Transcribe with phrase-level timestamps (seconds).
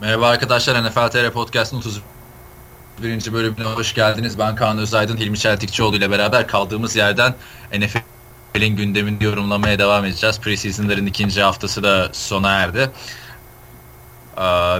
[0.00, 3.32] Merhaba arkadaşlar NFL TR Podcast'ın 31.
[3.32, 4.38] bölümüne hoş geldiniz.
[4.38, 7.34] Ben Kaan Özaydın, Hilmi Çeltikçioğlu ile beraber kaldığımız yerden
[7.78, 10.40] NFL'in gündemini yorumlamaya devam edeceğiz.
[10.40, 12.90] Preseason'ların ikinci haftası da sona erdi.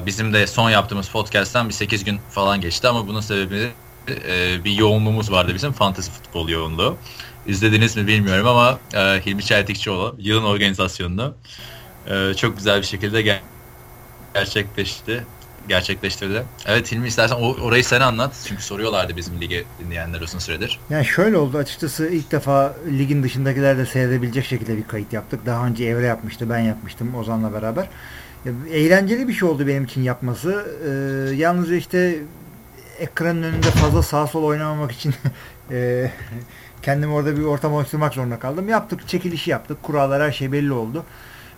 [0.07, 3.73] Bizim de son yaptığımız podcast'tan bir 8 gün falan geçti ama bunun sebebi
[4.09, 6.97] e, bir yoğunluğumuz vardı bizim fantasy futbol yoğunluğu.
[7.47, 11.35] İzlediniz mi bilmiyorum ama e, Hilmi Çeltikçioğlu yılın organizasyonunu
[12.07, 13.41] e, çok güzel bir şekilde gel
[14.39, 15.25] gerçekleşti.
[15.69, 16.43] Gerçekleştirdi.
[16.67, 18.33] Evet Hilmi istersen orayı sen anlat.
[18.49, 20.81] Çünkü soruyorlardı bizim lige dinleyenler uzun süredir.
[20.91, 25.47] Yani şöyle oldu açıkçası ilk defa ligin dışındakiler de seyredebilecek şekilde bir kayıt yaptık.
[25.47, 27.89] Daha önce Evre yapmıştı, ben yapmıştım Ozan'la beraber.
[28.71, 30.67] Eğlenceli bir şey oldu benim için yapması.
[30.85, 32.19] Ee, yalnızca işte
[32.99, 35.15] ekranın önünde fazla sağ sol oynamamak için
[35.71, 36.11] e,
[36.83, 38.69] kendimi orada bir ortam oluşturmak zorunda kaldım.
[38.69, 39.83] Yaptık, çekilişi yaptık.
[39.83, 41.05] Kurallar her şey belli oldu.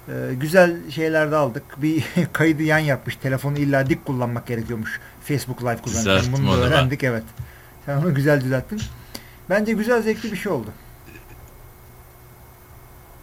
[0.09, 1.63] Ee, güzel şeyler de aldık.
[1.77, 3.17] Bir kaydı yan yapmış.
[3.17, 5.01] Telefonu illa dik kullanmak gerekiyormuş.
[5.25, 6.33] Facebook Live kullanırken.
[6.33, 7.25] Bunu da öğrendik evet.
[7.87, 8.83] Sen onu güzel düzelttin.
[9.51, 10.71] Bence güzel zevkli bir şey oldu.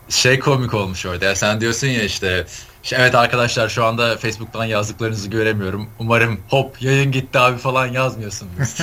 [0.10, 1.26] Şey komik olmuş orada.
[1.26, 2.46] Ya sen diyorsun ya işte
[2.92, 5.90] evet arkadaşlar şu anda Facebook'tan yazdıklarınızı göremiyorum.
[6.00, 8.52] Umarım hop yayın gitti abi falan yazmıyorsunuz.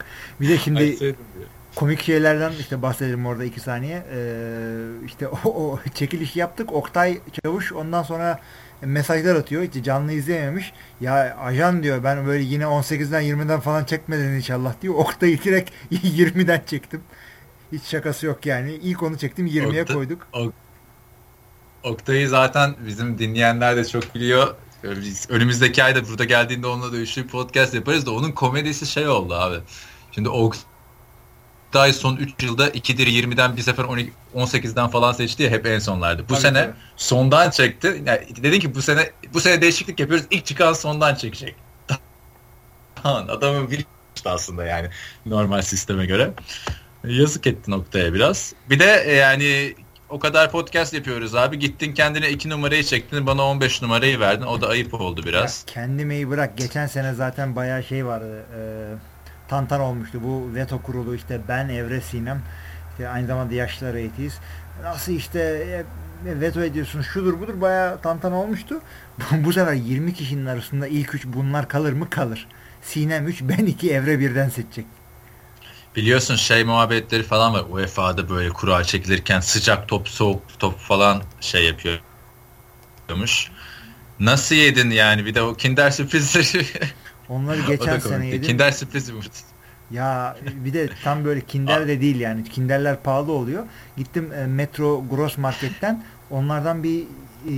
[0.40, 1.14] bir de şimdi
[1.80, 4.06] komik şeylerden işte bahsedelim orada iki saniye.
[4.12, 6.72] Ee, işte o, o çekiliş yaptık.
[6.72, 8.40] Oktay Çavuş ondan sonra
[8.82, 9.62] mesajlar atıyor.
[9.62, 10.72] İşte canlı izleyememiş.
[11.00, 14.94] Ya ajan diyor ben böyle yine 18'den 20'den falan çekmeden inşallah diyor.
[14.94, 17.00] Oktay'ı direkt 20'den çektim.
[17.72, 18.72] Hiç şakası yok yani.
[18.72, 20.26] İlk onu çektim 20'ye Okta, koyduk.
[20.32, 20.52] Ok,
[21.82, 24.54] Oktay'ı zaten bizim dinleyenler de çok biliyor.
[25.28, 29.56] Önümüzdeki ayda burada geldiğinde onunla da üçlü podcast yaparız da onun komedisi şey oldu abi.
[30.12, 30.69] Şimdi Oktay
[31.70, 35.78] Oktay son 3 yılda 2'dir 20'den bir sefer 12, 18'den falan seçti ya hep en
[35.78, 36.22] sonlardı.
[36.22, 36.74] Bu tabii sene tabii.
[36.96, 38.02] sondan çekti.
[38.06, 40.26] Yani dedin ki bu sene bu sene değişiklik yapıyoruz.
[40.30, 41.54] İlk çıkan sondan çekecek.
[43.04, 43.84] Adamın bir
[44.24, 44.88] aslında yani
[45.26, 46.30] normal sisteme göre.
[47.04, 48.54] Yazık etti noktaya biraz.
[48.70, 49.74] Bir de e, yani
[50.08, 51.58] o kadar podcast yapıyoruz abi.
[51.58, 53.26] Gittin kendine 2 numarayı çektin.
[53.26, 54.44] Bana 15 numarayı verdin.
[54.44, 55.64] O da ayıp oldu biraz.
[55.68, 56.58] Ya kendimi bırak.
[56.58, 58.44] Geçen sene zaten bayağı şey vardı.
[58.56, 58.94] Ee,
[59.50, 60.20] tantan olmuştu.
[60.24, 62.42] Bu veto kurulu işte ben Evre Sinem
[62.90, 64.38] işte aynı zamanda yaşlılar eğitiyiz.
[64.82, 65.40] Nasıl işte
[66.26, 68.80] e, veto ediyorsun şudur budur bayağı tantan olmuştu.
[69.32, 72.10] bu sefer 20 kişinin arasında ilk 3 bunlar kalır mı?
[72.10, 72.48] Kalır.
[72.82, 74.86] Sinem 3 ben 2 Evre birden seçecek.
[75.96, 77.64] Biliyorsun şey muhabbetleri falan var.
[77.70, 83.50] UEFA'da böyle kura çekilirken sıcak top soğuk top falan şey yapıyormuş.
[84.20, 86.66] Nasıl yedin yani bir de o Kinder sürprizleri
[87.30, 88.42] Onları geçen sene yedim.
[88.42, 89.18] Kinder sürprizi bu.
[89.90, 92.44] Ya bir de tam böyle kinder de değil yani.
[92.44, 93.64] Kinderler pahalı oluyor.
[93.96, 97.02] Gittim e, Metro Gross Market'ten onlardan bir
[97.48, 97.52] e,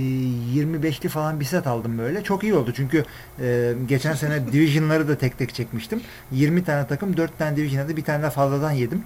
[0.55, 2.23] 25'li falan bir set aldım böyle.
[2.23, 3.05] Çok iyi oldu çünkü
[3.41, 6.01] e, geçen sene Division'ları da tek tek çekmiştim.
[6.31, 9.03] 20 tane takım 4 tane Division'da bir tane de fazladan yedim.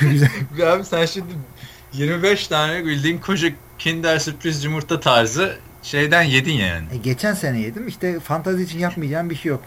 [0.00, 0.30] Güzel.
[0.72, 1.32] Abi sen şimdi
[1.92, 3.48] 25 tane bildiğin koca
[3.78, 6.86] Kinder sürpriz yumurta tarzı şeyden yedin yani.
[6.92, 7.88] E, geçen sene yedim.
[7.88, 9.62] İşte fantazi için yapmayacağım bir şey yok.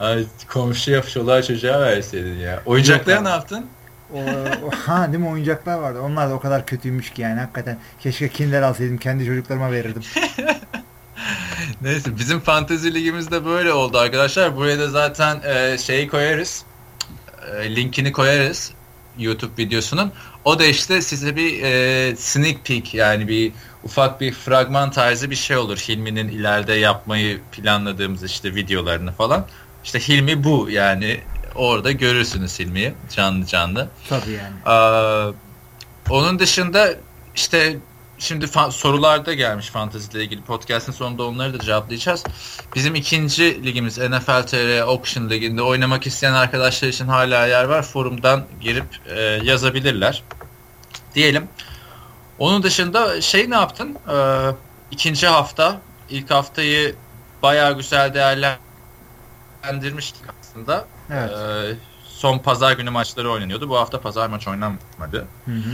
[0.00, 2.62] Ay komşu yapışıyorlar çocuğa verseydin ya.
[2.66, 3.66] Oyuncaklara ne yaptın?
[4.14, 4.18] O,
[4.64, 6.00] o, ha değil mi oyuncaklar vardı.
[6.00, 7.78] Onlar da o kadar kötüymüş ki yani hakikaten.
[8.00, 10.02] Keşke Kinder alsaydım kendi çocuklarıma verirdim.
[11.80, 14.56] Neyse bizim fantezi ligimizde böyle oldu arkadaşlar.
[14.56, 16.64] Buraya da zaten e, şeyi koyarız.
[17.56, 18.72] E, linkini koyarız.
[19.18, 20.12] YouTube videosunun.
[20.44, 23.52] O da işte size bir e, sneak peek yani bir
[23.84, 25.78] ufak bir fragman tarzı bir şey olur.
[25.78, 29.46] Hilmi'nin ileride yapmayı planladığımız işte videolarını falan.
[29.84, 31.20] İşte Hilmi bu yani
[31.54, 33.88] orada görürsünüz Hilmi'yi canlı canlı.
[34.08, 34.56] Tabii yani.
[34.66, 35.32] Ee,
[36.10, 36.94] onun dışında
[37.34, 37.76] işte
[38.18, 42.24] şimdi sorularda gelmiş fantasy ile ilgili podcast'ın sonunda onları da cevaplayacağız.
[42.74, 47.82] Bizim ikinci ligimiz NFL TR Auction Ligi'nde oynamak isteyen arkadaşlar için hala yer var.
[47.82, 50.22] Forumdan girip e, yazabilirler.
[51.14, 51.48] Diyelim.
[52.38, 53.96] Onun dışında şey ne yaptın?
[54.08, 54.50] Ee,
[54.90, 55.80] ikinci hafta,
[56.10, 56.94] ilk haftayı
[57.42, 60.86] bayağı güzel değerlendirmiştik aslında.
[61.10, 61.30] Evet.
[61.30, 61.74] Ee,
[62.04, 63.68] son pazar günü maçları oynanıyordu.
[63.68, 65.26] Bu hafta pazar maç oynanmadı.
[65.44, 65.70] Hı hı.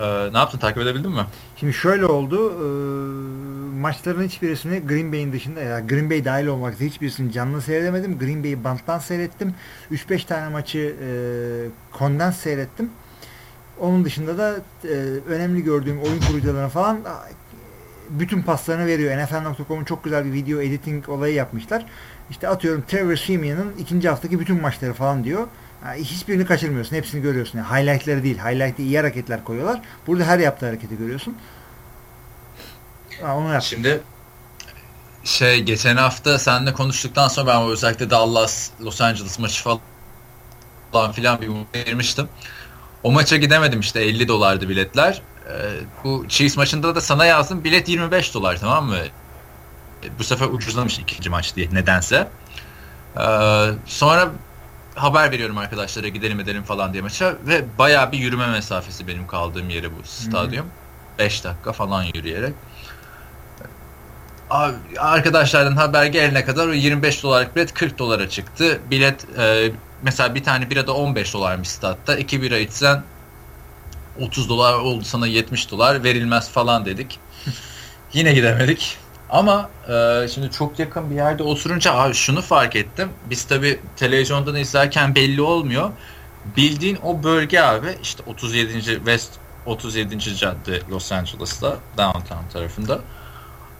[0.00, 0.58] Ee, ne yaptın?
[0.58, 1.26] Takip edebildin mi?
[1.56, 2.50] Şimdi şöyle oldu.
[2.50, 2.64] E,
[3.80, 8.18] maçların hiçbirisini Green Bay'in dışında ya Green Bay dahil olmak üzere hiçbirisini canlı seyredemedim.
[8.18, 9.54] Green Bay'i banttan seyrettim.
[9.92, 11.08] 3-5 tane maçı e,
[11.98, 12.90] kondens seyrettim.
[13.82, 14.94] Onun dışında da e,
[15.28, 17.00] önemli gördüğüm oyun kurucularına falan
[18.10, 19.22] bütün paslarını veriyor.
[19.22, 21.86] NFL.com'un çok güzel bir video editing olayı yapmışlar.
[22.30, 25.46] İşte atıyorum Trevor Simeon'ın ikinci haftaki bütün maçları falan diyor.
[25.84, 26.96] Yani hiçbirini kaçırmıyorsun.
[26.96, 27.58] Hepsini görüyorsun.
[27.58, 28.38] Yani highlightları değil.
[28.38, 29.80] Highlight'ı iyi hareketler koyuyorlar.
[30.06, 31.36] Burada her yaptığı hareketi görüyorsun.
[33.22, 33.62] Ha, onu yap.
[33.62, 34.00] Şimdi
[35.24, 39.62] şey geçen hafta seninle konuştuktan sonra ben özellikle Dallas Los Angeles maçı
[40.92, 42.28] falan filan bir vermiştim.
[43.02, 45.22] O maça gidemedim işte 50 dolardı biletler.
[45.48, 45.52] Ee,
[46.04, 48.96] bu Chiefs maçında da sana yazdım bilet 25 dolar tamam mı?
[50.04, 52.28] Ee, bu sefer ucuzlamış ikinci maç diye nedense.
[53.18, 54.28] Ee, sonra
[54.94, 59.70] haber veriyorum arkadaşlara gidelim edelim falan diye maça ve bayağı bir yürüme mesafesi benim kaldığım
[59.70, 60.66] yere bu stadyum.
[61.18, 62.54] 5 dakika falan yürüyerek.
[64.98, 68.80] Arkadaşlardan haber gelene kadar o 25 dolarlık bilet 40 dolara çıktı.
[68.90, 69.72] Bilet e,
[70.02, 72.16] mesela bir tane bira da 15 dolarmış statta.
[72.16, 73.02] 2 bira içsen
[74.20, 77.18] 30 dolar oldu sana 70 dolar verilmez falan dedik.
[78.12, 78.96] Yine gidemedik.
[79.30, 83.08] Ama e, şimdi çok yakın bir yerde oturunca abi şunu fark ettim.
[83.30, 85.90] Biz tabi televizyondan izlerken belli olmuyor.
[86.56, 88.82] Bildiğin o bölge abi işte 37.
[88.82, 89.32] West
[89.66, 90.36] 37.
[90.36, 93.00] cadde Los Angeles'ta downtown tarafında.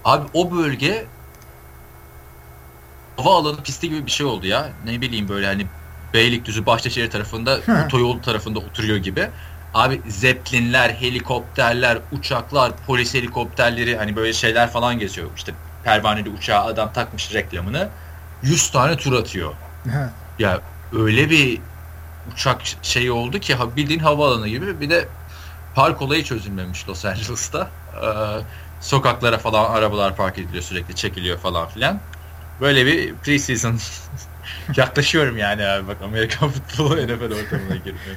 [0.04, 1.06] Abi o bölge
[3.16, 4.72] hava alanı pisti gibi bir şey oldu ya.
[4.84, 5.66] Ne bileyim böyle hani
[6.14, 9.28] Beylikdüzü Bahçeşehir tarafında otoyol tarafında oturuyor gibi.
[9.74, 15.30] Abi zeplinler, helikopterler, uçaklar, polis helikopterleri hani böyle şeyler falan geziyor.
[15.36, 15.54] İşte
[15.84, 17.88] pervaneli uçağa adam takmış reklamını.
[18.42, 19.54] 100 tane tur atıyor.
[20.38, 20.60] ya
[20.92, 21.60] öyle bir
[22.32, 25.08] uçak şeyi oldu ki bildiğin havaalanı gibi bir de
[25.74, 27.70] park olayı çözülmemiş Los Angeles'ta.
[27.94, 28.06] Ee,
[28.80, 32.00] sokaklara falan arabalar park ediliyor sürekli çekiliyor falan filan.
[32.60, 33.78] Böyle bir preseason
[34.76, 38.16] yaklaşıyorum yani abi bak Amerikan futbolu NFL ortamına girmiyor.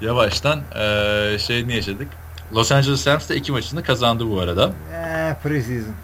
[0.00, 2.08] Yavaştan ee, şey ne yaşadık?
[2.54, 4.72] Los Angeles Rams da iki maçını kazandı bu arada.
[4.92, 5.94] Eee preseason.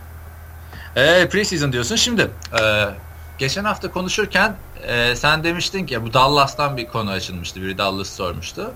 [0.97, 1.97] Eee preseason diyorsun.
[1.97, 2.31] Şimdi
[2.63, 2.85] e,
[3.39, 4.57] geçen hafta konuşurken
[4.87, 7.63] e, sen demiştin ki bu Dallas'tan bir konu açılmıştı.
[7.63, 8.73] Biri Dallas sormuştu.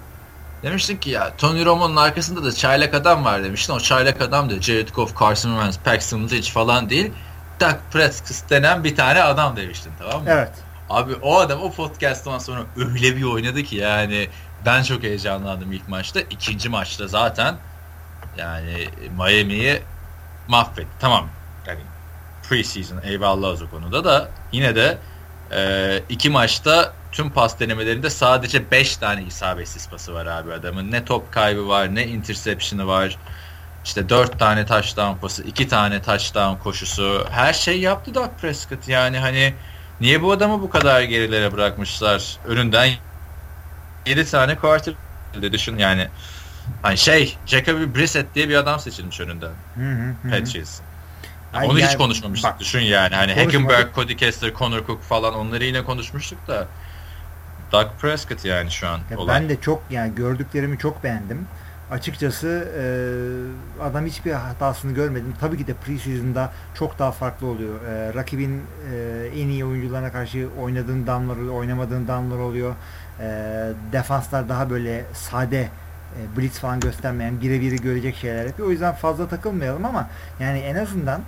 [0.62, 3.72] Demiştin ki ya Tony Romo'nun arkasında da çaylak adam var demiştin.
[3.72, 7.12] O çaylak adam da Jared Goff, Carson Wentz, Paxton Lynch falan değil.
[7.60, 10.28] Doug Prescott denen bir tane adam demiştin tamam mı?
[10.30, 10.52] Evet.
[10.90, 14.28] Abi o adam o podcast'tan sonra öyle bir oynadı ki yani
[14.66, 16.20] ben çok heyecanlandım ilk maçta.
[16.20, 17.56] İkinci maçta zaten
[18.36, 18.88] yani
[19.18, 19.82] Miami'yi
[20.48, 20.88] mahvetti.
[21.00, 21.28] Tamam
[21.66, 21.80] yani
[22.48, 24.98] preseason eyvallah o konuda da yine de
[25.52, 30.90] e, iki maçta tüm pas denemelerinde sadece 5 tane isabetsiz pası var abi adamın.
[30.90, 33.18] Ne top kaybı var ne interception'ı var.
[33.86, 37.26] İşte 4 tane touchdown pası, 2 tane touchdown koşusu.
[37.30, 38.88] Her şey yaptı Doug Prescott.
[38.88, 39.54] Yani hani
[40.00, 42.36] niye bu adamı bu kadar gerilere bırakmışlar?
[42.46, 42.90] Önünden
[44.06, 44.94] 7 tane quarter
[45.52, 46.08] düşün yani.
[46.82, 49.52] Hani şey Jacoby Brissett diye bir adam seçilmiş önünden.
[50.22, 50.80] Patriots.
[51.54, 53.14] Yani onu yani, hiç konuşmamıştık bak, düşün yani.
[53.14, 56.66] Hani Hackenberg, Cody Kessler, Connor Cook falan onları yine konuşmuştuk da
[57.72, 59.00] Doug Prescott yani şu an.
[59.10, 61.48] Ya ben de çok yani gördüklerimi çok beğendim.
[61.90, 62.84] Açıkçası e,
[63.82, 65.34] adam hiçbir hatasını görmedim.
[65.40, 67.82] Tabii ki de preseason'da çok daha farklı oluyor.
[67.84, 68.62] E, rakibin
[68.92, 72.74] e, en iyi oyuncularına karşı oynadığın damlar, oynamadığın damlar oluyor.
[73.20, 73.26] E,
[73.92, 78.68] defanslar daha böyle sade e, blitz falan göstermeyen birebiri görecek şeyler yapıyor.
[78.68, 80.08] O yüzden fazla takılmayalım ama
[80.40, 81.20] yani en azından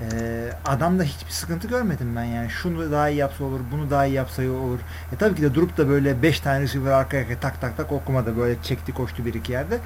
[0.00, 2.50] ee, adamda hiçbir sıkıntı görmedim ben yani.
[2.50, 4.78] Şunu daha iyi yapsa olur, bunu daha iyi yapsa olur.
[5.12, 7.92] E tabii ki de durup da böyle 5 tane receiver arkaya arkaya tak tak tak
[7.92, 9.78] okumada böyle çekti koştu bir iki yerde.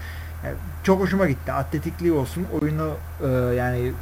[0.44, 1.52] Yani çok hoşuma gitti.
[1.52, 3.93] Atletikliği olsun, oyunu e, yani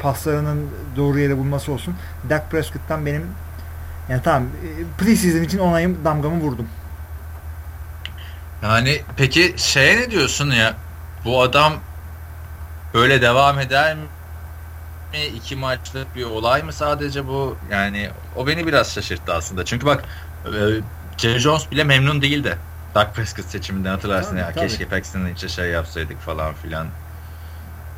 [0.00, 1.94] paslarının doğru yere bulması olsun.
[2.30, 3.26] Dak Prescott'tan benim
[4.08, 6.68] yani tamam e, preseason için onayım damgamı vurdum.
[8.62, 10.74] Yani peki şeye ne diyorsun ya?
[11.24, 11.72] Bu adam
[12.94, 14.02] böyle devam eder mi?
[15.12, 15.26] Mi?
[15.36, 17.56] iki maçlık bir olay mı sadece bu?
[17.70, 19.64] Yani o beni biraz şaşırttı aslında.
[19.64, 20.04] Çünkü bak
[20.46, 20.50] e,
[21.16, 22.58] Jerry Jones bile memnun değildi.
[22.94, 24.52] Doug Prescott seçiminden hatırlarsın tabii, ya.
[24.52, 24.68] Tabii.
[24.68, 26.86] Keşke Paxton'ın içe şey yapsaydık falan filan.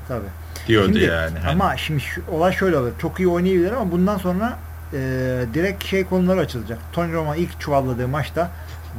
[0.09, 0.29] Tabii.
[0.67, 1.39] Diyordu şimdi, yani.
[1.39, 1.51] Hani.
[1.53, 2.93] Ama şimdi şu, olay şöyle olur.
[3.03, 4.59] Çok iyi oynayabilir ama bundan sonra
[4.93, 4.99] e,
[5.55, 6.79] direkt şey konuları açılacak.
[6.93, 8.51] Tony Romo ilk çuvalladığı maçta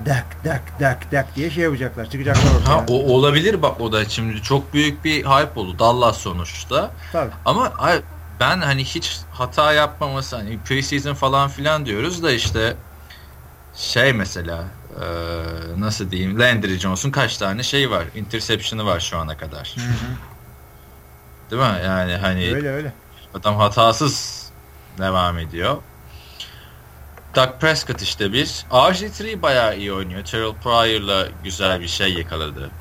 [0.06, 2.10] dak dak dak dak diye şey yapacaklar.
[2.10, 2.78] Çıkacaklar ortaya.
[2.78, 5.80] Ha, o olabilir bak o da şimdi çok büyük bir hype oldu.
[5.80, 6.92] Dallas sonuçta.
[7.12, 7.32] Tabii.
[7.46, 7.74] Ama
[8.40, 12.76] ben hani hiç hata yapmaması hani preseason falan filan diyoruz da işte
[13.76, 14.64] şey mesela
[15.02, 15.06] e,
[15.78, 19.76] nasıl diyeyim Landry Jones'un kaç tane şey var interception'ı var şu ana kadar.
[19.76, 20.16] Hı hı.
[21.52, 21.86] Değil mi?
[21.86, 22.94] Yani hani öyle öyle.
[23.34, 24.50] Adam hatasız
[24.98, 25.78] devam ediyor.
[27.36, 28.66] Doug Prescott işte bir.
[28.72, 30.26] RG3 bayağı iyi oynuyor.
[30.26, 32.72] Terrell Pryor'la güzel bir şey yakaladı.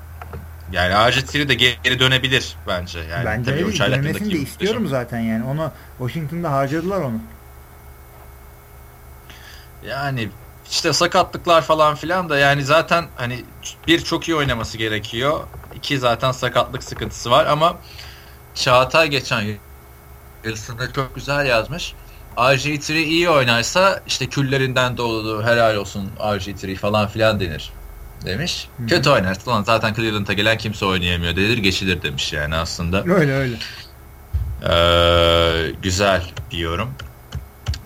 [0.73, 3.01] Yani RG3 de geri dönebilir bence.
[3.01, 3.93] Yani bence tabii öyle.
[3.93, 5.45] Dönmesini de istiyorum zaten yani.
[5.45, 7.21] Onu Washington'da harcadılar onu.
[9.89, 10.29] Yani
[10.71, 13.45] işte sakatlıklar falan filan da yani zaten hani
[13.87, 15.41] bir çok iyi oynaması gerekiyor.
[15.75, 17.77] İki zaten sakatlık sıkıntısı var ama
[18.55, 19.45] Çağatay geçen
[20.45, 21.95] yazısında çok güzel yazmış.
[22.37, 27.73] RG3 iyi oynarsa işte küllerinden dolu helal olsun RG3 falan filan denir
[28.25, 28.69] demiş.
[28.77, 28.87] Hı-hı.
[28.87, 33.05] Kötü oynarsa lan zaten Cleveland'a gelen kimse oynayamıyor dedir geçilir demiş yani aslında.
[33.15, 33.57] Öyle öyle.
[34.71, 36.91] Ee, güzel diyorum.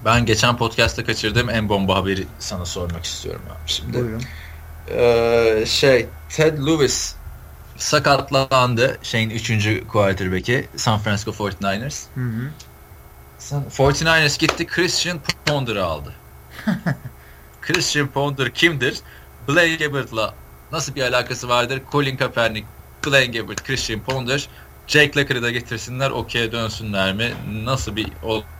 [0.05, 3.99] Ben geçen podcast'ta kaçırdığım en bomba haberi sana sormak istiyorum abi şimdi.
[3.99, 4.23] Buyurun.
[4.91, 7.15] Ee, şey Ted Lewis
[7.76, 9.53] sakatlandı şeyin 3.
[9.88, 12.05] quarterback'i San Francisco 49ers.
[12.15, 12.50] Hı hı.
[13.40, 16.12] 49ers gitti Christian Ponder'ı aldı.
[17.62, 19.00] Christian Ponder kimdir?
[19.49, 20.35] Blaine Gabbert'la
[20.73, 21.83] nasıl bir alakası vardır?
[21.93, 22.66] Colin Kaepernick,
[23.07, 24.49] Blaine Gabbert, Christian Ponder
[24.87, 27.35] Jake Locker'ı da getirsinler okey'e dönsünler mi?
[27.64, 28.09] Nasıl bir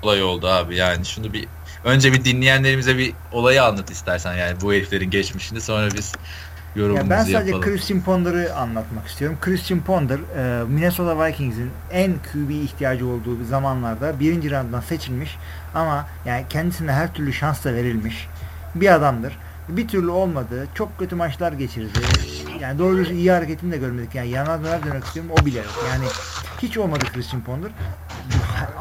[0.02, 1.49] olay oldu abi yani şunu bir
[1.85, 6.12] önce bir dinleyenlerimize bir olayı anlat istersen yani bu heriflerin geçmişini sonra biz
[6.76, 7.62] yorumumuzu ya ben sadece yapalım.
[7.62, 9.38] Christian Ponder'ı anlatmak istiyorum.
[9.40, 15.38] Christian Ponder e, Minnesota Vikings'in en QB ihtiyacı olduğu bir zamanlarda birinci rounddan seçilmiş
[15.75, 18.28] ama yani kendisine her türlü şans da verilmiş
[18.75, 19.38] bir adamdır.
[19.68, 20.66] Bir türlü olmadı.
[20.75, 21.99] Çok kötü maçlar geçirdi.
[22.61, 24.14] Yani doğru düz iyi hareketini de görmedik.
[24.14, 25.85] Yani yanına döner istiyorum o bile yok.
[25.92, 26.04] Yani
[26.62, 27.71] hiç olmadı Christian Ponder.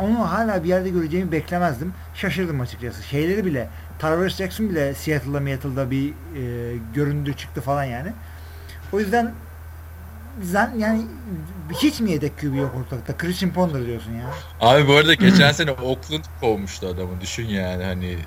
[0.01, 1.93] Onu hala bir yerde göreceğimi beklemezdim.
[2.15, 3.03] Şaşırdım açıkçası.
[3.03, 8.13] Şeyleri bile Tarvis Jackson bile Seattle'da Seattle'da bir e, göründü çıktı falan yani.
[8.93, 9.33] O yüzden
[10.43, 11.01] zan, yani
[11.73, 13.17] hiç mi yedek QB yok ortalıkta?
[13.17, 14.25] Christian Ponder diyorsun ya.
[14.61, 17.21] Abi bu arada geçen sene Oakland kovmuştu adamı.
[17.21, 18.17] Düşün yani hani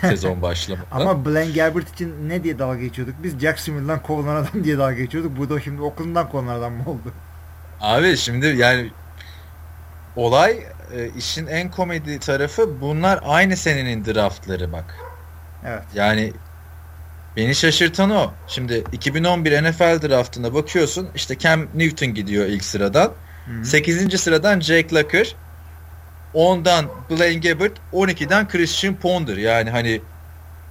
[0.00, 0.86] sezon başlamadan.
[1.00, 3.14] Ama Blaine Gabbert için ne diye dalga geçiyorduk?
[3.22, 5.36] Biz Jacksonville'dan kovulan adam diye dalga geçiyorduk.
[5.38, 7.12] Bu da şimdi Oakland'dan kovulan adam mı oldu?
[7.80, 8.90] Abi şimdi yani
[10.16, 14.94] olay e, işin en komedi tarafı bunlar aynı senenin draftları bak.
[15.66, 15.82] Evet.
[15.94, 16.32] Yani
[17.36, 18.32] beni şaşırtan o.
[18.48, 23.12] Şimdi 2011 NFL draftına bakıyorsun işte Cam Newton gidiyor ilk sıradan.
[23.46, 23.64] Hı-hı.
[23.64, 24.20] 8.
[24.20, 25.34] sıradan Jake Locker.
[26.34, 29.36] 10'dan Blaine Gabbert, 12'den Christian Ponder.
[29.36, 30.00] Yani hani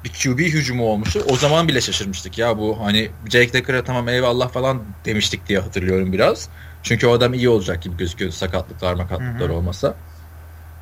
[0.03, 1.23] bir QB hücumu olmuştu.
[1.29, 6.13] O zaman bile şaşırmıştık ya bu hani Jake Locker'a tamam eyvallah falan demiştik diye hatırlıyorum
[6.13, 6.49] biraz.
[6.83, 9.95] Çünkü o adam iyi olacak gibi gözüküyordu sakatlıklar makatlıklar olmasa.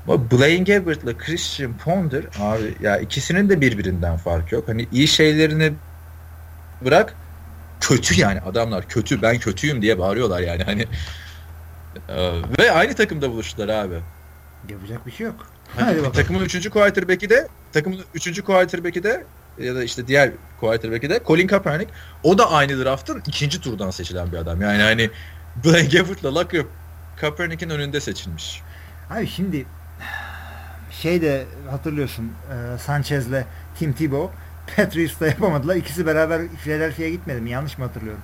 [0.07, 4.67] Ama Blaine Gabbert'la Christian Ponder abi ya ikisinin de birbirinden farkı yok.
[4.67, 5.73] Hani iyi şeylerini
[6.85, 7.15] bırak
[7.81, 10.85] kötü yani adamlar kötü ben kötüyüm diye bağırıyorlar yani hani
[12.59, 13.95] ve aynı takımda buluştular abi.
[14.69, 15.47] Yapacak bir şey yok.
[15.77, 16.69] Hadi takımın 3.
[16.69, 18.41] quarterback'i de takımın 3.
[18.41, 19.25] quarterback'i de
[19.59, 21.91] ya da işte diğer quarterback'i de Colin Kaepernick.
[22.23, 24.61] O da aynı draftın ikinci turdan seçilen bir adam.
[24.61, 25.09] Yani hani
[25.65, 26.65] Blaine Gabbert'la Luck
[27.17, 28.61] Kaepernick'in önünde seçilmiş.
[29.09, 29.65] Abi şimdi
[31.01, 33.43] şey de hatırlıyorsun e, Sanchez'le
[33.79, 34.37] Tim Tebow
[34.75, 35.75] Patriots'ta yapamadılar.
[35.75, 37.49] İkisi beraber Philadelphia'ya gitmedi mi?
[37.49, 38.21] Yanlış mı hatırlıyorum?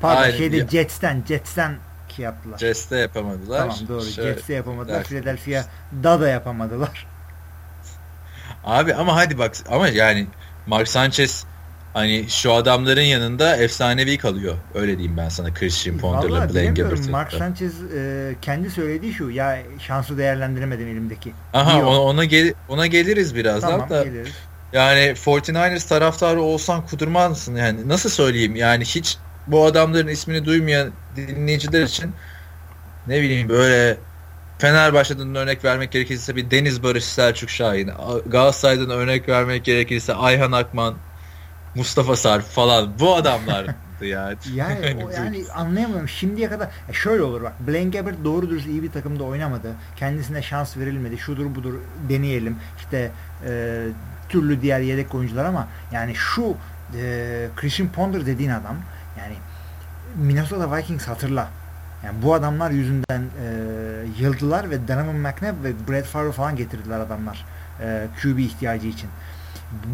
[0.00, 0.36] Pardon Aynen.
[0.36, 0.68] şeyde ya.
[0.68, 1.76] Jets'ten Jets'ten
[2.08, 2.58] ki yaptılar.
[2.58, 3.58] Jets'te yapamadılar.
[3.58, 4.02] Tamam doğru.
[4.04, 5.04] Şöyle, Jets'te yapamadılar.
[5.04, 7.06] Philadelphia'da da yapamadılar.
[8.64, 10.26] Abi ama hadi bak ama yani
[10.66, 11.46] Mark Sanchez
[11.94, 14.54] hani şu adamların yanında efsanevi kalıyor.
[14.74, 17.10] Öyle diyeyim ben sana Christian Ponder'la Blaine Gabbert'ı.
[17.10, 21.32] Mark Sanchez e, kendi söylediği şu ya şansı değerlendiremedim elimdeki.
[21.52, 24.04] Aha ona, ona, gel, ona geliriz birazdan tamam, da.
[24.04, 24.34] Geliriz.
[24.72, 27.56] Yani 49ers taraftarı olsan kudurmaz mısın?
[27.56, 28.56] Yani nasıl söyleyeyim?
[28.56, 32.12] Yani hiç bu adamların ismini duymayan dinleyiciler için
[33.06, 33.96] ne bileyim böyle
[34.58, 37.90] Fenerbahçe'den örnek vermek gerekirse bir Deniz Barış Selçuk Şahin,
[38.26, 40.94] Galatasaray'dan örnek vermek gerekirse Ayhan Akman,
[41.74, 44.36] Mustafa Sarp falan bu adamlardı yani.
[44.54, 46.08] Yani, o, yani anlayamıyorum.
[46.08, 47.52] Şimdiye kadar ya şöyle olur bak.
[47.68, 49.72] Blaine Gabbert doğru dürüst iyi bir takımda oynamadı.
[49.96, 51.18] Kendisine şans verilmedi.
[51.18, 51.74] Şudur budur
[52.08, 52.56] deneyelim.
[52.78, 53.10] İşte
[53.48, 53.82] e,
[54.28, 56.56] türlü diğer yedek oyuncular ama yani şu
[56.96, 58.76] e, Christian Ponder dediğin adam
[59.18, 59.34] yani
[60.16, 61.48] Minnesota Vikings hatırla.
[62.04, 63.48] Yani bu adamlar yüzünden e,
[64.18, 67.44] yıldılar ve Donovan McNabb ve Brett Favre falan getirdiler adamlar
[67.80, 69.10] e, QB ihtiyacı için.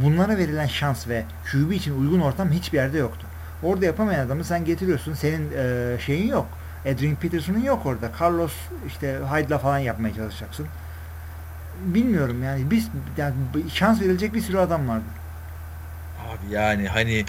[0.02, 3.26] Bunlara verilen şans ve QB için uygun ortam hiçbir yerde yoktu.
[3.62, 5.14] Orada yapamayan adamı sen getiriyorsun.
[5.14, 6.46] Senin e, şeyin yok.
[6.82, 8.10] Adrian Peterson'un yok orada.
[8.20, 8.52] Carlos
[8.86, 10.66] işte Hyde'la falan yapmaya çalışacaksın.
[11.84, 13.34] Bilmiyorum yani biz yani
[13.74, 15.04] şans verilecek bir sürü adam vardı.
[16.28, 17.24] Abi yani hani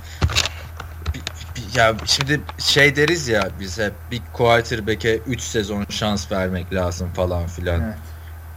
[1.76, 7.82] ya şimdi şey deriz ya bize bir quarterback'e 3 sezon şans vermek lazım falan filan.
[7.82, 7.96] Evet.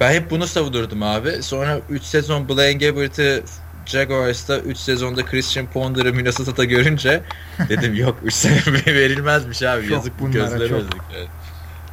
[0.01, 1.43] Ben hep bunu savunurdum abi.
[1.43, 3.45] Sonra 3 sezon Blaine Gabbert'ı
[3.87, 7.23] Jaguars'ta 3 sezonda Christian Ponder'ı Minnesota'da görünce
[7.69, 9.83] dedim yok 3 sene verilmezmiş abi.
[9.83, 10.95] Çok Yazık bu gözlere yazık.
[11.17, 11.29] Evet.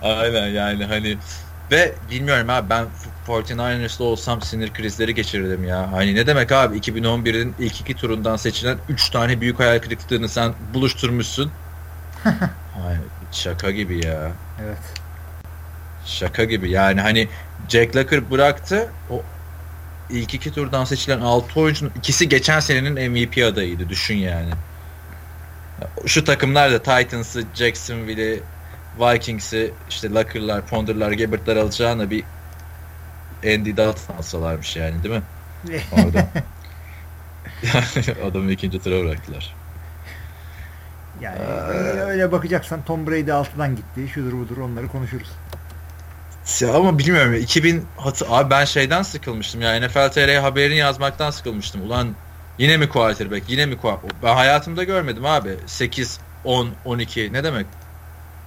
[0.02, 1.18] Aynen yani hani
[1.72, 2.86] ve bilmiyorum abi ben
[3.28, 5.92] 49ers'da olsam sinir krizleri geçirirdim ya.
[5.92, 10.54] Hani ne demek abi 2011'in ilk iki turundan seçilen 3 tane büyük hayal kırıklığını sen
[10.74, 11.52] buluşturmuşsun.
[12.88, 12.96] Ay,
[13.32, 14.32] şaka gibi ya.
[14.66, 14.78] Evet.
[16.06, 16.72] Şaka gibi.
[16.72, 17.28] Yani hani
[17.70, 18.90] Jack Locker bıraktı.
[19.10, 19.24] O
[20.12, 23.90] ilk iki turdan seçilen 6 oyuncunun ikisi geçen senenin MVP adayıydı.
[23.90, 24.50] Düşün yani.
[26.06, 28.44] Şu takımlar da Titans'ı, Jacksonville'i,
[29.00, 32.24] Vikings'i, işte Locker'lar, Ponder'lar, Gabbert'lar alacağına bir
[33.46, 35.24] Andy Dalton alsalarmış yani değil mi?
[35.92, 36.28] Orada.
[38.30, 39.56] Adamı ikinci tura bıraktılar.
[41.22, 44.08] Yani öyle, öyle bakacaksan Tom Brady altıdan gitti.
[44.14, 45.32] Şudur budur onları konuşuruz.
[46.62, 51.82] Ya ama bilmiyorum 2000 hatı abi ben şeyden sıkılmıştım ya NFL TR haberini yazmaktan sıkılmıştım.
[51.82, 52.16] Ulan
[52.58, 53.50] yine mi quarterback?
[53.50, 54.24] Yine mi quarterback?
[54.24, 55.58] Ben hayatımda görmedim abi.
[55.66, 57.66] 8 10 12 ne demek?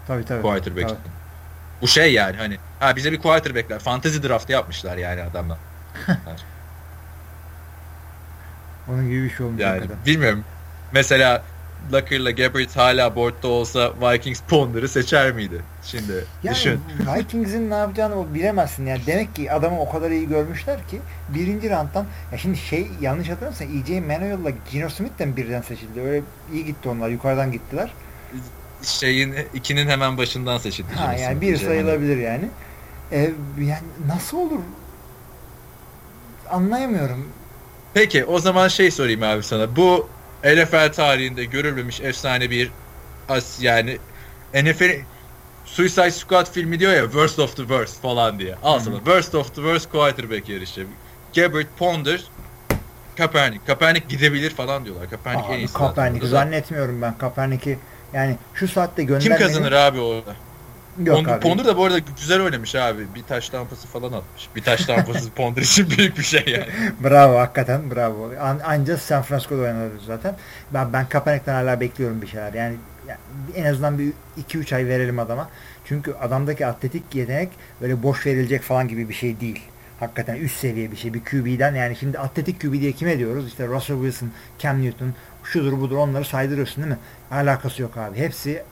[0.06, 0.42] Tabii tabii.
[0.42, 0.88] Quarterback.
[0.88, 0.98] Tabii.
[1.82, 5.58] Bu şey yani hani ha bize bir quarterback'ler fantasy draft yapmışlar yani adamlar.
[8.88, 10.44] Onun gibi bir şey olmuş Yani bilmiyorum.
[10.92, 11.42] Mesela
[11.92, 15.62] Lucker'la Gabbert hala boardda olsa Vikings Ponder'ı seçer miydi?
[15.82, 16.80] Şimdi Yani düşün.
[17.16, 18.86] Vikings'in ne yapacağını bilemezsin.
[18.86, 23.28] Yani demek ki adamı o kadar iyi görmüşler ki birinci round'dan ya şimdi şey yanlış
[23.28, 24.00] hatırlamıyorsam E.J.
[24.00, 26.00] Manuel'la Gino Smith de mi birden seçildi?
[26.00, 26.22] Öyle
[26.52, 27.08] iyi gitti onlar.
[27.08, 27.90] Yukarıdan gittiler.
[28.82, 30.92] Şeyin ikinin hemen başından seçildi.
[30.94, 31.72] Ha Jimmy yani Smith bir diyeceğim.
[31.74, 32.48] sayılabilir yani.
[33.12, 34.60] Ee, yani nasıl olur?
[36.50, 37.28] Anlayamıyorum.
[37.94, 39.76] Peki o zaman şey sorayım abi sana.
[39.76, 40.08] Bu
[40.44, 42.70] NFL tarihinde görülmemiş efsane bir
[43.28, 43.98] as yani
[44.54, 44.90] NFL
[45.64, 48.54] Suicide Squad filmi diyor ya Worst of the Worst falan diye.
[48.62, 50.86] Sana Worst of the Worst quarterback yarışı.
[51.34, 52.24] Gabbert, Ponder,
[53.16, 53.66] Kaepernick.
[53.66, 55.10] Kaepernick gidebilir falan diyorlar.
[55.10, 55.74] Kaepernick en Abi, iyisi.
[55.74, 57.18] Kaepernick zannetmiyorum ben.
[57.18, 57.78] Kaepernick'i
[58.12, 59.38] yani şu saatte Kim göndermenin...
[59.38, 60.36] kazanır abi orada?
[60.98, 61.40] Yok abi.
[61.40, 63.06] Ponder da bu arada güzel oynamış abi.
[63.14, 64.48] Bir taş tampası falan atmış.
[64.56, 66.66] Bir taş tampası Ponder için büyük bir şey yani.
[67.04, 68.30] Bravo hakikaten bravo.
[68.40, 70.36] An ancak San Francisco'da oynadı zaten.
[70.74, 72.54] Ben ben Kaepernick'ten hala bekliyorum bir şeyler.
[72.54, 72.76] Yani,
[73.08, 73.18] yani
[73.54, 74.12] en azından bir
[74.48, 75.48] 2-3 ay verelim adama.
[75.84, 77.48] Çünkü adamdaki atletik yetenek
[77.80, 79.62] böyle boş verilecek falan gibi bir şey değil.
[80.00, 81.14] Hakikaten üst seviye bir şey.
[81.14, 83.48] Bir QB'den yani şimdi atletik QB diye kime diyoruz?
[83.48, 86.98] İşte Russell Wilson, Cam Newton, şudur budur onları saydırıyorsun değil mi?
[87.30, 88.18] Alakası yok abi.
[88.18, 88.62] Hepsi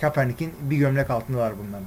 [0.00, 1.86] Kaepernick'in bir gömlek altındalar bunların.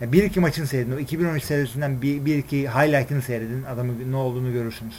[0.00, 0.96] Ya bir iki maçını seyredin.
[0.96, 3.64] O 2013 serisinden bir, bir iki highlight'ını seyredin.
[3.64, 4.94] Adamın ne olduğunu görürsünüz.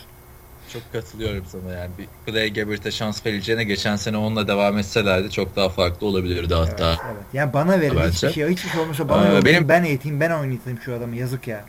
[0.74, 1.92] Çok katılıyorum sana yani.
[1.98, 6.70] Bir Clay Gabbert'e şans vereceğine geçen sene onunla devam etselerdi çok daha farklı olabilirdi Evet,
[6.72, 6.92] hatta.
[6.92, 7.24] evet.
[7.34, 8.50] Ya bana verin hiçbir şey.
[8.50, 11.16] Hiçbir şey olmasa bana Ee, benim- Ben eğiteyim, ben oynatayım şu adamı.
[11.16, 11.66] Yazık ya.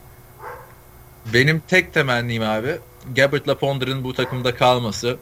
[1.34, 2.76] Benim tek temennim abi
[3.16, 5.16] Gabbert'la Ponder'ın bu takımda kalması.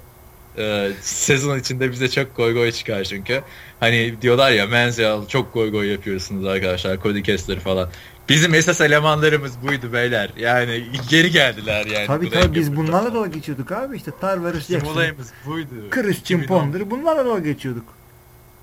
[0.58, 3.42] Ee, sezon içinde bize çok goy goy çıkar çünkü.
[3.80, 7.02] Hani diyorlar ya Menzel çok goy goy yapıyorsunuz arkadaşlar.
[7.02, 7.90] Cody Kessler falan.
[8.28, 10.30] Bizim esas elemanlarımız buydu beyler.
[10.36, 12.06] Yani geri geldiler yani.
[12.06, 13.96] tabii tabii biz bunlarla dalga geçiyorduk abi.
[13.96, 15.90] İşte Bizim Jackson, olayımız buydu.
[15.90, 16.46] Christian 2010.
[16.46, 17.84] Ponder bunlarla dalga geçiyorduk.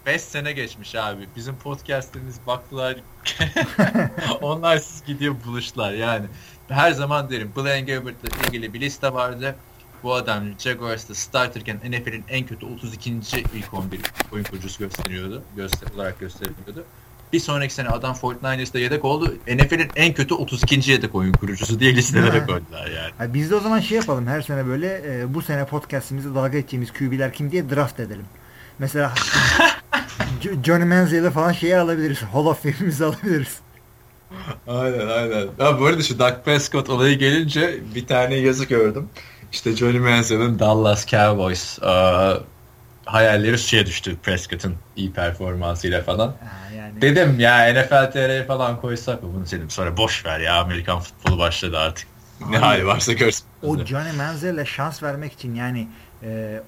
[0.06, 1.28] 5 sene geçmiş abi.
[1.36, 2.96] Bizim podcastlerimiz baktılar.
[4.42, 6.26] Onlar siz gidiyor buluştular yani.
[6.70, 9.56] Her zaman derim Blaine Gabbert'la ilgili bir liste vardı.
[10.04, 13.12] Bu adam Jaguars'ta starterken NFL'in en kötü 32.
[13.54, 14.00] ilk 11
[14.34, 15.44] oyun kurucusu gösteriyordu.
[15.56, 16.84] Göster olarak gösteriliyordu.
[17.34, 19.36] Bir sonraki sene adam 49ers'da yedek oldu.
[19.48, 20.92] NFL'in en kötü 32.
[20.92, 23.12] yedek oyun kurucusu diye listelere koydular yani.
[23.18, 24.28] Ha, biz de o zaman şey yapalım.
[24.28, 28.26] Her sene böyle e, bu sene podcastimizde dalga geçeceğimiz QB'ler kim diye draft edelim.
[28.80, 29.14] Mesela
[30.44, 32.22] Jo- Johnny Manziel'e falan şeyi alabiliriz.
[32.22, 33.60] Hall of Fame'imizi alabiliriz.
[34.68, 35.48] Aynen aynen.
[35.60, 39.10] Ya bu arada şu Dak Prescott olayı gelince bir tane yazı gördüm.
[39.52, 42.34] İşte Johnny Manziel'in Dallas Cowboys eee,
[43.06, 46.28] hayalleri suya düştü Prescott'ın iyi performansıyla falan.
[46.28, 46.36] Ha,
[46.78, 49.70] yani Dedim ya NFL TR'ye falan koysak mı bunu dedim.
[49.70, 52.08] Sonra boş ver ya Amerikan futbolu başladı artık.
[52.50, 53.46] Ne Abi, hali varsa görsün.
[53.64, 55.88] o Johnny Manziel'e şans vermek için yani
[56.24, 56.62] e,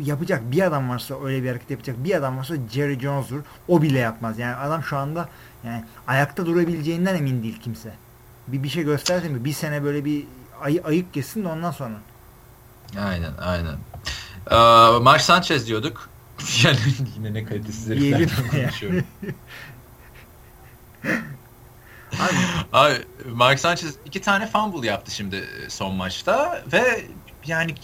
[0.00, 3.40] yapacak bir adam varsa öyle bir hareket yapacak bir adam varsa Jerry Jones'dur.
[3.68, 4.38] O bile yapmaz.
[4.38, 5.28] Yani adam şu anda
[5.64, 7.92] yani ayakta durabileceğinden emin değil kimse.
[8.48, 9.44] Bir bir şey gösterdi mi?
[9.44, 10.24] Bir sene böyle bir
[10.60, 11.94] ay, ayık geçsin de ondan sonra.
[13.00, 13.76] Aynen aynen.
[14.50, 16.08] Eee Mark Sanchez diyorduk.
[16.64, 16.76] yani
[17.16, 19.04] yine ne kalitesiz heriflerden konuşuyorum.
[22.20, 22.36] Abi,
[22.72, 22.94] Abi
[23.34, 27.04] Mark Sanchez iki tane fumble yaptı şimdi son maçta ve
[27.46, 27.74] yani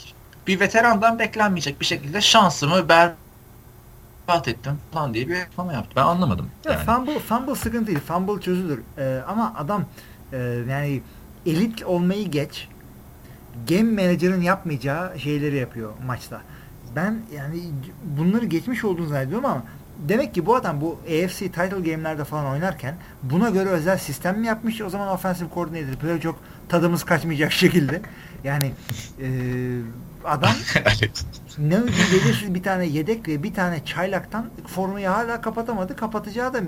[0.46, 5.90] bir veterandan beklenmeyecek bir şekilde şansımı berbat ettim falan diye bir açıklama yaptı.
[5.96, 6.50] Ben anlamadım.
[6.64, 6.84] Ya Yani.
[6.84, 7.98] fumble, fumble sıkıntı değil.
[8.00, 8.80] Fumble çözülür.
[8.98, 9.84] Ee, ama adam
[10.32, 10.36] e,
[10.70, 11.02] yani
[11.46, 12.68] elit olmayı geç.
[13.68, 16.40] Game manager'ın yapmayacağı şeyleri yapıyor maçta.
[16.96, 17.62] Ben yani
[18.04, 19.62] bunları geçmiş olduğunu zannediyorum ama
[20.08, 24.46] demek ki bu adam bu AFC title game'lerde falan oynarken buna göre özel sistem mi
[24.46, 24.80] yapmış?
[24.80, 28.02] O zaman offensive coordinator böyle çok tadımız kaçmayacak şekilde.
[28.44, 28.72] Yani
[29.20, 29.28] e,
[30.24, 30.52] adam
[31.58, 35.96] ne belirsiz bir tane yedek ve bir tane çaylaktan formayı hala kapatamadı.
[35.96, 36.60] Kapatacağı da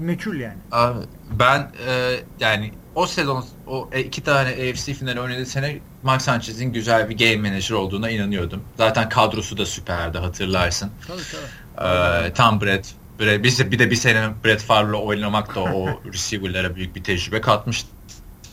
[0.00, 0.58] meçhul yani.
[0.72, 0.98] Abi,
[1.38, 6.72] ben e, yani o sezon o e, iki tane AFC finali oynadığı sene Mark Sanchez'in
[6.72, 8.62] güzel bir game manager olduğuna inanıyordum.
[8.76, 10.90] Zaten kadrosu da süperdi hatırlarsın.
[11.06, 11.88] Tabii tabii.
[11.88, 16.76] Ee, tam Brett, Brett bir, bir de bir sene Brett Favre'la oynamak da o receiver'lara
[16.76, 17.92] büyük bir tecrübe katmıştır.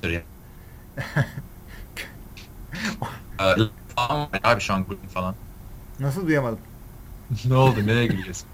[0.03, 0.23] Yani.
[3.39, 3.43] ee,
[4.43, 5.35] abi Sean Green falan.
[5.99, 6.59] Nasıl duyamadım?
[7.45, 7.87] ne oldu?
[7.87, 8.47] Neye gülüyorsun?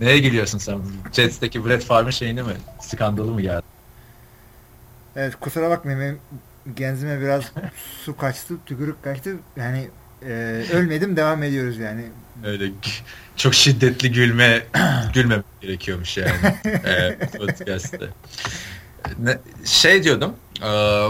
[0.00, 0.80] Neye gülüyorsun sen?
[1.12, 2.54] Jets'teki Brett Favre şeyini mi?
[2.80, 3.73] Skandalı mı geldi?
[5.16, 6.18] Evet kusura bakmayın benim
[6.76, 7.44] genzime biraz
[8.04, 9.36] su kaçtı, tükürük kaçtı.
[9.56, 9.88] Yani
[10.22, 10.32] e,
[10.72, 12.04] ölmedim devam ediyoruz yani.
[12.44, 12.70] Öyle
[13.36, 14.62] çok şiddetli gülme
[15.14, 16.30] gülme gerekiyormuş yani
[16.64, 18.08] e, podcast'te.
[19.18, 20.66] Ne, şey diyordum e,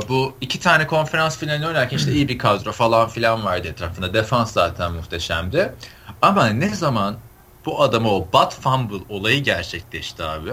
[0.09, 4.15] bu iki tane konferans finalini oynarken işte iyi bir kadro falan filan vardı etrafında.
[4.15, 5.73] Defans zaten muhteşemdi.
[6.23, 7.17] Ama ne zaman
[7.67, 10.51] bu adama o butt fumble olayı gerçekleşti abi.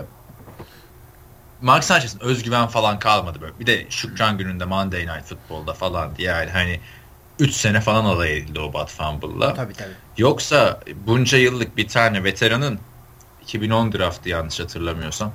[1.61, 3.59] Mark Sanchez'in özgüven falan kalmadı böyle.
[3.59, 6.79] Bir de Şükran gününde Monday Night Football'da falan diye yani hani
[7.39, 9.53] 3 sene falan alay edildi o Bud Fumble'la.
[9.53, 9.93] Tabii tabii.
[10.17, 12.79] Yoksa bunca yıllık bir tane veteranın
[13.41, 15.31] 2010 draftı yanlış hatırlamıyorsam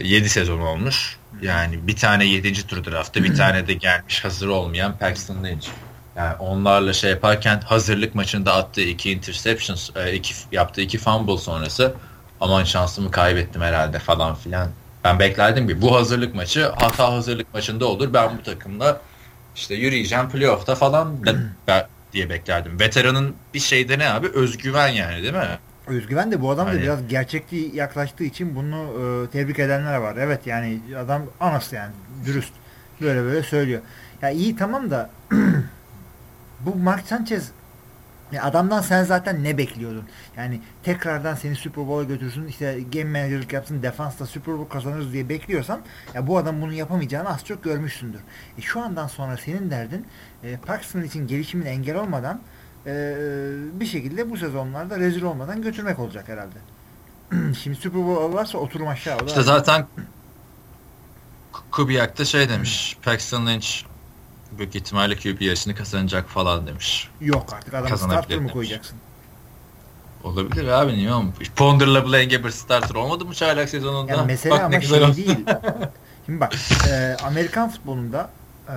[0.00, 1.16] 7 sezon olmuş.
[1.42, 2.66] Yani bir tane 7.
[2.66, 5.68] tur draftı bir tane de gelmiş hazır olmayan Paxton Lynch.
[6.16, 11.94] Yani onlarla şey yaparken hazırlık maçında attığı iki interceptions, iki, yaptığı iki fumble sonrası
[12.40, 14.68] aman şansımı kaybettim herhalde falan filan.
[15.04, 18.14] Ben beklerdim ki bu hazırlık maçı hata hazırlık maçında olur.
[18.14, 19.00] Ben bu takımla
[19.56, 21.16] işte yürüyeceğim playoff'ta falan
[22.12, 22.80] diye beklerdim.
[22.80, 24.28] Veteranın bir şeyde ne abi?
[24.28, 25.58] Özgüven yani değil mi?
[25.86, 26.82] Özgüven de bu adam da hani...
[26.82, 30.16] biraz gerçekçi yaklaştığı için bunu e, tebrik edenler var.
[30.18, 31.92] Evet yani adam anası yani
[32.26, 32.52] dürüst.
[33.00, 33.80] Böyle böyle söylüyor.
[34.22, 35.10] Ya iyi tamam da
[36.60, 37.50] bu Mark Sanchez
[38.32, 40.04] ya adamdan sen zaten ne bekliyordun?
[40.36, 45.28] Yani tekrardan seni Super Bowl'a götürsün, işte game manager'lık yapsın, defansta Super Bowl kazanırız diye
[45.28, 45.80] bekliyorsan
[46.14, 48.20] ya bu adam bunu yapamayacağını az çok görmüşsündür.
[48.58, 50.06] E şu andan sonra senin derdin
[50.44, 52.40] e, Paxton için gelişimine engel olmadan
[52.86, 53.14] e,
[53.72, 56.58] bir şekilde bu sezonlarda rezil olmadan götürmek olacak herhalde.
[57.54, 59.18] Şimdi Super Bowl varsa oturum aşağı.
[59.26, 59.86] İşte zaten
[61.70, 62.98] Kubiak da şey demiş.
[63.02, 63.87] Paxton Lynch
[64.52, 67.08] büyük ihtimalle QB yarışını kazanacak falan demiş.
[67.20, 68.98] Yok artık adamı starter mı koyacaksın?
[70.24, 71.50] Olabilir abi niye olmuş?
[71.56, 74.12] Ponder'la Engeber starter olmadı mı çaylak sezonunda?
[74.12, 75.44] Yani mesele bak, ama şey değil.
[76.26, 76.54] Şimdi bak
[76.90, 78.30] e, Amerikan futbolunda
[78.68, 78.76] e,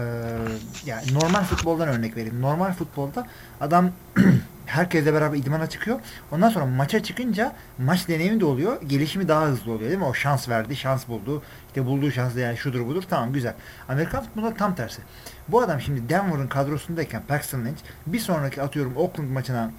[0.86, 2.42] yani normal futboldan örnek vereyim.
[2.42, 3.28] Normal futbolda
[3.62, 3.92] adam
[4.66, 6.00] herkesle beraber idmana çıkıyor.
[6.32, 8.82] Ondan sonra maça çıkınca maç deneyimi de oluyor.
[8.82, 10.06] Gelişimi daha hızlı oluyor değil mi?
[10.06, 11.42] O şans verdi, şans buldu.
[11.72, 13.04] İşte bulduğu şans yani şudur budur.
[13.10, 13.54] Tamam güzel.
[13.90, 15.02] Amerikan futbolunda tam tersi.
[15.48, 19.72] Bu adam şimdi Denver'ın kadrosundayken Paxton Lynch bir sonraki atıyorum Oakland maçına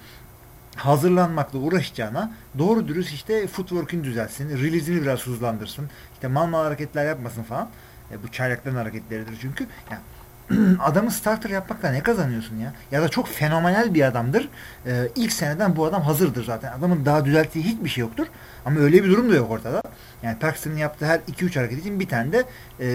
[0.75, 7.43] hazırlanmakla uğraşacağına doğru dürüst işte footwork'ini düzelsin, release'ini biraz hızlandırsın, işte mal mal hareketler yapmasın
[7.43, 7.69] falan.
[8.11, 9.67] E, bu çaylakların hareketleridir çünkü.
[9.91, 10.01] Yani
[10.79, 12.73] adamı starter yapmakla ne kazanıyorsun ya?
[12.91, 14.49] Ya da çok fenomenal bir adamdır.
[14.85, 16.71] Ee, ilk seneden bu adam hazırdır zaten.
[16.71, 18.27] Adamın daha düzelttiği hiçbir şey yoktur.
[18.65, 19.81] Ama öyle bir durum da yok ortada.
[20.23, 22.43] Yani Paxton'ın yaptığı her 2-3 hareket için bir tane de
[22.79, 22.87] e,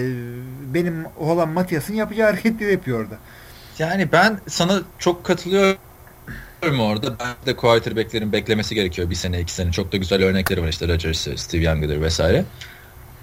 [0.73, 3.15] benim oğlan Matias'ın yapacağı hareketleri yapıyor orada.
[3.79, 5.79] Yani ben sana çok katılıyorum
[6.79, 7.19] orada.
[7.19, 9.71] Ben de quarterback'lerin beklemesi gerekiyor bir sene iki sene.
[9.71, 12.45] Çok da güzel örnekleri var işte Rodgers, Steve Young'dır vesaire.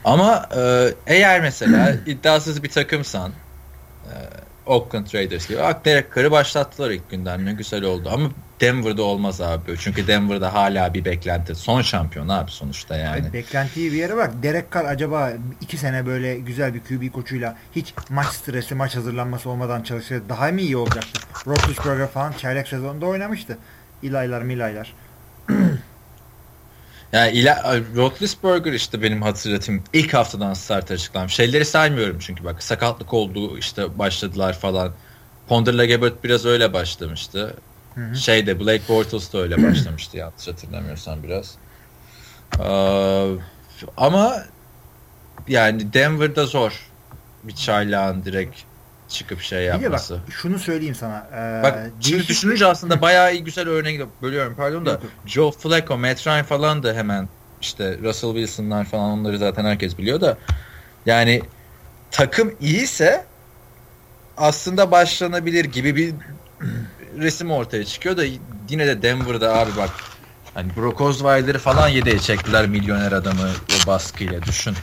[0.05, 3.33] Ama e, eğer mesela iddiasız bir takımsan
[4.13, 4.17] e,
[4.67, 5.59] Oakland Raiders gibi.
[6.17, 7.45] Carr'ı başlattılar ilk günden.
[7.45, 8.11] Ne güzel oldu.
[8.13, 9.75] Ama Denver'da olmaz abi.
[9.79, 11.55] Çünkü Denver'da hala bir beklenti.
[11.55, 13.21] Son şampiyon abi sonuçta yani.
[13.23, 14.31] Evet, beklentiyi bir yere bak.
[14.43, 19.51] Derek Carr acaba iki sene böyle güzel bir QB koçuyla hiç maç stresi, maç hazırlanması
[19.51, 21.21] olmadan çalışsaydı daha mı iyi olacaktı?
[21.47, 23.59] Roethlisberger falan çaylak sezonunda oynamıştı.
[24.03, 24.95] İlaylar milaylar.
[27.17, 31.35] Yani ila, Roethlisberger işte benim hatırlatayım ilk haftadan start açıklanmış.
[31.35, 34.93] Şeyleri saymıyorum çünkü bak sakatlık oldu işte başladılar falan.
[35.49, 37.57] Ponder'la Gebert biraz öyle başlamıştı.
[37.95, 38.17] Hı hı.
[38.17, 41.55] Şeyde Blake Bortles da öyle başlamıştı yanlış hatırlamıyorsam biraz.
[42.61, 43.33] Ee,
[43.97, 44.37] ama
[45.49, 46.91] yani Denver'da zor
[47.45, 48.61] bir çaylağın direkt
[49.09, 50.15] çıkıp şey yapması.
[50.15, 51.27] bak şunu söyleyeyim sana.
[51.33, 52.29] Ee, bak şimdi değişik...
[52.29, 55.13] düşününce aslında bayağı iyi güzel örnek bölüyorum pardon da yok, yok.
[55.27, 57.29] Joe Flacco, Matt Ryan falan da hemen
[57.61, 60.39] işte Russell Wilson'lar falan onları zaten herkes biliyor da
[61.07, 61.43] yani
[62.11, 63.25] takım iyiyse
[64.37, 66.15] aslında başlanabilir gibi bir
[67.19, 68.25] resim ortaya çıkıyor da
[68.69, 69.91] yine de Denver'da abi bak
[70.57, 74.75] Hani Brock Osweiler'ı falan yedeğe çektiler milyoner adamı o baskıyla düşün.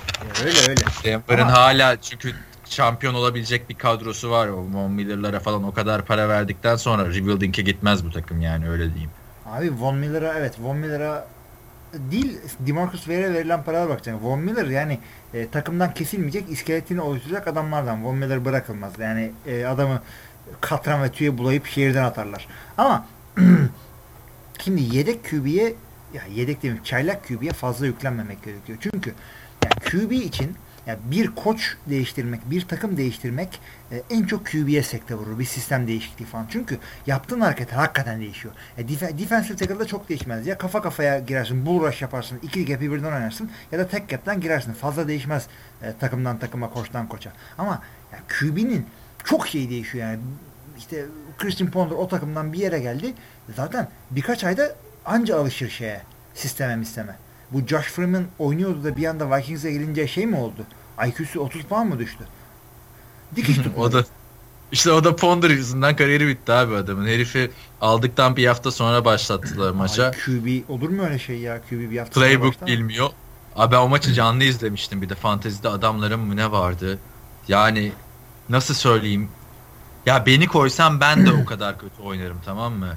[0.45, 0.81] Öyle öyle.
[1.03, 1.53] Denver'ın Ama...
[1.53, 2.33] hala çünkü
[2.73, 4.47] şampiyon olabilecek bir kadrosu var.
[4.47, 8.89] O Von Miller'lara falan o kadar para verdikten sonra rebuilding'e gitmez bu takım yani öyle
[8.89, 9.11] diyeyim.
[9.45, 11.27] Abi Von Miller'a evet Von Miller'a
[11.93, 14.25] değil Demarcus Ware'e verilen paralara bakacaksın.
[14.25, 14.99] Von Miller yani
[15.33, 18.05] e, takımdan kesilmeyecek, iskeletini oluşturacak adamlardan.
[18.05, 18.93] Von Miller bırakılmaz.
[18.99, 20.01] Yani e, adamı
[20.61, 22.47] katran ve tüye bulayıp şehirden atarlar.
[22.77, 23.05] Ama
[24.59, 25.73] şimdi yedek QB'ye
[26.13, 28.77] ya yedek demeyeyim çaylak QB'ye fazla yüklenmemek gerekiyor.
[28.81, 29.13] Çünkü
[29.63, 30.55] yani QB için
[30.87, 33.59] yani bir koç değiştirmek, bir takım değiştirmek
[33.91, 35.39] e, en çok QB'ye sekte vurur.
[35.39, 36.47] Bir sistem değişikliği falan.
[36.49, 38.53] Çünkü yaptığın hareketler hakikaten değişiyor.
[38.77, 40.47] E, def- defensive tackle'da çok değişmez.
[40.47, 44.41] Ya kafa kafaya girersin, bull rush yaparsın, iki gap'i birden oynarsın ya da tek gap'ten
[44.41, 44.73] girersin.
[44.73, 45.47] Fazla değişmez
[45.81, 47.31] e, takımdan takıma, koçtan koça.
[47.57, 48.85] Ama ya QB'nin
[49.23, 50.19] çok şey değişiyor yani.
[50.77, 51.05] İşte
[51.37, 53.13] Christian Ponder o takımdan bir yere geldi.
[53.55, 56.01] Zaten birkaç ayda anca alışır şeye,
[56.33, 57.15] sisteme sisteme.
[57.53, 60.65] Bu Josh Freeman oynuyordu da bir anda Vikings'e gelince şey mi oldu?
[61.07, 62.23] IQ'su 30 puan mı düştü?
[63.35, 63.71] Dikiş tuttu.
[63.77, 64.03] o da
[64.71, 67.07] işte o da Ponder yüzünden kariyeri bitti abi adamın.
[67.07, 70.03] Herifi aldıktan bir hafta sonra başlattılar maça.
[70.05, 71.61] Ay, QB olur mu öyle şey ya?
[71.69, 72.67] QB bir hafta sonra Playbook mı?
[72.67, 73.09] bilmiyor.
[73.55, 76.99] Abi ben o maçı canlı izlemiştim bir de fantezide adamların mı ne vardı.
[77.47, 77.91] Yani
[78.49, 79.29] nasıl söyleyeyim.
[80.05, 82.93] Ya beni koysam ben de o kadar kötü oynarım tamam mı?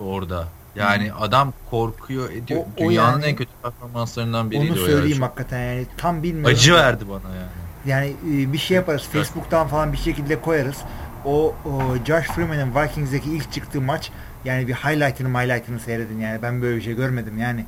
[0.00, 0.48] Orada.
[0.76, 2.60] Yani adam korkuyor ediyor.
[2.60, 5.26] O- o Dünyanın yani- en kötü performanslarından biriydi Onu o söyleyeyim ya.
[5.26, 6.50] hakikaten yani tam bilmiyorum.
[6.54, 7.48] Acı verdi bana yani.
[7.86, 8.06] Yani
[8.42, 9.02] e, bir şey yaparız.
[9.14, 9.26] Evet.
[9.26, 10.76] Facebook'tan falan bir şekilde koyarız.
[11.24, 14.10] O, o Josh Freeman'ın Vikings'deki ilk çıktığı maç
[14.44, 16.42] yani bir highlight'ını highlight'ını seyredin yani.
[16.42, 17.66] Ben böyle bir şey görmedim yani.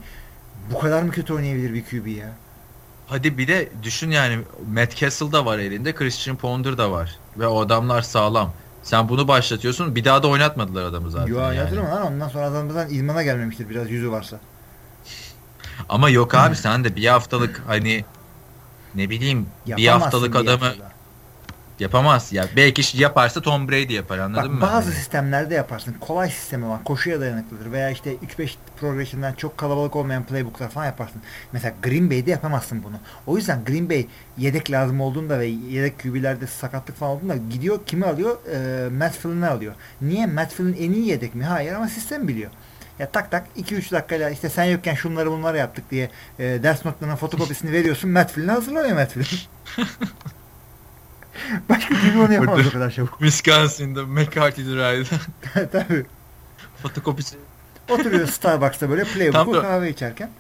[0.73, 2.29] Bu kadar mı kötü oynayabilir bir QB ya?
[3.07, 4.39] Hadi bir de düşün yani
[4.75, 7.17] Matt Castle da var elinde, Christian Ponder da var.
[7.39, 8.53] Ve o adamlar sağlam.
[8.89, 9.95] Sen bunu başlatıyorsun.
[9.95, 11.27] Bir daha da oynatmadılar adamı zaten.
[11.27, 11.77] Yo yani.
[11.77, 14.41] lan ondan sonra adamdan idmana gelmemiştir biraz yüzü varsa.
[15.89, 18.05] Ama yok abi sen de bir haftalık hani
[18.95, 20.93] ne bileyim bir Yapamazsın haftalık bir adamı haftada.
[21.81, 22.33] Yapamaz.
[22.33, 24.61] Ya belki yaparsa Tom Brady yapar anladın Bak mı?
[24.61, 25.95] bazı Hani sistemlerde yaparsın.
[26.01, 31.23] Kolay sistemi olan koşuya dayanıklıdır veya işte 3-5 progression'dan çok kalabalık olmayan playbooklar falan yaparsın.
[31.53, 32.97] Mesela Green Bay'de yapamazsın bunu.
[33.27, 34.07] O yüzden Green Bay
[34.39, 38.37] yedek lazım olduğunda ve yedek QB'lerde sakatlık falan olduğunda gidiyor kimi alıyor?
[38.55, 39.75] Ee, Matt Flynn'i alıyor.
[40.03, 40.27] Niye?
[40.27, 41.45] Matt Flynn en iyi yedek mi?
[41.45, 42.51] Hayır ama sistem biliyor.
[42.99, 47.17] Ya tak tak 2-3 dakikayla işte sen yokken şunları bunları yaptık diye e, ders notlarının
[47.17, 48.11] fotokopisini veriyorsun.
[48.11, 49.39] Matt Flynn'i hazırlamıyor Matt Flynn.
[51.69, 53.11] Başka QB onu yapamaz o kadar çabuk.
[53.19, 56.07] Wisconsin'da McCarthy Drive'da Tabii.
[56.83, 57.37] fotokopisi
[57.89, 60.31] Oturuyor Starbucks'ta böyle playbook'u kahve içerken.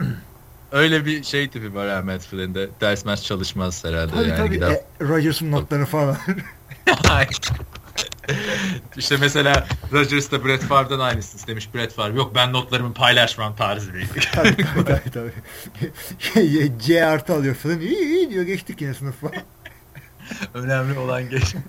[0.72, 2.68] öyle bir şey tipi var Matt Flynn'de.
[2.80, 4.50] Ders mers çalışmaz herhalde Tabii yani tabii.
[4.54, 4.70] gider.
[4.70, 6.16] E, Rodgers'ın notlarını falan.
[8.96, 11.74] işte mesela Rodgers da Brett Favre'dan aynısını istemiş.
[11.74, 14.08] Brett Favre yok ben notlarımı paylaşmam tarzı değil.
[14.32, 15.10] tabii tabii tabii.
[15.14, 15.32] tabii.
[16.18, 17.80] Şey, C artı alıyor falan.
[17.80, 19.34] İyi iyi diyor geçtik yine sınıf falan.
[20.54, 21.54] Önemli olan geç.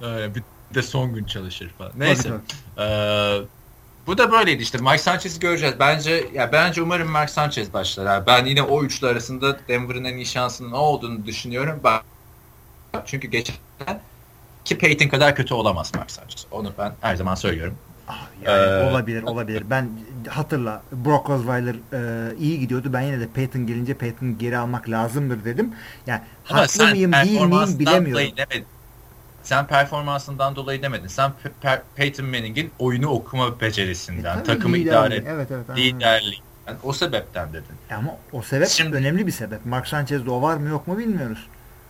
[0.00, 1.92] Bir de son gün çalışır falan.
[1.96, 2.30] Neyse.
[2.78, 3.38] Ee,
[4.06, 4.78] bu da böyleydi işte.
[4.78, 5.74] Mike Sanchez'i göreceğiz.
[5.78, 8.06] Bence ya bence umarım Mike Sanchez başlar.
[8.06, 8.26] abi.
[8.26, 11.80] Ben yine o üçlü arasında Denver'ın en iyi şansının o olduğunu düşünüyorum.
[11.84, 12.00] Ben
[13.06, 13.56] çünkü geçen
[14.64, 16.46] ki Peyton kadar kötü olamaz Mike Sanchez.
[16.50, 17.78] Onu ben her zaman söylüyorum.
[18.42, 19.64] Yani Ee, olabilir olabilir.
[19.70, 19.88] Ben
[20.28, 22.92] hatırla Brock Osweiler e, iyi gidiyordu.
[22.92, 25.72] Ben yine de Peyton gelince Peyton'ı geri almak lazımdır dedim.
[26.06, 26.20] Yani
[26.50, 28.34] Ama haklı mıyım değil miyim bilemiyorum.
[29.42, 31.06] Sen performansından dolayı demedin.
[31.06, 34.92] Sen Pe- Pe- Peyton Manning'in oyunu okuma becerisinden, E, takımı liderlik.
[34.92, 35.78] idare et, Evet evet.
[35.78, 37.64] liderliğinden o sebepten dedin.
[37.98, 39.66] Ama o sebep Şimdi- önemli bir sebep.
[39.66, 41.46] Mark Sanchez'de o var mı yok mu bilmiyoruz.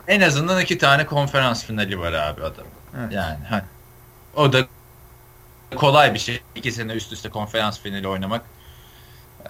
[0.08, 2.70] En azından iki tane konferans finali var abi adamın.
[3.00, 3.12] Evet.
[3.12, 3.64] Yani ha.
[4.36, 4.58] O da
[5.76, 6.40] kolay bir şey.
[6.54, 8.42] İki sene üst üste konferans finali oynamak.
[9.44, 9.48] Ee,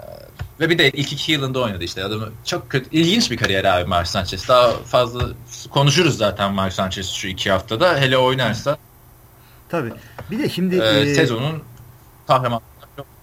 [0.61, 2.28] Ve bir de ilk iki yılında oynadı işte adamı.
[2.44, 2.90] Çok kötü.
[2.96, 4.48] ilginç bir kariyer abi Mark Sanchez.
[4.48, 5.28] Daha fazla
[5.70, 7.96] konuşuruz zaten Mark Sanchez şu iki haftada.
[8.00, 8.78] Hele oynarsa
[9.68, 9.92] Tabii.
[10.30, 11.62] Bir de şimdi e, e, sezonun
[12.26, 12.61] kahramanı.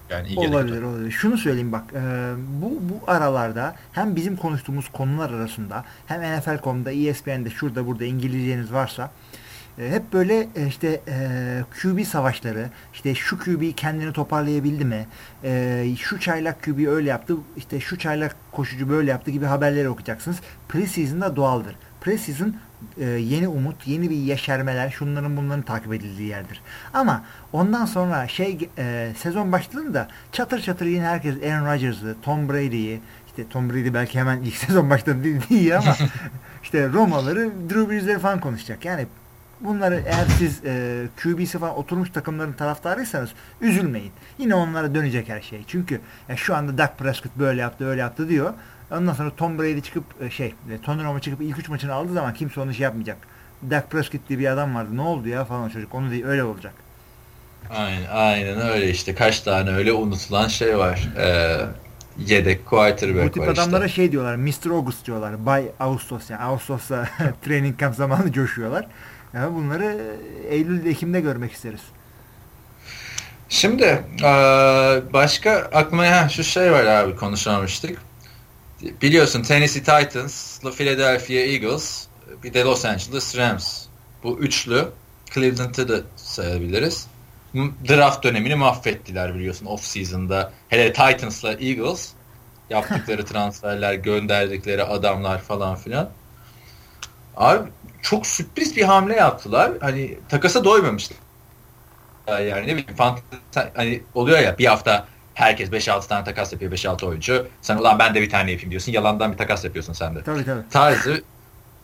[0.10, 1.12] Yani iyi Olabilir olabilir.
[1.12, 1.83] Şunu söyleyeyim bak.
[1.93, 8.73] e, bu bu aralarda hem bizim konuştuğumuz konular arasında hem NFL.com'da, ESPN'de, şurada burada İngilizceniz
[8.73, 9.12] varsa
[9.78, 15.08] hep böyle e, işte e, QB savaşları, işte şu QB kendini toparlayabildi mi?
[15.44, 20.38] E, şu çaylak QB öyle yaptı, işte şu çaylak koşucu böyle yaptı gibi haberleri okuyacaksınız.
[20.70, 21.76] Preseason'da doğaldır.
[22.02, 22.56] Preseason
[22.98, 26.62] e, yeni umut, yeni bir yeşermeler, şunların bunların takip edildiği yerdir.
[26.94, 33.02] Ama ondan sonra şey e, sezon başladığında çatır çatır yine herkes Aaron Rodgers'ı, Tom Brady'yi,
[33.28, 35.96] işte Tom Brady belki hemen ilk sezon başladı değil, değil ama
[36.63, 38.86] işte Romaları, Drew Brees'leri falan konuşacak.
[38.86, 39.08] Yani
[39.62, 43.30] bunları eğer siz e, QB'si falan oturmuş takımların taraftarıysanız
[43.62, 44.12] üzülmeyin.
[44.38, 45.63] Yine onlara dönecek her şey.
[45.67, 48.54] Çünkü ya şu anda Dak Prescott böyle yaptı, öyle yaptı diyor.
[48.91, 52.13] Ondan sonra Tom Brady çıkıp e, şey, e, Tony Romo çıkıp ilk üç maçını aldığı
[52.13, 53.17] zaman kimse onu şey yapmayacak.
[53.70, 54.89] Dak Prescott diye bir adam vardı.
[54.98, 55.96] Ne oldu ya falan çocuk.
[55.96, 56.74] Onu değil öyle olacak.
[57.70, 59.15] Aynen, aynen öyle işte.
[59.15, 61.10] Kaç tane öyle unutulan şey var.
[61.17, 61.58] Ee,
[62.17, 63.96] yedek quarterback Bu tip var adamlara işte.
[63.96, 64.36] şey diyorlar.
[64.36, 64.70] Mr.
[64.72, 65.46] August diyorlar.
[65.46, 66.43] Bay Ağustos yani.
[66.43, 67.10] Ağustos'ta
[67.46, 68.88] training camp zamanı coşuyorlar.
[69.34, 70.16] Yani bunları
[70.50, 71.82] Eylül Ekim'de görmek isteriz.
[73.50, 74.24] Şimdi ee,
[75.13, 78.02] başka aklıma ha, şu şey var abi konuşamamıştık.
[79.02, 82.08] Biliyorsun Tennessee Titans, Philadelphia Eagles,
[82.44, 83.86] bir de Los Angeles Rams.
[84.24, 84.86] Bu üçlü
[85.34, 87.08] Cleveland'ı da sayabiliriz.
[87.90, 90.52] Draft dönemini mahvettiler biliyorsun off season'da.
[90.70, 92.12] Hele Titans'la Eagles
[92.70, 96.10] yaptıkları transferler, gönderdikleri adamlar falan filan.
[97.38, 97.69] Abi
[98.02, 99.71] çok sürpriz bir hamle yaptılar.
[99.82, 101.17] Hani takasa doymamışlar.
[102.28, 107.06] Yani ne bileyim fantezi, hani oluyor ya bir hafta herkes 5-6 tane takas yapıyor 5-6
[107.06, 107.47] oyuncu.
[107.62, 108.91] Sen ulan ben de bir tane yapayım diyorsun.
[108.91, 110.23] Yalandan bir takas yapıyorsun sen de.
[110.23, 110.62] Tabii tabii.
[110.69, 111.23] Tarzı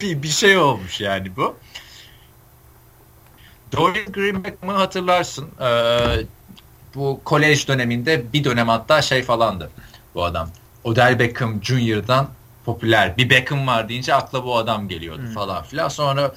[0.00, 1.56] bir, bir şey olmuş yani bu.
[3.72, 5.48] Dorian Greenback'ı hatırlarsın.
[5.60, 6.24] Ee,
[6.94, 9.70] bu kolej döneminde bir dönem hatta şey falandı
[10.14, 10.50] bu adam.
[10.84, 12.28] Odell Beckham Jr.'dan
[12.66, 13.16] popüler.
[13.16, 15.34] Bir Beckham var deyince akla bu adam geliyordu Hmm.
[15.34, 15.88] falan filan.
[15.88, 16.34] Sonra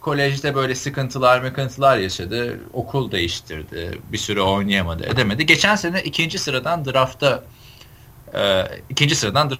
[0.00, 2.60] kolejde böyle sıkıntılar mekıntılar yaşadı.
[2.72, 3.98] Okul değiştirdi.
[4.12, 5.46] Bir süre oynayamadı edemedi.
[5.46, 7.44] Geçen sene ikinci sıradan draftta
[8.34, 9.52] e, ikinci sıradan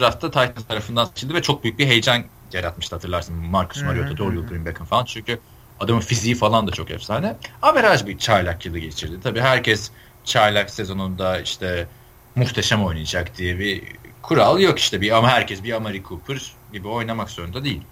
[0.00, 3.34] draftta Titans tarafından seçildi ve çok büyük bir heyecan yaratmıştı hatırlarsın.
[3.36, 4.46] Marcus Mariota, Dorian.
[4.46, 5.04] Green Beckham falan.
[5.04, 5.40] Çünkü
[5.80, 7.36] adamın fiziği falan da çok efsane.
[7.62, 9.20] Averaj bir çaylak yılı geçirdi.
[9.22, 9.92] Tabii herkes
[10.24, 11.90] çaylak sezonunda işte
[12.34, 13.82] muhteşem oynayacak diye bir
[14.26, 15.00] kural yok işte.
[15.00, 17.82] Bir ama herkes bir Amari Cooper gibi oynamak zorunda değil.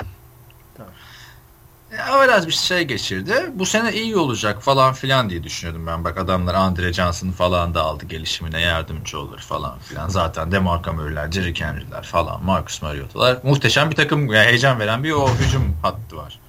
[0.76, 0.88] Tabii.
[1.92, 3.50] E, Averaj bir şey geçirdi.
[3.54, 6.04] Bu sene iyi olacak falan filan diye düşünüyordum ben.
[6.04, 10.08] Bak adamlar Andre Johnson'ı falan da aldı gelişimine yardımcı olur falan filan.
[10.08, 13.38] Zaten DeMarco Murray'ler, Jerry Henry'ler falan, Marcus Mariota'lar.
[13.42, 16.40] Muhteşem bir takım, yani heyecan veren bir o hücum hattı var.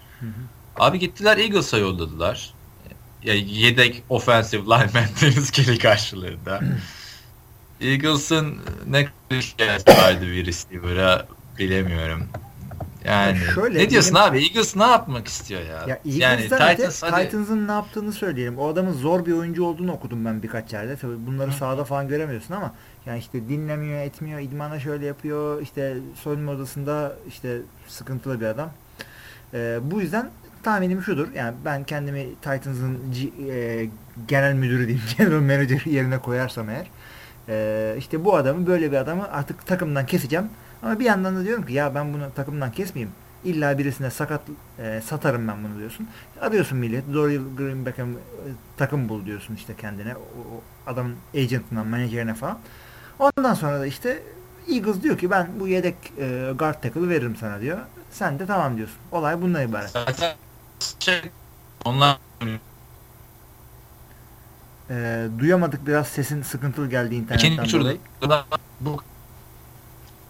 [0.80, 2.54] Abi gittiler Eagles'a yolladılar.
[3.24, 6.60] Ya yedek offensive lineman Dennis Kelly karşılarında.
[7.82, 8.56] Eagles'ın
[8.88, 11.26] ne ihtiyacı vardı bir receiver'a
[11.60, 12.24] bilemiyorum.
[13.06, 14.44] Yani Ya şöyle, ne diyorsun benim- abi?
[14.44, 15.86] Eagles ne yapmak istiyor ya?
[15.88, 18.58] Ya yani Titans hadi Titans'ın ne yaptığını söyleyelim.
[18.58, 20.96] O adamın zor bir oyuncu olduğunu okudum ben birkaç yerde.
[20.96, 22.74] Tabii bunları sahada falan göremiyorsun ama
[23.06, 25.62] yani işte dinlemiyor, etmiyor, idmana şöyle yapıyor.
[25.62, 27.58] İşte soyunma odasında işte
[27.88, 28.72] sıkıntılı bir adam.
[29.54, 30.30] Ee, bu yüzden
[30.64, 31.28] tahminim şudur.
[31.36, 33.00] Yani ben kendimi Titans'ın
[33.50, 33.88] e,
[34.28, 36.88] genel müdürü diyeyim, general manager yerine koyarsam eğer
[37.50, 40.50] e, işte bu adamı böyle bir adamı artık takımdan keseceğim.
[40.84, 43.14] Ama bir yandan da diyorum ki ya ben bunu takımdan kesmeyeyim.
[43.44, 44.42] İlla birisine sakat
[44.80, 46.08] e, satarım ben bunu diyorsun.
[46.42, 47.14] Arıyorsun millet.
[47.14, 48.16] Dorian Green Beckham e,
[48.78, 50.16] takım bul diyorsun işte kendine.
[50.16, 52.60] O, o adamın agentından, menajerine falan.
[53.20, 54.24] Ondan sonra da işte
[54.70, 57.78] Eagles diyor ki ben bu yedek e, guard tackle'ı veririm sana diyor.
[58.12, 58.98] Sen de tamam diyorsun.
[59.12, 59.90] Olay bundan ibaret.
[59.90, 60.36] zaten
[61.00, 61.22] şey
[61.86, 62.18] onlar
[64.90, 67.98] E, duyamadık biraz sesin sıkıntılı geldi internetten ikinci dolayı.
[68.22, 68.46] turda
[68.80, 69.02] bu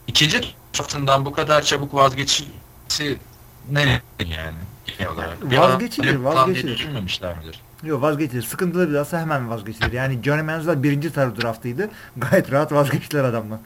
[0.08, 0.42] ikinci
[0.74, 3.18] tarafından bu kadar çabuk vazgeçilmesi
[3.72, 5.52] ne yani genel olarak?
[5.52, 6.74] Bir Vazgeçilir, vazgeçilir.
[6.78, 7.62] Düşünmemişler midir?
[7.84, 8.42] Yok vazgeçilir.
[8.42, 9.92] Sıkıntılı bir hemen vazgeçilir.
[9.92, 11.90] Yani Johnny Manziel birinci taraf draftıydı.
[12.18, 13.60] Gayet rahat vazgeçtiler adamdan.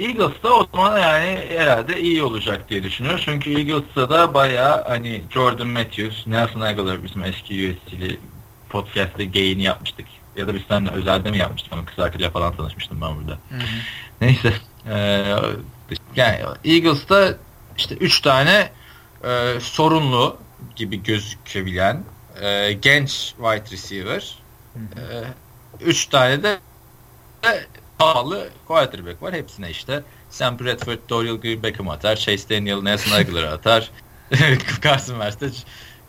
[0.00, 3.22] Eagles da o zaman yani herhalde iyi olacak diye düşünüyor.
[3.24, 8.20] Çünkü Eagles'ta da bayağı hani Jordan Matthews, Nelson Aguilar bizim eski USC'li
[8.68, 10.06] podcast'te gayini yapmıştık.
[10.36, 13.38] Ya da biz seninle özelde mi yapmıştık ama kız arkadaşıyla falan tanışmıştım ben burada.
[14.20, 14.52] Neyse.
[14.88, 15.36] Ee,
[16.16, 17.34] yani Eagles'ta
[17.78, 18.72] işte 3 tane
[19.24, 20.36] e, sorunlu
[20.76, 22.04] gibi gözükebilen
[22.42, 24.38] e, genç wide receiver,
[25.80, 26.58] 3 tane de
[27.44, 27.66] de
[28.00, 29.34] pahalı quarterback var.
[29.34, 33.90] Hepsine işte Sam Bradford, Dorian Green Beckham atar, Chase Daniel, Nelson Aguilar atar,
[34.82, 35.64] Carson Wentz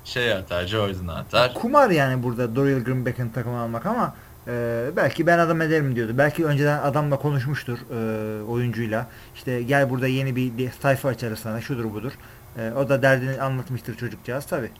[0.06, 1.54] şey atar, Jordan atar.
[1.54, 4.15] Kumar yani burada Dorian Green Beckham takımı almak ama
[4.47, 6.17] e, belki ben adam ederim diyordu.
[6.17, 9.08] Belki önceden adamla konuşmuştur e, oyuncuyla.
[9.36, 12.12] İşte gel burada yeni bir bir sayfa açarız sana şudur budur.
[12.58, 14.71] E, o da derdini anlatmıştır çocukcağız tabi.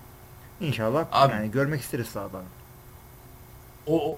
[0.62, 2.44] İnşallah Abi- yani görmek isteriz sahadan.
[3.88, 4.18] O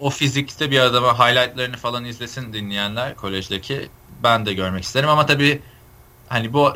[0.00, 3.88] o fizikte bir adama highlightlarını falan izlesin dinleyenler kolejdeki.
[4.22, 5.62] Ben de görmek isterim ama tabii
[6.28, 6.72] hani bu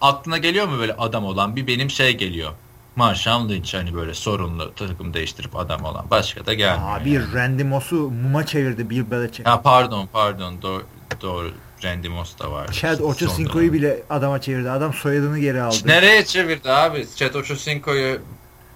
[0.00, 2.52] aklına geliyor mu böyle adam olan bir benim şey geliyor.
[2.96, 6.10] Marshall Lynch hani böyle sorunlu takım değiştirip adam olan.
[6.10, 7.00] Başka da gelmiyor.
[7.00, 7.34] Abi yani.
[7.34, 9.48] Randy Moss'u muma çevirdi Bill Belichick.
[9.48, 10.82] Ha pardon pardon doğru,
[11.22, 11.52] doğru
[11.84, 12.72] Randy Moss da var.
[12.72, 14.70] Chad Ochocinco'yu bile adama çevirdi.
[14.70, 15.76] Adam soyadını geri aldı.
[15.84, 17.06] Nereye çevirdi abi?
[17.16, 18.20] Chad Ochocinco'yu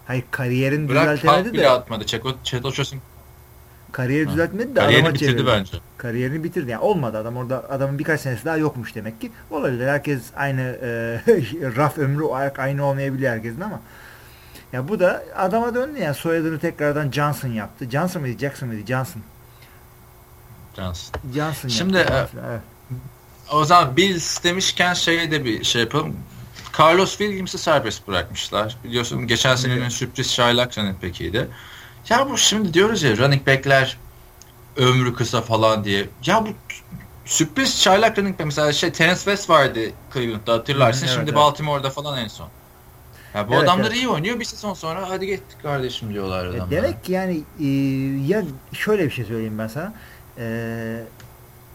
[0.06, 2.06] Hayır kariyerini bırak düzeltemedi fark bile de atmadı.
[2.44, 3.13] Chad Ochocinco
[3.95, 5.47] Kariyeri düzeltmedi de Kariyerini adama bitirdi çevirdi.
[5.47, 5.76] bence.
[5.99, 6.70] Kariyerini bitirdi.
[6.70, 9.32] Yani olmadı adam orada adamın birkaç senesi daha yokmuş demek ki.
[9.51, 9.86] Olabilir.
[9.88, 10.86] Herkes aynı e,
[11.76, 13.80] raf ömrü olarak aynı olmayabilir herkesin ama
[14.72, 17.90] ya bu da adama döndü yani soyadını tekrardan Johnson yaptı.
[17.90, 18.38] Johnson mıydı?
[18.38, 18.86] Jackson mıydı?
[18.86, 19.22] Johnson.
[20.76, 21.20] Johnson.
[21.34, 22.36] Johnson Şimdi, yaptı.
[22.36, 22.61] e, Evet.
[23.53, 26.16] O zaman Bills demişken şeye de bir şey yapalım.
[26.78, 28.76] Carlos Williams'ı serbest bırakmışlar.
[28.84, 29.92] Biliyorsun geçen senenin Evet.
[29.92, 31.49] sürpriz Shylock back'iydi.
[32.11, 33.98] Ya bu şimdi diyoruz ya running back'ler
[34.76, 36.09] ömrü kısa falan diye.
[36.26, 36.48] Ya bu
[37.24, 39.80] sürpriz Shylock running back mesela şey Terence West vardı
[40.14, 41.07] Cleveland'da hatırlarsın.
[41.07, 41.34] Evet, şimdi evet.
[41.36, 42.48] Baltimore'da falan en son.
[43.34, 43.96] Ya bu Evet, adamlar evet.
[43.96, 44.40] iyi oynuyor.
[44.40, 46.70] Bir sezon sonra hadi gittik kardeşim diyorlar E, adamlar.
[46.70, 47.66] demek ki yani e,
[48.32, 48.42] ya
[48.72, 49.92] şöyle bir şey söyleyeyim ben sana.
[50.38, 51.00] E,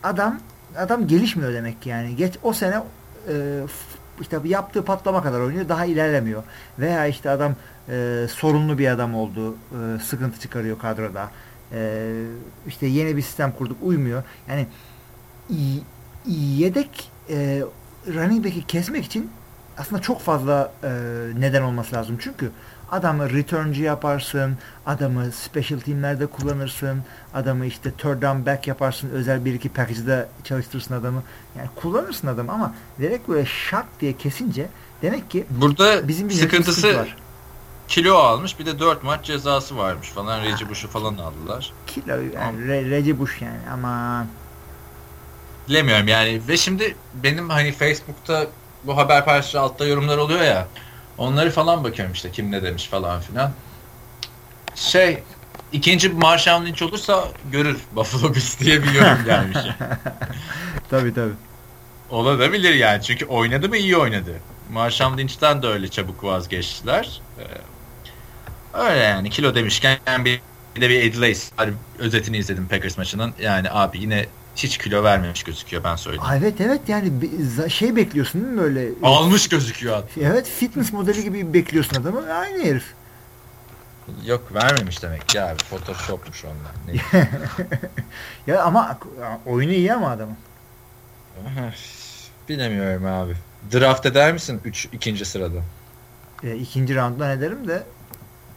[0.04, 0.40] adam
[0.78, 2.16] adam gelişmiyor demek ki yani.
[2.16, 2.76] Geç o sene
[3.30, 3.34] e,
[4.22, 5.70] işte yaptığı patlama kadar oynuyor.
[5.70, 6.44] Daha ilerlemiyor.
[6.80, 7.56] Veya işte adam
[7.90, 9.56] e, sorunlu bir adam oldu.
[9.72, 11.32] E, sıkıntı çıkarıyor kadroda.
[11.74, 12.12] E,
[12.68, 13.78] işte yeni bir sistem kurduk.
[13.82, 14.24] Uymuyor.
[14.50, 14.68] Yani
[16.58, 17.64] yedek e,
[18.08, 19.32] running back'i kesmek için
[19.78, 20.90] aslında çok fazla e,
[21.40, 22.18] neden olması lazım.
[22.22, 22.52] Çünkü
[22.92, 27.02] adamı returncu yaparsın, adamı special teamlerde kullanırsın,
[27.34, 31.24] adamı işte third down back yaparsın, özel bir iki package'da çalıştırırsın adamı.
[31.58, 34.68] Yani kullanırsın adamı ama direkt böyle şak diye kesince
[35.02, 37.18] demek ki Burada bizim bir sıkıntı sıkıntısı var.
[37.90, 40.44] Kilo almış bir de 4 maç cezası varmış falan.
[40.44, 41.74] Reggie Bush'u falan aldılar.
[41.88, 44.26] Kilo yani Re- Reggie Bush yani ama
[45.70, 48.48] Bilemiyorum yani ve şimdi benim hani Facebook'ta
[48.84, 50.68] bu haber paylaştığı altta yorumlar oluyor ya
[51.18, 53.52] onları falan bakıyorum işte kim ne demiş falan filan.
[54.76, 55.24] Şey
[55.72, 59.58] ikinci Marshall Lynch olursa görür Buffalo Bills diye bir yorum gelmiş.
[60.90, 61.32] tabi tabi.
[62.10, 64.40] Olabilir yani çünkü oynadı mı iyi oynadı.
[64.72, 67.22] Marshall Lynch'ten de öyle çabuk vazgeçtiler.
[68.74, 70.42] Öyle yani kilo demişken bir
[70.82, 71.70] de bir Eddie var.
[72.00, 73.34] özetini izledim Packers maçının.
[73.40, 76.24] Yani abi yine hiç kilo vermemiş gözüküyor ben söyleyeyim.
[76.26, 77.12] Aa, Evet evet yani
[77.70, 78.90] şey bekliyorsun değil mi böyle?
[79.04, 80.22] Almış gözüküyor hatta.
[80.22, 82.34] Evet fitness modeli gibi bekliyorsun adamı.
[82.34, 82.94] Aynı herif.
[84.26, 86.96] Yok vermemiş demek ya abi photoshopmuş onlar.
[86.96, 87.26] Ne?
[88.48, 89.00] Ya ama
[89.46, 90.38] oyunu iyi ama adamın.
[92.50, 93.34] Bilemiyorum abi.
[93.74, 95.60] Draft eder misin 3 ikinci sırada?
[96.44, 97.84] E, ikinci rounddan ederim de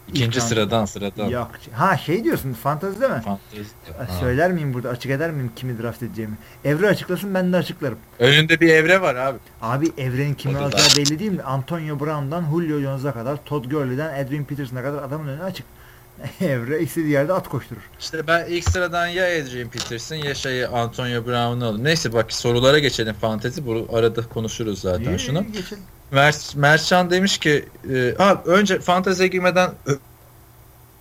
[0.08, 1.28] İkinci İlk sıradan sıradan.
[1.28, 1.50] yok.
[1.72, 3.22] Ha şey diyorsun fantezide mi?
[3.24, 3.68] Fantezi.
[3.98, 4.06] Ha.
[4.20, 6.34] Söyler miyim burada açık eder miyim kimi draft edeceğimi?
[6.64, 7.98] Evre açıklasın ben de açıklarım.
[8.18, 9.38] Önünde bir evre var abi.
[9.62, 11.42] Abi evrenin kimi alacağı belli değil mi?
[11.42, 15.66] Antonio Brown'dan Julio Jones'a kadar, Todd Gurley'den Adrian Peterson'a kadar adamın önü açık.
[16.40, 17.80] Evre istediği yerde at koşturur.
[18.00, 21.84] İşte ben ilk sıradan ya Adrian Peterson ya şeyi Antonio Brown'u alırım.
[21.84, 23.66] Neyse bak sorulara geçelim fantezi.
[23.66, 25.44] Bu arada konuşuruz zaten İyi, şunu.
[25.52, 25.82] geçelim.
[26.12, 29.70] Mert, Mertcan demiş ki e, ha, önce fanteziye girmeden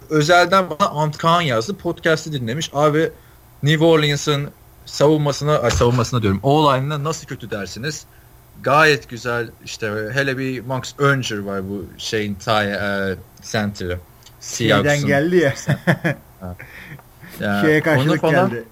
[0.09, 1.77] özelden bana Ant Kaan yazdı.
[1.77, 2.69] Podcast'ı dinlemiş.
[2.73, 3.11] Abi
[3.63, 4.51] New Orleans'ın
[4.85, 6.39] savunmasına, ay savunmasına diyorum.
[6.43, 8.05] O-line'ına nasıl kötü dersiniz?
[8.63, 9.49] Gayet güzel.
[9.65, 13.99] işte hele bir Max Önger var bu şeyin tay e, center'ı.
[14.41, 15.53] Şeyden geldi ya.
[17.39, 18.63] Ya, Şeye onu karşılık falan- geldi.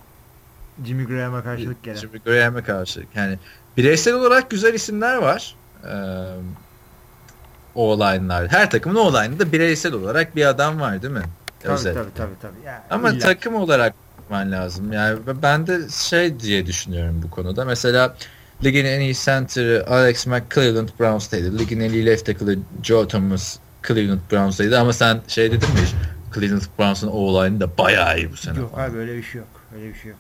[0.86, 1.98] Jimmy Graham'a karşılık gelen.
[1.98, 3.04] Jimmy Graham'e karşı.
[3.16, 3.38] Yani
[3.78, 5.56] bireysel olarak güzel isimler var.
[5.86, 5.92] Ee,
[7.76, 8.48] O-line'lar.
[8.48, 11.24] Her takımın O-line'ında bireysel olarak bir adam var değil mi?
[11.60, 12.02] Tabii Özellikle.
[12.02, 12.34] tabii tabii.
[12.42, 12.66] tabii.
[12.66, 13.20] Ya, Ama illa.
[13.20, 14.94] takım olarak bakman lazım.
[14.94, 17.66] Yani ben de şey diye düşünüyorum bu konuda.
[17.66, 18.16] Mesela
[18.64, 21.58] ligin en iyi center'ı Alex McClelland Browns'taydı.
[21.60, 23.58] Ligin en iyi left tackle'ı Joe Thomas
[23.88, 24.80] Cleveland Browns'taydı.
[24.80, 25.94] Ama sen şey dedin mi hiç?
[26.36, 28.60] Cleveland Browns'un O-line'ı da bayağı iyi bu sene.
[28.60, 28.90] Yok falan.
[28.90, 29.48] abi öyle bir şey yok.
[29.76, 30.20] Öyle bir şey yok.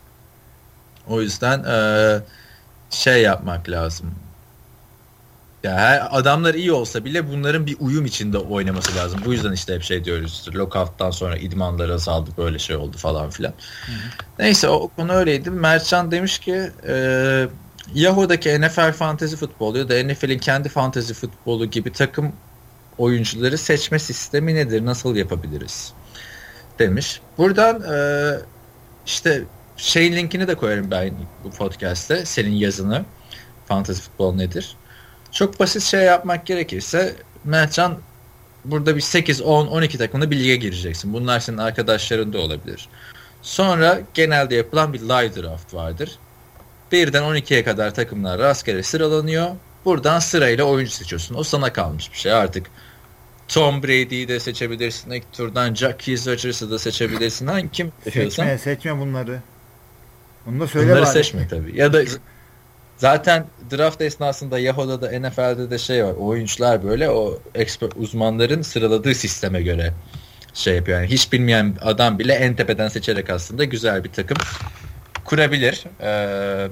[1.07, 2.19] O yüzden eee,
[2.89, 4.11] şey yapmak lazım.
[5.63, 9.19] Ya her adamlar iyi olsa bile bunların bir uyum içinde oynaması lazım.
[9.25, 10.45] Bu yüzden işte hep şey diyoruz.
[10.55, 13.53] Lockout'tan sonra idmanlar azaldı böyle şey oldu falan filan.
[14.39, 15.49] Neyse o konu öyleydi.
[15.49, 17.47] Mertcan demiş ki eee
[17.93, 22.33] Yahoo'daki NFL fantezi futbolu ya da NFL'in kendi fantezi futbolu gibi takım
[22.97, 24.85] oyuncuları seçme sistemi nedir?
[24.85, 25.93] Nasıl yapabiliriz?
[26.79, 27.21] Demiş.
[27.37, 28.39] Buradan eee,
[29.05, 29.43] işte
[29.77, 31.11] şey linkini de koyarım ben
[31.43, 32.25] bu podcast'te.
[32.25, 33.05] Senin yazını.
[33.67, 34.75] Fantasy futbol nedir?
[35.31, 37.97] Çok basit şey yapmak gerekirse Mertcan
[38.65, 41.13] burada bir 8, 10, 12 takımda bir lige gireceksin.
[41.13, 42.89] Bunlar senin arkadaşların da olabilir.
[43.41, 46.19] Sonra genelde yapılan bir live draft vardır.
[46.91, 49.47] Birden 12'ye kadar takımlar rastgele sıralanıyor.
[49.85, 51.35] Buradan sırayla oyuncu seçiyorsun.
[51.35, 52.67] O sana kalmış bir şey artık.
[53.47, 55.11] Tom Brady'yi de seçebilirsin.
[55.11, 57.47] İlk turdan Jackie Rodgers'ı da seçebilirsin.
[57.47, 57.91] Hangi kim.
[58.13, 59.39] Seçme, seçme bunları.
[60.45, 61.11] Bunu da söyle Bunları bari.
[61.13, 61.77] seçme tabii.
[61.77, 62.03] Ya da
[62.99, 66.13] zaten draft esnasında Yahoo'da da NFL'de de şey var.
[66.13, 69.93] Oyuncular böyle o expert uzmanların sıraladığı sisteme göre
[70.53, 70.99] şey yapıyor.
[71.01, 74.37] Yani hiç bilmeyen adam bile en tepeden seçerek aslında güzel bir takım
[75.25, 75.83] kurabilir.
[76.01, 76.67] Ee,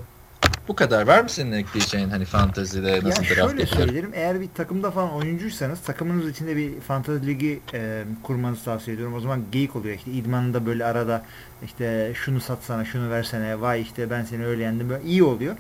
[0.67, 1.07] bu kadar.
[1.07, 3.67] Var mı senin ekleyeceğin hani fantezide nasıl ya draft şöyle yapılır?
[3.67, 4.11] söylerim.
[4.13, 9.15] Eğer bir takımda falan oyuncuysanız takımınız içinde bir fantezi ligi e, kurmanızı tavsiye ediyorum.
[9.15, 10.11] O zaman geyik oluyor işte.
[10.11, 11.25] İdmanında böyle arada
[11.65, 14.89] işte şunu satsana, şunu versene, vay işte ben seni öyle yendim.
[14.89, 15.55] Böyle iyi oluyor.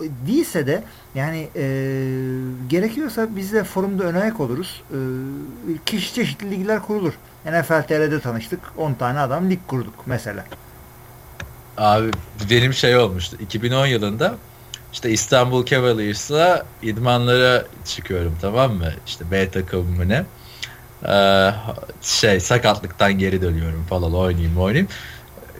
[0.00, 0.82] Değilse de
[1.14, 1.62] yani e,
[2.68, 4.82] gerekiyorsa biz de forumda ön ayak oluruz.
[4.90, 4.98] E,
[5.86, 7.12] kişi çeşitli ligler kurulur.
[7.46, 8.60] NFL TR'de tanıştık.
[8.76, 10.44] 10 tane adam lig kurduk mesela.
[11.76, 12.10] Abi
[12.50, 13.36] benim şey olmuştu.
[13.40, 14.34] 2010 yılında
[14.92, 18.92] işte İstanbul Cavaliers'la idmanlara çıkıyorum tamam mı?
[19.06, 20.24] İşte B takımı ne?
[21.08, 21.50] Ee,
[22.02, 24.88] şey sakatlıktan geri dönüyorum falan oynayayım oynayayım.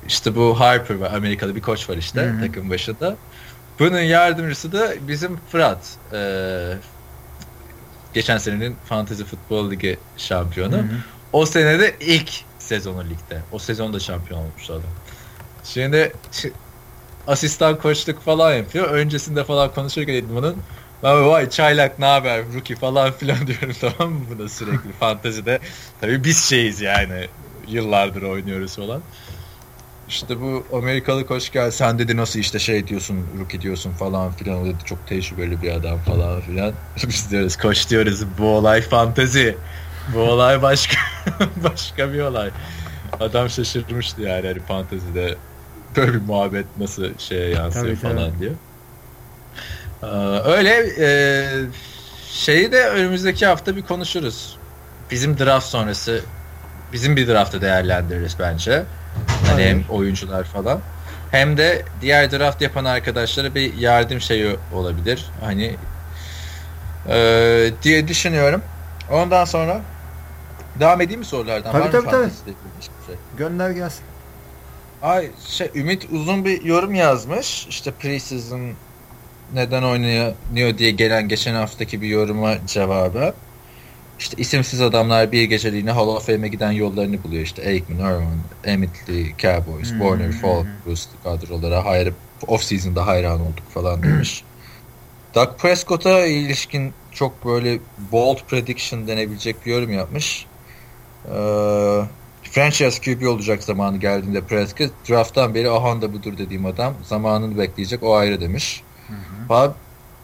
[0.09, 2.41] İşte bu Harper var Amerikalı bir koç var işte Hı hı.
[2.41, 3.17] takım başında.
[3.79, 5.79] Bunun yardımcısı da bizim Fırat.
[6.13, 6.73] Ee,
[8.15, 10.77] geçen senenin Fantasy Futbol Ligi şampiyonu.
[10.77, 10.87] Hı hı.
[11.33, 13.41] O senede ilk sezonu ligde.
[13.53, 14.83] O sezonda şampiyon olmuş adam.
[15.65, 16.53] Şimdi şi-
[17.27, 18.89] asistan koçluk falan yapıyor.
[18.91, 20.57] Öncesinde falan konuşurken idmanın
[21.03, 25.59] ben vay çaylak ne haber rookie falan filan diyorum tamam mı buna sürekli fantezide.
[26.01, 27.29] Tabii biz şeyiz yani
[27.69, 29.03] yıllardır oynuyoruz falan.
[30.09, 34.63] İşte bu Amerikalı koç gel sen dedi nasıl işte şey diyorsun rookie diyorsun falan filan
[34.63, 36.73] o dedi çok tecrübeli bir adam falan filan.
[37.09, 39.57] Biz diyoruz koç diyoruz bu olay fantezi.
[40.15, 40.97] Bu olay başka
[41.65, 42.51] başka bir olay.
[43.21, 45.35] Adam şaşırmıştı yani hani fantezide
[45.97, 48.15] böyle bir muhabbet nasıl şeye yansıyor Tabii, tabii.
[48.15, 48.53] falan diye.
[50.03, 50.07] Ee,
[50.51, 51.09] öyle e,
[52.31, 54.57] şeyi de önümüzdeki hafta bir konuşuruz.
[55.11, 56.21] Bizim draft sonrası
[56.93, 58.83] bizim bir draftı değerlendiririz bence.
[59.47, 59.69] Hani Aynen.
[59.69, 60.81] hem oyuncular falan.
[61.31, 65.27] Hem de diğer draft yapan arkadaşlara bir yardım şeyi olabilir.
[65.41, 65.77] Hani
[67.09, 68.63] e, diye düşünüyorum.
[69.11, 69.81] Ondan sonra
[70.81, 71.73] devam edeyim mi sorulardan?
[71.73, 72.31] Tabii, Var tabii, tabii.
[73.07, 73.15] şey?
[73.39, 74.05] Gönder gelsin.
[75.03, 77.67] Ay şey Ümit uzun bir yorum yazmış.
[77.67, 78.71] İşte preseason
[79.55, 83.35] neden oynanıyor diye gelen geçen haftaki bir yoruma cevabı.
[84.19, 87.43] İşte isimsiz adamlar bir geceliğine Hall of Fame'e giden yollarını buluyor.
[87.43, 90.71] İşte Aikman, Irvin, Emmett Lee, Cowboys, Hmm, Warner, hmm, Falk, hmm.
[90.87, 92.13] Bruce kadrolara hayır
[92.47, 94.45] off-season'da hayran olduk falan demiş.
[95.35, 97.79] Doug Prescott'a ilişkin çok böyle
[98.13, 100.47] bold prediction denebilecek bir yorum yapmış.
[101.25, 102.03] Ee,
[102.43, 108.03] franchise QB olacak zamanı geldiğinde Prescott drafttan beri ahan da budur dediğim adam zamanını bekleyecek
[108.03, 108.83] o ayrı demiş.
[109.51, 109.75] Abi,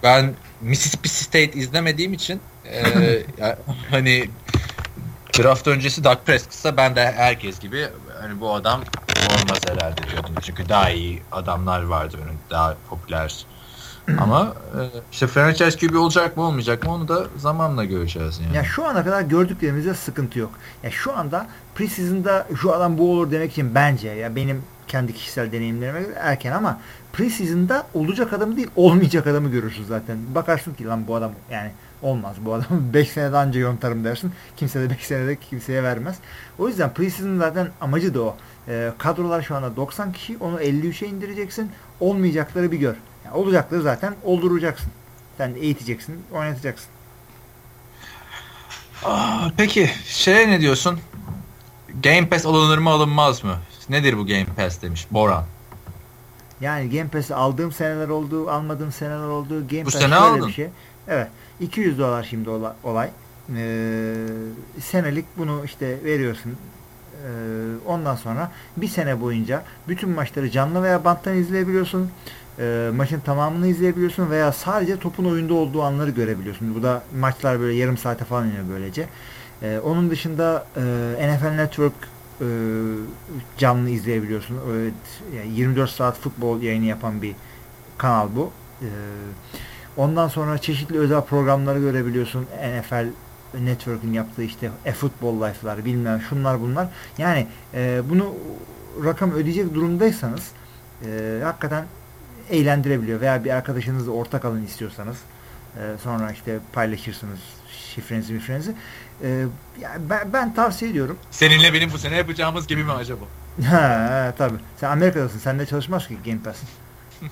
[0.03, 2.41] ben Mississippi State izlemediğim için
[2.73, 3.59] e, ya-
[3.91, 4.31] hani
[5.39, 7.89] draft öncesi Doug Prescott'sa ben de herkes gibi
[8.21, 8.81] hani bu adam
[9.31, 10.35] olmaz herhalde diyordum.
[10.43, 13.47] Çünkü daha iyi adamlar vardı önünde daha popüler.
[14.19, 14.81] Ama e,
[15.13, 18.57] işte franchise QB olacak mı olmayacak mı onu da zamanla göreceğiz yani.
[18.57, 20.51] Ya şu ana kadar gördüklerimizde sıkıntı yok.
[20.83, 25.53] Ya şu anda preseason'da şu adam bu olur demek için bence ya benim kendi kişisel
[25.53, 26.81] deneyimlerime göre erken ama
[27.13, 30.19] preseason'da olacak adamı değil olmayacak adamı görürsün zaten.
[30.35, 31.71] Bakarsın ki lan bu adam yani
[32.03, 34.33] olmaz bu adam 5 senede anca yontarım dersin.
[34.57, 36.17] Kimse de 5 senede kimseye vermez.
[36.59, 38.37] O yüzden preseason zaten amacı da o.
[38.69, 41.71] Ee, kadrolar şu anda 90 kişi onu 53'e indireceksin.
[42.01, 42.95] Olmayacakları bir gör.
[43.25, 44.91] Yani olacakları zaten olduracaksın.
[45.39, 46.89] Sen eğiteceksin, oynatacaksın.
[49.05, 50.99] Aa, peki şey ne diyorsun?
[52.03, 53.55] Game Pass alınır mı alınmaz mı?
[53.89, 55.45] Nedir bu Game Pass demiş Boran.
[56.61, 59.69] Yani Game Pass'i aldığım seneler oldu, almadığım seneler oldu.
[59.69, 60.49] Game Bu Pass sene aldın.
[60.49, 60.69] bir şey.
[61.09, 61.29] Evet.
[61.63, 63.11] 200 dolar şimdi ola- olay.
[63.57, 64.15] Ee,
[64.81, 66.53] senelik bunu işte veriyorsun.
[66.53, 67.29] Ee,
[67.87, 72.11] ondan sonra bir sene boyunca bütün maçları canlı veya banttan izleyebiliyorsun.
[72.59, 76.75] Ee, maçın tamamını izleyebiliyorsun veya sadece topun oyunda olduğu anları görebiliyorsun.
[76.75, 79.09] Bu da maçlar böyle yarım saate falan iniyor böylece.
[79.63, 80.81] Ee, onun dışında e,
[81.37, 81.93] NFL Network
[82.41, 82.47] e,
[83.59, 84.57] canlı izleyebiliyorsun.
[84.73, 84.95] Evet,
[85.37, 87.35] yani 24 saat futbol yayını yapan bir
[87.99, 88.51] kanal bu.
[88.83, 88.87] Ee,
[89.97, 92.47] ondan sonra çeşitli özel programları görebiliyorsun.
[92.81, 93.07] NFL
[93.61, 96.89] Network'ün yaptığı işte e-futbol life'lar bilmem şunlar bunlar.
[97.19, 98.35] Yani e, bunu
[99.05, 100.51] rakam ödeyecek durumdaysanız
[101.07, 101.85] e, hakikaten
[102.51, 105.17] eğlendirebiliyor veya bir arkadaşınızla ortak alın istiyorsanız
[105.77, 107.39] e, sonra işte paylaşırsınız
[107.95, 108.75] şifrenizi mifrenizi.
[109.23, 109.29] E,
[109.81, 111.19] yani ben, ben tavsiye ediyorum.
[111.31, 113.25] Seninle benim bu sene yapacağımız gibi mi acaba?
[113.71, 114.55] Ha tabi.
[114.81, 115.39] Sen Amerika'dasın.
[115.39, 116.57] Sende çalışmaz ki Game Pass.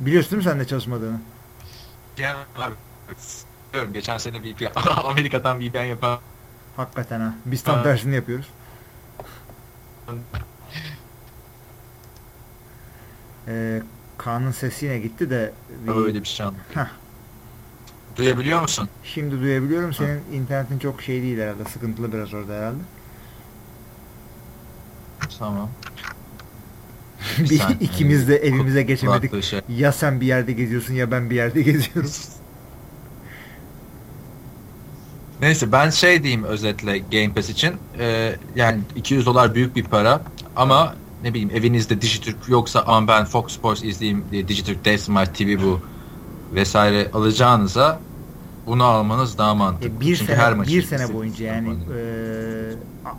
[0.00, 1.20] Biliyorsun değil mi sende çalışmadığını?
[2.20, 2.72] Genel olarak
[3.72, 6.18] diyorum geçen sene VPN Amerika'dan VPN yapan
[6.76, 7.34] Hakikaten ha.
[7.46, 8.46] Biz tam tersini yapıyoruz.
[13.48, 13.82] Ee,
[14.18, 15.52] Kaan'ın sesi yine gitti de
[15.86, 16.62] bir- öyle bir şey anladım.
[16.74, 16.86] Heh.
[18.16, 18.88] Duyabiliyor musun?
[19.04, 19.92] şimdi duyabiliyorum.
[19.94, 21.64] Senin internetin çok şey değil herhalde.
[21.64, 22.78] Sıkıntılı biraz orada herhalde.
[25.38, 25.70] Tamam.
[27.38, 27.78] Bir, saniye.
[27.80, 29.44] ikimiz de evimize geçemedik.
[29.44, 32.10] Şey- Ya sen bir yerde geziyorsun ya ben bir yerde geziyorum.
[35.40, 37.74] Neyse ben şey diyeyim özetle Game Pass için.
[37.98, 40.22] Ee, yani 200 dolar büyük bir para
[40.56, 45.62] ama ne bileyim evinizde Dijitürk yoksa aman ben Fox Sports izleyeyim diye Dijitürk, Smart TV
[45.62, 45.80] bu
[46.54, 48.00] vesaire alacağınıza
[48.66, 49.96] bunu almanız daha mantıklı.
[49.96, 52.02] E, bir Çünkü sene, her bir sene boyunca yani e,
[53.04, 53.16] a-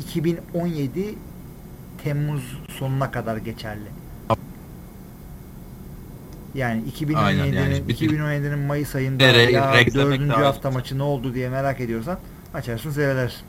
[0.00, 1.14] 2017
[2.08, 2.42] Temmuz
[2.78, 3.88] sonuna kadar geçerli.
[6.54, 11.34] Yani 2017'nin Aynen, yani bir- 2017'nin Mayıs ayında re- ya dördüncü hafta maçı ne oldu
[11.34, 12.18] diye merak ediyorsan
[12.54, 13.40] açarsın seyredersin.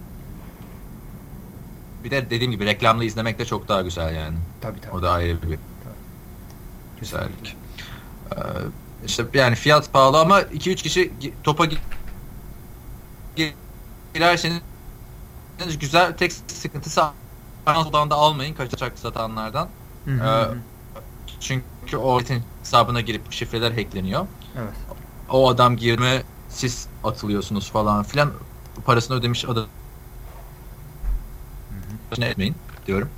[2.03, 4.38] Bir de dediğim gibi reklamlı izlemek de çok daha güzel yani.
[4.62, 4.95] Tabii tabii.
[4.95, 5.60] O da ayrı bir
[6.99, 7.57] güzellik.
[8.32, 8.38] Ee,
[9.05, 11.12] işte yani fiyat pahalı ama 2-3 kişi
[11.43, 11.78] topa gi-
[13.38, 13.53] gi-
[14.14, 14.60] girerseniz
[15.80, 17.03] güzel tek sıkıntısı
[17.66, 19.68] Amazon'dan da almayın kaçacak satanlardan.
[20.05, 20.57] Hı hı Ee, hı.
[21.39, 22.22] Çünkü o
[22.64, 24.28] hesabına girip şifreler hackleniyor.
[24.57, 24.74] Evet.
[25.30, 28.32] O adam girme siz atılıyorsunuz falan filan.
[28.86, 29.66] Parasını ödemiş adam
[32.18, 32.55] ne etmeyin
[32.88, 33.10] diyorum.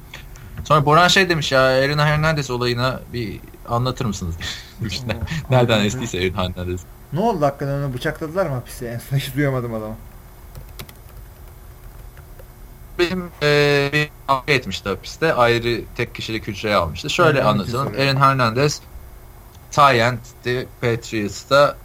[0.63, 3.39] Sonra Boran şey demiş ya Erin Hernandez olayına bir
[3.69, 4.35] anlatır mısınız?
[4.87, 5.17] işte,
[5.49, 6.81] nereden estiyse Erin Hernandez.
[7.13, 8.85] Ne oldu hakikaten onu bıçakladılar mı hapiste?
[8.87, 9.95] En son hiç duyamadım adamı.
[13.01, 15.33] Benim e, bir kavga etmişti hapiste.
[15.33, 17.09] Ayrı tek kişilik hücreye almıştı.
[17.09, 17.93] Şöyle Evet, anlatalım.
[17.97, 18.81] Erin Hernandez
[19.71, 21.77] Tyent'ti Patriots'ta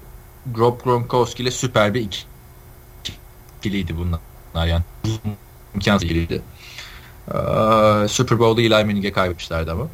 [0.58, 2.24] Rob Gronkowski ile süper bir iki-
[3.58, 4.82] ikiliydi bunlar yani.
[5.74, 6.42] İmkansız ikiliydi.
[7.28, 9.86] Ee, Super Bowl'da Eli Manning'e kaybetmişlerdi ama.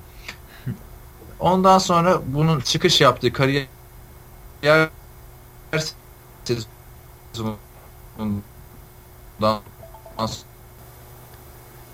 [1.40, 3.66] Ondan sonra bunun çıkış yaptığı kariyer
[6.44, 8.40] sezonundan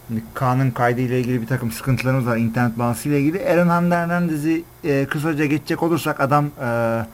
[0.09, 3.49] Şimdi Kaan'ın kaydı ile ilgili bir takım sıkıntılarımız var internet bağlantısı ile ilgili.
[3.49, 7.07] Aaron Hernandez'i e, kısaca geçecek olursak adam e,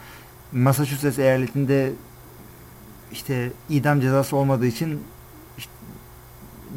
[0.53, 1.93] Massachusetts eyaletinde
[3.13, 5.03] işte idam cezası olmadığı için
[5.59, 5.73] işte,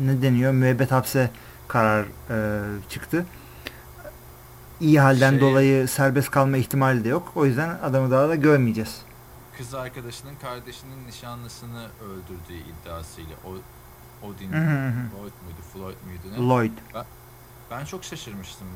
[0.05, 1.31] ne deniyor müebbet hapse
[1.67, 3.25] karar e, çıktı.
[4.81, 7.31] İyi halden Şey- dolayı serbest kalma ihtimali de yok.
[7.35, 9.01] O yüzden adamı daha da görmeyeceğiz.
[9.57, 13.49] kız arkadaşının kardeşinin nişanlısını öldürdüğü iddiasıyla o
[14.23, 15.09] Odin Hı hı hı.
[15.09, 16.47] Floyd muydu Floyd muydu ne?
[16.47, 16.77] Lloyd.
[17.71, 18.67] Ben çok şaşırmıştım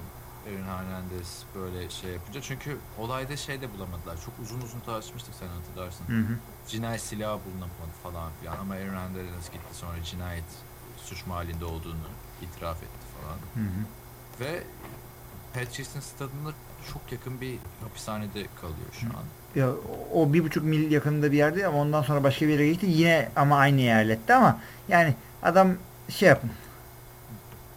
[0.48, 4.18] Erin Hernandez böyle şey yapınca çünkü olayda şey de bulamadılar.
[4.26, 6.08] Çok uzun uzun tartışmıştık sen hatırlarsın.
[6.08, 6.38] Hı hı.
[6.68, 10.44] Cinayet silahı bulunamadı falan filan ama Erin Hernandez gitti sonra cinayet
[10.98, 12.08] suç mahallinde olduğunu
[12.42, 13.38] itiraf etti falan.
[13.66, 13.84] Hı hı.
[14.40, 14.64] Ve
[15.54, 16.52] Patrice'in stadında
[16.94, 19.24] çok yakın bir hapishanede kalıyor şu an.
[19.56, 19.70] Ya,
[20.14, 22.86] o bir buçuk mil yakınında bir yerde ama ondan sonra başka bir yere gitti.
[22.90, 25.78] Yine ama aynı eyalette ama yani adam
[26.10, 26.52] şey yapın.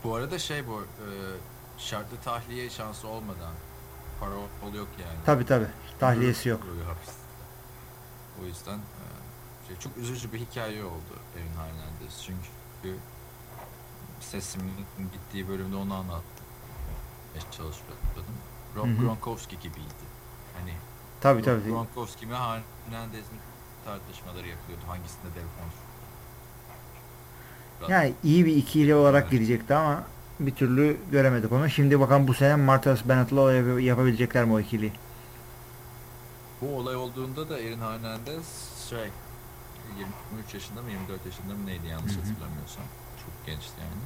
[0.05, 1.09] Bu arada şey bu e,
[1.79, 3.53] şartlı tahliye şansı olmadan
[4.21, 5.25] parol yok yani.
[5.27, 5.65] Tabi tabi.
[6.01, 6.61] Tahliyesi yok.
[8.43, 9.05] O yüzden e,
[9.69, 12.23] şey, çok üzücü bir hikaye oldu Erin Hernandez.
[12.23, 12.99] Çünkü
[14.21, 14.73] sesimin
[15.13, 16.47] gittiği bölümde onu anlattım.
[17.51, 18.35] çalışıyordum.
[18.77, 18.97] Rob Hı hı.
[18.97, 20.05] Gronkowski gibiydi.
[20.61, 20.75] Hani
[21.21, 21.71] Tabi tabi.
[21.71, 23.39] Gronkowski mi Hernandez mi
[23.85, 24.83] tartışmaları yapıyordu.
[24.89, 25.84] Hangisinde dev konuşuyor.
[27.89, 30.03] Yani iyi bir ikili olarak girecekti ama
[30.41, 31.71] bir türlü göremedik onu.
[31.71, 34.93] Şimdi bakalım bu sene Martellus Bennett'la yap- yapabilecekler mi o ikiliyi?
[36.61, 38.47] Bu olay olduğunda da Erin Hernandez
[38.91, 39.09] şey
[40.33, 42.85] 23 yaşında mı 24 yaşında mı neydi yanlış hatırlamıyorsam.
[43.25, 44.03] Çok gençti yani.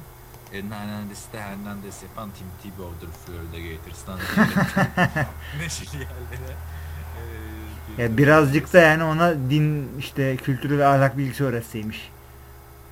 [0.59, 4.19] Erin Hernandez'i de Hernandez yapan Tim Tebow'dur Florida Gators'tan.
[5.59, 6.55] Neşeli yerlere.
[7.97, 12.11] eee, Ya birazcık da yani ona din işte kültürü ve ahlak bilgisi öğretseymiş.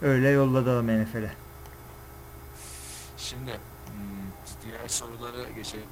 [0.02, 1.32] Öyle yolladı adam NFL'e.
[3.18, 5.88] Şimdi hmm, diğer sorulara geçelim.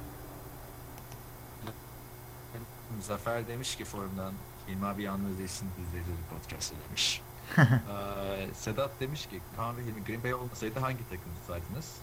[3.00, 4.32] Zafer demiş ki forumdan
[4.68, 7.22] Hilmi abi yalnız değilsin izleyicileri podcast demiş.
[7.58, 11.94] Ee, Sedat demiş ki Kaan ve Hilmi Green Bay olmasaydı hangi takım tutardınız?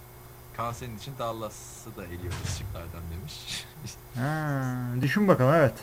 [0.58, 3.66] Kaan senin için Dallas'ı da eliyoruz şıklardan demiş.
[4.16, 5.74] Ha, düşün bakalım evet.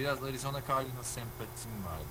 [0.00, 2.04] Biraz Arizona Cardinals sempatim vardı.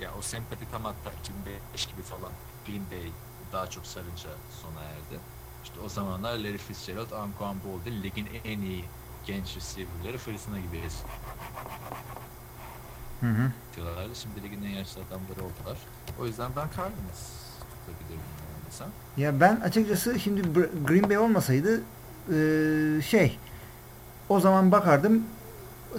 [0.00, 2.32] Ya o sempati tam hatta 2005 gibi falan
[2.66, 3.10] Green Bay
[3.52, 4.30] daha çok sarınca
[4.62, 5.20] sona erdi.
[5.64, 8.84] İşte o zamanlar Larry Fitzgerald, Anquan Boldin ligin en iyi
[9.26, 10.82] genç receiver'ları fırtına gibi
[13.20, 13.50] Hı hı.
[14.14, 15.78] Şimdi ligin en yaşlı adamları oldular.
[16.20, 17.22] O yüzden ben Cardinals
[17.70, 18.20] tutabilirim
[18.66, 18.88] desem.
[19.16, 20.42] Ya ben açıkçası şimdi
[20.84, 21.82] Green Bay olmasaydı
[23.02, 23.38] şey
[24.28, 25.24] o zaman bakardım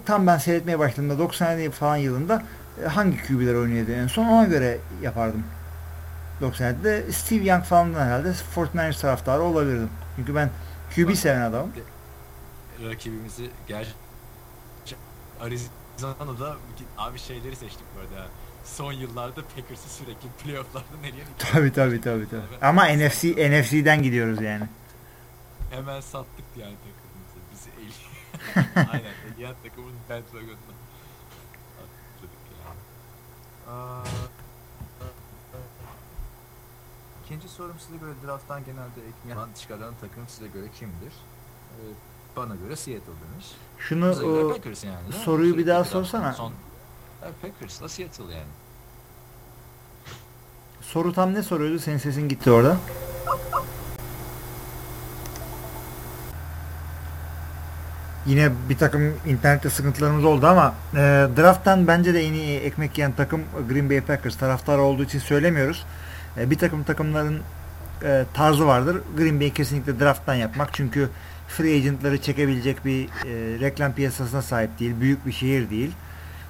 [0.06, 2.44] tam ben seyretmeye başladığımda 97 falan yılında
[2.84, 5.44] e, hangi QB'ler oynuyordu en son ona göre yapardım.
[6.42, 9.90] 97'de Steve Young falan herhalde 49ers taraftarı olabilirdim.
[10.16, 10.50] Çünkü ben
[10.96, 11.72] QB seven adamım.
[12.90, 13.92] Rakibimizi gerçi
[15.42, 16.56] Arizona'da
[16.98, 18.28] abi şeyleri seçtik bu arada.
[18.66, 22.42] Son yıllarda Packers'ı sürekli playoff'larda nereye Tabi tabi tabi tabi.
[22.62, 24.64] Ama NFC NFC'den gidiyoruz yani.
[25.72, 26.76] Hemen sattık yani.
[28.76, 29.14] Aynen.
[29.64, 30.76] Takımın bandwagon'una
[31.82, 32.80] atladık yani.
[33.78, 34.04] Aa,
[37.26, 41.14] İkinci sorum size göre drafttan genelde ekmeği çıkaran takım size göre kimdir?
[41.14, 41.82] Ee,
[42.36, 43.46] bana göre Seattle demiş.
[43.80, 45.14] Şunu Bize o, Packers yani.
[45.26, 46.34] soruyu bir daha sorsana.
[46.34, 46.54] Son,
[47.42, 48.52] Packers'la Seattle yani.
[50.82, 51.80] soru tam ne soruyordu?
[51.80, 52.78] Senin sesin gitti orada.
[58.26, 60.98] Yine bir takım internette sıkıntılarımız oldu ama e,
[61.38, 65.86] drafttan bence de en iyi ekmek yiyen takım Green Bay Packers taraftarı olduğu için söylemiyoruz.
[66.38, 67.42] E, bir takım takımların
[68.04, 69.02] e, tarzı vardır.
[69.18, 71.10] Green Bay kesinlikle drafttan yapmak çünkü
[71.48, 73.10] free agentları çekebilecek bir e,
[73.60, 74.94] reklam piyasasına sahip değil.
[75.02, 75.92] Büyük bir şehir değil.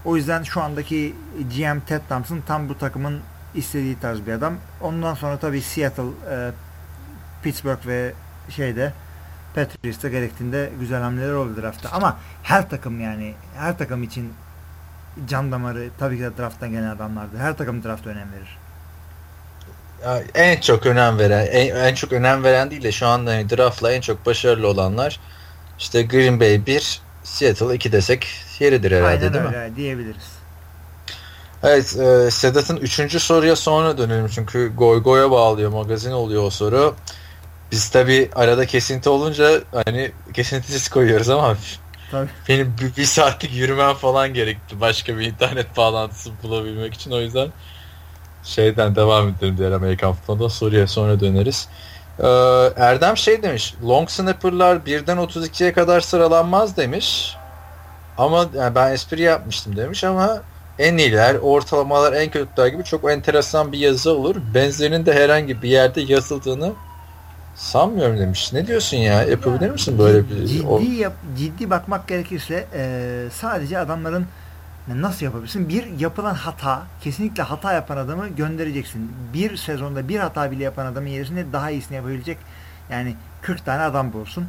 [0.06, 1.16] O yüzden şu andaki
[1.56, 3.20] GM Ted Thompson tam bu takımın
[3.56, 4.54] istediği tarz bir adam.
[4.82, 6.52] Ondan sonra tabii Seattle, e,
[7.44, 8.14] Pittsburgh ve
[8.50, 8.94] şeyde
[9.56, 11.90] Patriots'ta gerektiğinde güzel hamleler oldu draftta.
[11.92, 14.34] Ama her takım yani her takım için
[15.30, 17.38] can damarı tabii ki de drafttan gelen adamlardı.
[17.38, 18.58] Her takım drafta önem verir.
[20.36, 23.92] En çok önem veren, en, en çok önem veren değil de şu anda hani draftla
[23.92, 25.20] en çok başarılı olanlar
[25.80, 28.28] işte Green Bay 1, Seattle 2 desek
[28.60, 29.76] yeridir herhalde Aynen değil öyle mi?
[29.76, 30.36] diyebiliriz.
[31.64, 36.96] Evet, e, Sedat'ın üçüncü soruya sonra dönelim çünkü goy goya bağlıyor, magazin oluyor o soru.
[37.72, 41.56] Biz tabi arada kesinti olunca hani kesintisiz koyuyoruz ama
[42.12, 42.30] Tabii.
[42.50, 47.50] benim bir, bir saatlik yürümem falan gerekti başka bir internet bağlantısı bulabilmek için o yüzden
[48.44, 51.70] şeyden devam edelim diğer Amerikan futbolundan soruya sonra döneriz.
[52.20, 52.28] Ee,
[52.78, 57.36] Erdem şey demiş long snapper'lar 1'den 32'ye kadar sıralanmaz demiş
[58.18, 60.42] ama yani ben espri yapmıştım demiş ama
[60.80, 64.36] en iyiler, ortalamalar en kötüler gibi çok enteresan bir yazı olur.
[64.54, 66.74] Benzerinin de herhangi bir yerde yazıldığını
[67.56, 68.54] sanmıyorum demiş.
[68.54, 69.24] Ne diyorsun ya?
[69.24, 70.46] Yapabilir misin böyle bir...
[70.46, 74.26] ciddi, o- yap, ciddi bakmak gerekirse e, sadece adamların
[74.88, 75.70] nasıl yapabilirsin?
[75.70, 79.12] Bir yapılan hata, kesinlikle hata yapan adamı göndereceksin.
[79.34, 82.38] Bir sezonda bir hata bile yapan adamın yerine daha iyisini yapabilecek
[82.90, 84.46] yani 40 tane adam bulsun.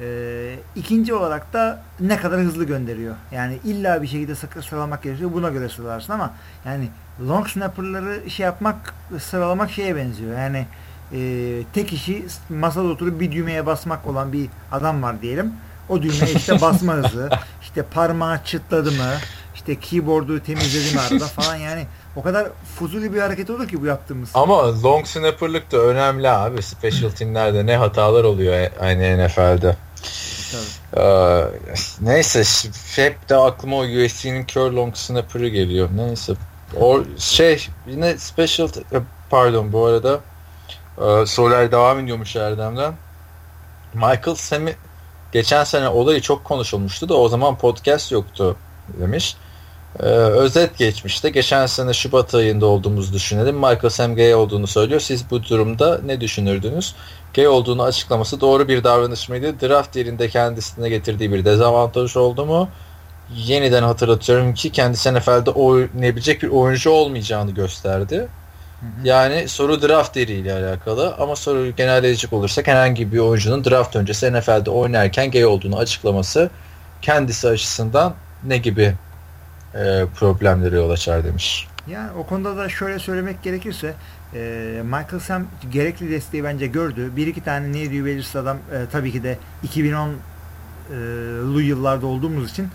[0.00, 3.14] E, ikinci olarak da ne kadar hızlı gönderiyor.
[3.32, 5.30] Yani illa bir şekilde sıralamak gerekiyor.
[5.32, 6.34] Buna göre sıralarsın ama
[6.66, 6.88] yani
[7.28, 10.38] long snapper'ları şey yapmak, sıralamak şeye benziyor.
[10.38, 10.66] Yani
[11.14, 15.52] e, tek işi masada oturup bir düğmeye basmak olan bir adam var diyelim.
[15.88, 17.30] O düğmeye işte basma hızı,
[17.62, 19.10] işte parmağı çıtladı mı,
[19.54, 21.86] işte keyboard'u temizledi mi arada falan yani
[22.16, 22.48] o kadar
[22.78, 24.30] fuzuli bir hareket olur ki bu yaptığımız.
[24.34, 26.62] Ama long snapper'lık da önemli abi.
[26.62, 29.76] Special team'lerde ne hatalar oluyor aynı NFL'de.
[30.52, 31.04] Tabii.
[31.04, 31.44] Ee,
[32.00, 32.42] neyse
[32.96, 35.88] hep de aklıma o USC'nin kör long snapper'ı geliyor.
[35.96, 36.32] Neyse.
[36.80, 38.68] O şey yine special
[39.30, 40.20] pardon bu arada
[40.98, 42.94] e, sorular devam ediyormuş Erdem'den.
[43.94, 44.76] Michael Sam'i
[45.32, 48.56] geçen sene olayı çok konuşulmuştu da o zaman podcast yoktu
[49.00, 49.36] demiş.
[50.00, 51.30] Ee, özet geçmişte.
[51.30, 53.54] Geçen sene Şubat ayında olduğumuzu düşünelim.
[53.54, 55.00] Michael Sam gay olduğunu söylüyor.
[55.00, 56.94] Siz bu durumda ne düşünürdünüz?
[57.34, 59.60] Gay olduğunu açıklaması doğru bir davranış mıydı?
[59.60, 62.68] Draft yerinde kendisine getirdiği bir dezavantaj oldu mu?
[63.36, 68.28] Yeniden hatırlatıyorum ki kendisi NFL'de oynayabilecek bir oyuncu olmayacağını gösterdi.
[69.04, 74.70] Yani soru draft yeriyle alakalı ama soruyu genelleyecek olursak herhangi bir oyuncunun draft öncesi NFL'de
[74.70, 76.50] oynarken gay olduğunu açıklaması
[77.02, 78.14] kendisi açısından
[78.44, 78.94] ne gibi
[79.74, 81.68] e, problemlere yol açar demiş.
[81.88, 83.94] Yani o konuda da şöyle söylemek gerekirse
[84.34, 84.38] e,
[84.84, 87.16] Michael Sam gerekli desteği bence gördü.
[87.16, 92.68] Bir iki tane ne diyor belirsiz adam e, tabii ki de 2010'lu yıllarda olduğumuz için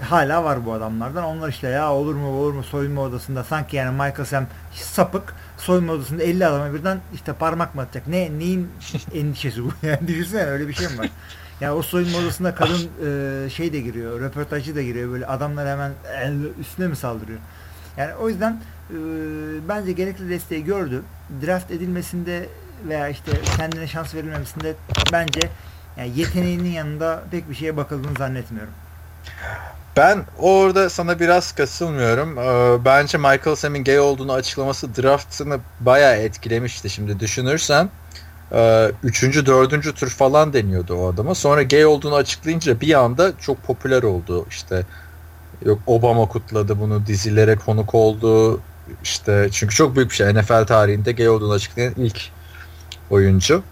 [0.00, 1.24] hala var bu adamlardan.
[1.24, 5.92] Onlar işte ya olur mu olur mu soyunma odasında sanki yani Michael Sam sapık soyunma
[5.92, 8.06] odasında 50 adama birden işte parmak mı atacak?
[8.06, 8.70] Ne neyin
[9.14, 9.72] endişesi bu?
[9.86, 11.10] Yani düşünsene öyle bir şey mi var?
[11.60, 15.92] Ya o soyunma odasında kadın e, şey de giriyor, röportajcı da giriyor böyle adamlar hemen
[16.22, 17.38] el üstüne mi saldırıyor?
[17.96, 18.96] Yani o yüzden e,
[19.68, 21.02] bence gerekli desteği gördü.
[21.46, 22.48] Draft edilmesinde
[22.88, 24.74] veya işte kendine şans verilmemesinde
[25.12, 25.40] bence
[25.96, 28.72] yani yeteneğinin yanında pek bir şeye bakıldığını zannetmiyorum.
[30.00, 32.38] Ben orada sana biraz katılmıyorum.
[32.38, 36.90] Ee, bence Michael Sam'in gay olduğunu açıklaması draftını bayağı etkilemişti.
[36.90, 37.90] Şimdi düşünürsen
[38.52, 41.34] e, üçüncü, dördüncü tur falan deniyordu o adama.
[41.34, 44.46] Sonra gay olduğunu açıklayınca bir anda çok popüler oldu.
[44.50, 44.86] İşte
[45.64, 48.60] Yok Obama kutladı bunu dizilere konuk oldu.
[49.02, 50.34] İşte çünkü çok büyük bir şey.
[50.34, 52.20] NFL tarihinde gay olduğunu açıklayan ilk
[53.10, 53.62] oyuncu.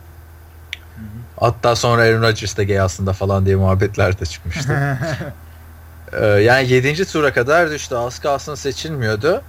[1.41, 4.99] Hatta sonra Aaron Rodgers da gay aslında falan diye muhabbetler de çıkmıştı.
[6.13, 7.05] ee, yani 7.
[7.05, 7.95] tura kadar düştü.
[7.95, 9.43] Az kalsın seçilmiyordu.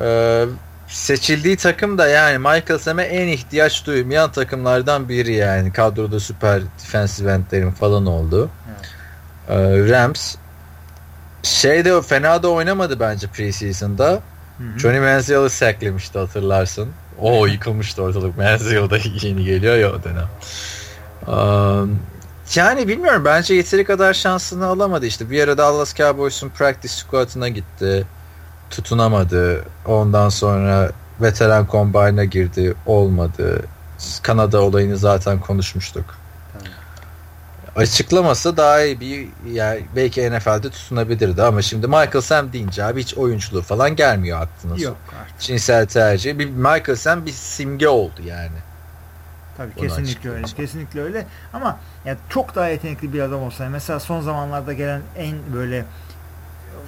[0.00, 0.44] Ee,
[0.88, 5.72] seçildiği takım da yani Michael Sam'e en ihtiyaç duymayan takımlardan biri yani.
[5.72, 8.50] Kadroda süper defensive endlerin falan oldu.
[9.48, 9.54] Ee,
[9.88, 10.36] Rams
[11.42, 14.10] şey de fena da oynamadı bence preseason'da.
[14.10, 14.78] Hı-hı.
[14.78, 16.88] Johnny Manziel'i sacklemişti hatırlarsın.
[17.18, 18.38] O yıkılmıştı ortalık.
[18.38, 20.28] Manziel da yeni geliyor ya o dönem.
[21.26, 21.98] Um,
[22.54, 25.30] yani bilmiyorum bence yeteri kadar şansını alamadı işte.
[25.30, 28.06] Bir ara Dallas Cowboys'un practice squad'ına gitti.
[28.70, 29.64] Tutunamadı.
[29.86, 30.90] Ondan sonra
[31.20, 32.74] veteran combine'a girdi.
[32.86, 33.62] Olmadı.
[34.22, 36.04] Kanada olayını zaten konuşmuştuk.
[37.76, 43.14] Açıklaması daha iyi bir yani belki NFL'de tutunabilirdi ama şimdi Michael Sam deyince abi hiç
[43.14, 44.80] oyunculuğu falan gelmiyor aklına.
[44.80, 45.40] Yok artık.
[45.40, 46.38] Cinsel tercih.
[46.38, 48.56] Bir Michael Sam bir simge oldu yani.
[49.56, 50.42] Tabii kesinlikle öyle.
[50.46, 51.26] Kesinlikle öyle.
[51.52, 55.84] Ama yani çok daha yetenekli bir adam olsaydı mesela son zamanlarda gelen en böyle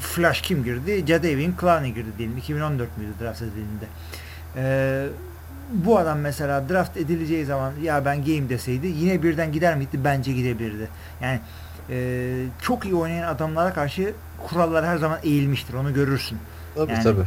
[0.00, 1.04] flash kim girdi?
[1.06, 2.36] Jadavion Clowney girdi diyelim.
[2.38, 3.86] 2014 müydü draft edildiğinde.
[4.56, 5.06] Ee,
[5.72, 10.00] bu adam mesela draft edileceği zaman ya ben game deseydi yine birden gider miydi?
[10.04, 10.88] Bence gidebilirdi.
[11.22, 11.40] Yani
[11.90, 14.14] e, çok iyi oynayan adamlara karşı
[14.46, 15.74] kurallar her zaman eğilmiştir.
[15.74, 16.38] Onu görürsün.
[16.74, 17.24] Tabii yani, tabii.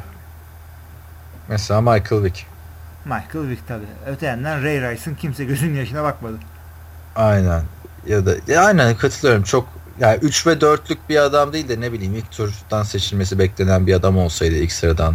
[1.47, 2.45] Mesela Michael Vick.
[3.09, 3.85] Michael Vick tabii.
[4.07, 6.35] Öte yandan Ray Rice'ın kimse gözünün yaşına bakmadı.
[7.15, 7.63] Aynen.
[8.07, 9.43] Ya da ya aynen katılıyorum.
[9.43, 9.67] Çok
[9.99, 13.93] yani 3 ve 4'lük bir adam değil de ne bileyim ilk turdan seçilmesi beklenen bir
[13.93, 15.11] adam olsaydı ilk sıradan.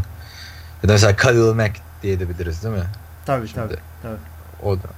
[0.83, 1.73] Ya da mesela Khalil Mack
[2.03, 2.85] diyebiliriz değil mi?
[3.27, 3.79] Tabii Şimdi, tabii.
[4.03, 4.17] tabii.
[4.63, 4.89] O da.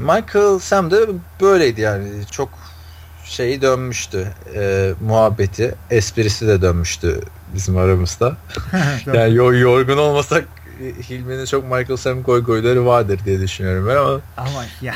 [0.00, 1.06] Michael Sam de
[1.40, 2.26] böyleydi yani.
[2.30, 2.48] Çok
[3.24, 4.28] şeyi dönmüştü.
[4.54, 7.20] E, muhabbeti, esprisi de dönmüştü
[7.54, 8.36] bizim aramızda.
[9.14, 10.44] yani yorgun olmasak
[10.80, 14.94] Hilmi'nin çok Michael Sam goy goyları vardır diye düşünüyorum ben ama ama ya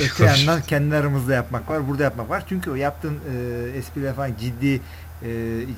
[0.00, 4.30] öte yandan kendi aramızda yapmak var burada yapmak var çünkü o yaptığın e, espriler falan
[4.40, 4.80] ciddi
[5.22, 5.30] e,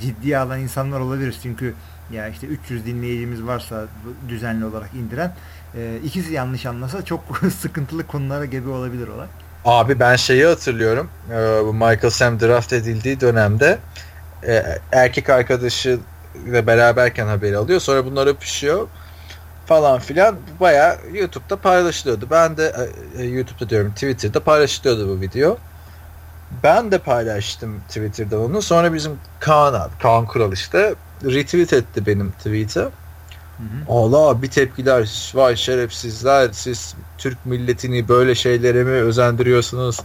[0.03, 1.75] ciddiye alan insanlar olabilir çünkü
[2.13, 3.85] ya işte 300 dinleyicimiz varsa
[4.29, 5.35] düzenli olarak indiren
[5.77, 7.21] e, ikisi yanlış anlasa çok
[7.61, 9.27] sıkıntılı konulara gebe olabilir olay.
[9.65, 11.09] Abi ben şeyi hatırlıyorum.
[11.31, 13.79] E, bu Michael Sam draft edildiği dönemde
[14.47, 15.99] e, erkek arkadaşı
[16.47, 17.81] ile beraberken haberi alıyor.
[17.81, 18.89] Sonra bunlar öpüşüyor
[19.67, 22.27] falan filan baya YouTube'da paylaşılıyordu.
[22.31, 25.59] Ben de e, YouTube'da diyorum Twitter'da paylaşılıyordu bu video.
[26.63, 28.63] Ben de paylaştım Twitter'da onu.
[28.63, 30.95] Sonra bizim Kaan abi, Kaan Kural işte
[31.25, 32.89] retweet etti benim tweet'i.
[33.89, 39.99] Allah bir tepkiler vay şerefsizler siz Türk milletini böyle şeylere mi özendiriyorsunuz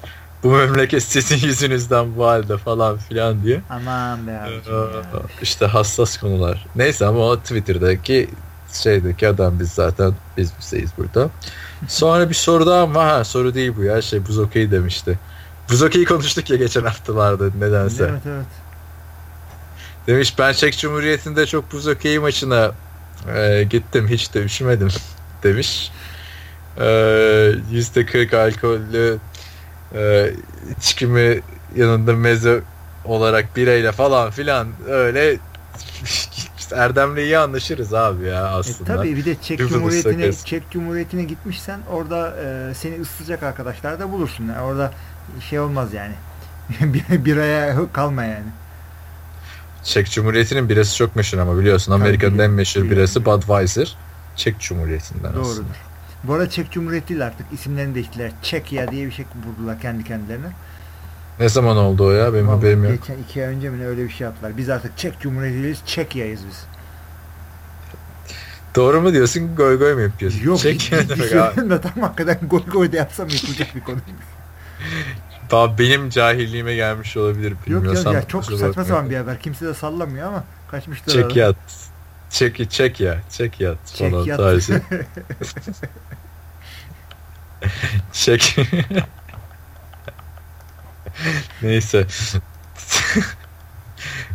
[0.44, 3.62] bu memleket sizin yüzünüzden bu halde falan filan diye.
[3.70, 6.66] Aman be abicim ee, İşte hassas konular.
[6.76, 8.30] Neyse ama o Twitter'daki
[8.78, 11.30] şeydeki adam biz zaten biz bizeyiz burada.
[11.88, 13.08] Sonra bir soru daha var.
[13.08, 14.02] Ha, soru değil bu ya.
[14.02, 15.20] Şey buz okey demişti.
[15.70, 18.04] Buz okey konuştuk ya geçen haftalarda nedense.
[18.04, 18.46] Evet evet.
[20.08, 22.72] Demiş ben Çek Cumhuriyeti'nde çok buz okey maçına
[23.36, 24.90] e, gittim hiç de üşümedim
[25.44, 25.92] demiş.
[26.78, 29.18] E, %40 alkollü
[29.96, 30.32] e,
[30.78, 31.42] içkimi
[31.76, 32.62] yanında meze
[33.06, 35.38] olarak bireyle falan filan öyle
[36.74, 38.94] Erdem'le iyi anlaşırız abi ya e, aslında.
[38.94, 44.12] E, tabii bir de Çek Cumhuriyeti'ne Çek Cumhuriyeti'ne gitmişsen orada e, seni ısıtacak arkadaşlar da
[44.12, 44.48] bulursun.
[44.48, 44.92] Yani orada
[45.50, 46.14] şey olmaz yani.
[46.94, 48.48] bir, biraya kalma yani.
[49.84, 53.98] Çek Cumhuriyeti'nin birası çok meşhur ama biliyorsun Amerika'nın en meşhur birası Budweiser.
[54.36, 55.52] Çek Cumhuriyeti'nden Doğrudur.
[55.52, 55.68] aslında.
[56.24, 58.32] Bu arada Çek Cumhuriyeti değil artık isimlerini değiştirdiler.
[58.42, 60.48] Çekya diye bir şey buldular kendi kendilerine.
[61.40, 62.34] Ne zaman oldu o ya?
[62.34, 62.94] Benim Vallahi haberim yok.
[62.94, 64.58] Geçen iki ay önce mi ne öyle bir şey yaptılar.
[64.58, 65.80] Biz artık Çek Cumhuriyeti'yiz.
[65.86, 66.66] Çekya'yız biz.
[68.76, 69.56] Doğru mu diyorsun?
[69.56, 70.44] Goy goy mu yapıyorsun?
[70.44, 70.60] Yok.
[70.60, 71.70] Çek demek abi?
[71.70, 73.98] da tam hakikaten goy goy da yapsam yapılacak bir konu.
[75.52, 77.54] Daha benim cahilliğime gelmiş olabilir.
[77.68, 79.40] Yok ya, ya çok saçma sapan bir haber.
[79.40, 81.14] Kimse de sallamıyor ama kaçmışlar.
[81.14, 81.56] Çek yat.
[82.30, 83.22] Çek, çek ya.
[83.30, 83.78] Çek yat.
[83.86, 84.38] Çek falan yat.
[84.38, 84.82] tarzı.
[88.14, 88.56] çek.
[91.62, 92.08] Neyse.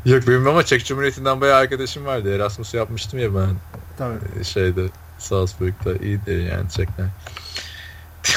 [0.05, 2.37] Yok benim ama Çek Cumhuriyeti'nden bayağı arkadaşım vardı.
[2.37, 3.51] Erasmus'u yapmıştım ya ben.
[3.99, 4.19] Tabii.
[4.41, 4.83] Ee, şeyde
[5.19, 7.07] Salzburg'da iyidir yani Çekler.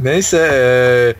[0.00, 1.14] Neyse e,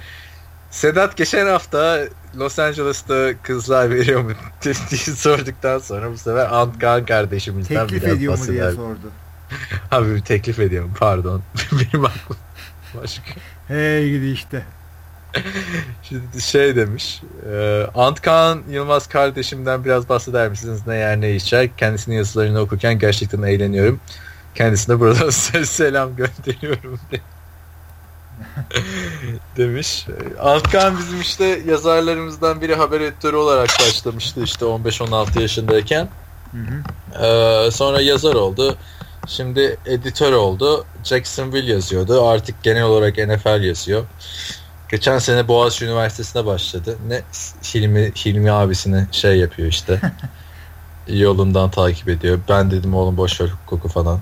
[0.71, 2.01] Sedat geçen hafta
[2.37, 4.31] Los Angeles'ta kızlar veriyor mu
[4.63, 9.11] diye sorduktan sonra bu sefer Antkan kardeşimizden teklif biraz ediyor mu diye sordu.
[9.91, 10.91] Abi teklif ediyor mu?
[10.99, 11.43] Pardon.
[11.73, 12.37] Benim aklım
[13.03, 13.23] başka.
[13.71, 14.63] Hey gidi işte.
[16.03, 17.23] Şimdi şey demiş.
[17.53, 20.81] E, Antkan Yılmaz kardeşimden biraz bahseder misiniz?
[20.87, 21.77] Ne yer ne içer?
[21.77, 24.01] Kendisinin yazılarını okurken gerçekten eğleniyorum.
[24.55, 25.31] Kendisine buradan
[25.65, 27.01] selam gönderiyorum
[29.57, 30.07] demiş.
[30.41, 36.09] Antkan bizim işte yazarlarımızdan biri haber editörü olarak başlamıştı işte 15-16 yaşındayken.
[36.53, 36.83] Hı hı.
[37.25, 38.77] Ee, sonra yazar oldu.
[39.31, 40.85] Şimdi editör oldu.
[41.05, 42.29] Jacksonville yazıyordu.
[42.29, 44.05] Artık genel olarak NFL yazıyor.
[44.89, 46.99] Geçen sene Boğaziçi Üniversitesi'ne başladı.
[47.09, 47.23] Ne
[47.75, 50.01] Hilmi, Hilmi abisini şey yapıyor işte.
[51.09, 52.39] yolundan takip ediyor.
[52.49, 54.21] Ben dedim oğlum boş ver hukuku falan.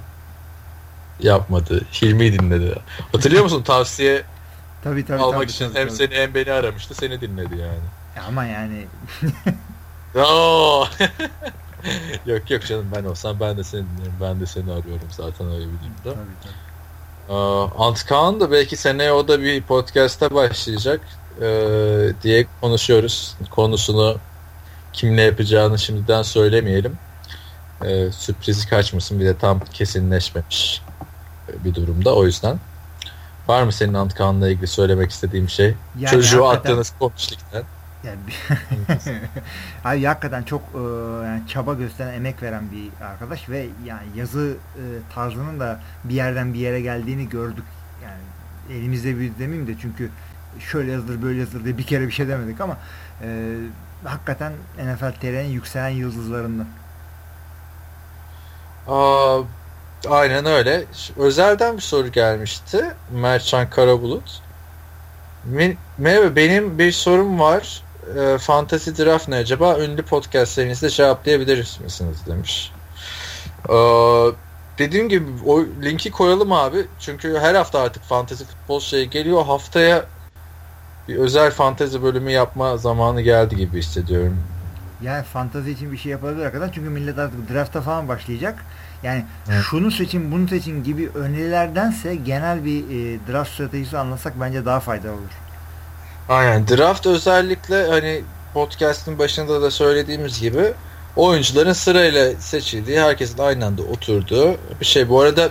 [1.21, 1.85] Yapmadı.
[2.03, 2.75] Hilmi dinledi.
[3.13, 4.23] Hatırlıyor musun tavsiye
[4.85, 5.97] tabii, tabii, almak tabii, için tabii, hem tabii.
[5.97, 6.95] seni hem beni aramıştı.
[6.95, 7.89] Seni dinledi yani.
[8.17, 8.87] Ya ama yani.
[12.27, 14.13] yok yok canım ben olsam ben de seni dinlerim.
[14.21, 16.03] Ben de seni arıyorum zaten öyle bir durumda.
[16.05, 16.55] tabii, tabii.
[17.79, 21.01] Antkan da belki seneye o da bir podcast'a başlayacak
[21.43, 23.37] ee, diye konuşuyoruz.
[23.51, 24.17] Konusunu
[24.93, 26.99] kimle yapacağını şimdiden söylemeyelim.
[27.85, 30.83] Ee, sürprizi kaçmasın bir de tam kesinleşmemiş
[31.65, 32.59] bir durumda o yüzden.
[33.49, 35.75] Var mı senin Antkan'la ilgili söylemek istediğim şey?
[35.99, 37.63] Yani Çocuğu hakikaten- attığınız konuştuktan.
[38.05, 38.19] Yani
[39.85, 40.79] Ay hakikaten çok e,
[41.27, 44.83] yani çaba gösteren, emek veren bir arkadaş ve yani yazı e,
[45.15, 47.65] tarzının da bir yerden bir yere geldiğini gördük.
[48.05, 50.11] Yani elimizde büyüdü demeyeyim de çünkü
[50.59, 52.77] şöyle yazılır böyle yazılır diye bir kere bir şey demedik ama
[53.23, 53.57] e,
[54.05, 56.67] hakikaten NFL TR'nin yükselen yıldızlarından.
[58.89, 59.41] Aa,
[60.11, 60.85] aynen öyle.
[61.17, 62.85] Özelden bir soru gelmişti.
[63.13, 64.43] Mertcan Karabulut.
[65.99, 67.83] Merhaba benim bir sorum var.
[68.17, 69.79] E, Fantasy Draft ne acaba?
[69.79, 72.73] Ünlü podcastlerinizde cevaplayabilir misiniz demiş.
[73.69, 73.75] Ee,
[74.79, 76.87] dediğim gibi o linki koyalım abi.
[77.01, 79.45] Çünkü her hafta artık fantasy futbol şey geliyor.
[79.45, 80.05] Haftaya
[81.09, 84.39] bir özel fantezi bölümü yapma zamanı geldi gibi hissediyorum.
[85.03, 88.65] Yani fantazi için bir şey yapabilir hakikaten çünkü millet artık drafta falan başlayacak.
[89.03, 89.63] Yani Evet.
[89.71, 95.13] şunu seçin bunu seçin gibi önerilerdense genel bir e, draft stratejisi anlatsak bence daha faydalı
[95.13, 95.48] olur.
[96.29, 96.69] Aynen.
[96.69, 98.23] Draft özellikle hani
[98.55, 100.73] podcast'ın başında da söylediğimiz gibi
[101.17, 105.09] oyuncuların sırayla seçildiği, herkesin aynı anda oturduğu bir şey.
[105.09, 105.49] Bu arada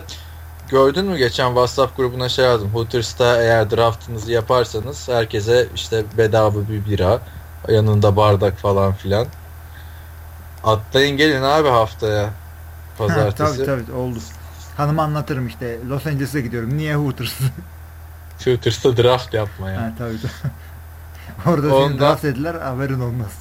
[0.69, 2.69] gördün mü geçen WhatsApp grubuna şey yazdım.
[2.69, 7.19] Hooters'ta eğer draftınızı yaparsanız herkese işte bedava bir bira,
[7.69, 9.27] yanında bardak falan filan.
[10.63, 12.23] Atlayın gelin abi haftaya.
[12.23, 12.31] Ha,
[12.97, 13.65] Pazartesi.
[13.65, 14.19] tabii tabii oldu.
[14.77, 16.77] Hanıma anlatırım işte Los Angeles'a gidiyorum.
[16.77, 17.33] Niye Hooters?
[18.45, 19.81] Hooters'ta draft yapma ya.
[19.81, 20.51] ha, tabii tabii.
[21.55, 23.31] Orada seni Ondan- draft ettiler haberin olmaz.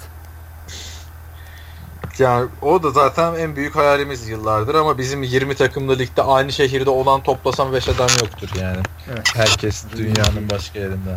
[2.19, 6.91] Yani o da zaten en büyük hayalimiz yıllardır ama bizim 20 takımlı ligde aynı şehirde
[6.91, 8.79] olan toplasam 5 adam yoktur yani.
[9.13, 9.29] Evet.
[9.35, 11.17] Herkes dünyanın başka yerinde.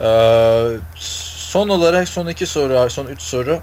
[0.00, 0.76] Ee,
[1.50, 3.60] son olarak son iki soru son üç soru.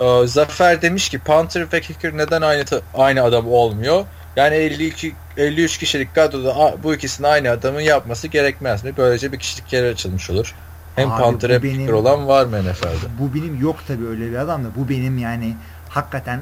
[0.00, 4.04] Ee, Zafer demiş ki Panther ve Kicker neden aynı aynı adam olmuyor?
[4.38, 8.92] Yani 52 53 kişilik kadroda bu ikisini aynı adamın yapması gerekmez mi?
[8.96, 10.54] Böylece bir kişilik yeri açılmış olur.
[10.96, 13.18] Hem Panther hem benim- olan var mı NFL'de?
[13.18, 14.68] Bu benim yok tabii öyle bir adam da.
[14.76, 15.56] Bu benim yani
[15.88, 16.40] hakikaten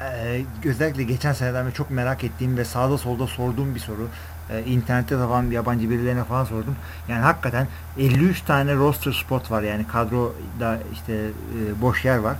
[0.00, 4.08] e, özellikle geçen seneden çok merak ettiğim ve sağda solda sorduğum bir soru.
[4.50, 6.76] E, internette de falan yabancı birilerine falan sordum.
[7.08, 7.66] Yani hakikaten
[7.98, 12.36] 53 tane roster spot var yani kadroda işte e, boş yer var.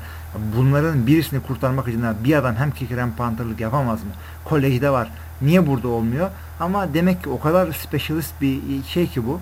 [0.56, 4.10] Bunların birisini kurtarmak için bir adam hem kicker hem punterlık yapamaz mı?
[4.44, 5.10] Kolejde var.
[5.42, 6.30] Niye burada olmuyor?
[6.60, 9.40] Ama demek ki o kadar specialist bir şey ki bu.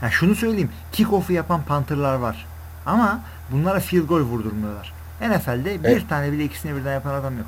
[0.00, 0.70] Ha şunu söyleyeyim.
[0.92, 2.46] Kickoff'u yapan punterlar var.
[2.86, 3.20] Ama
[3.52, 4.92] bunlara field goal vurdurmuyorlar.
[5.20, 6.08] NFL'de bir Evet.
[6.08, 7.46] tane bile ikisini birden yapan adam yok.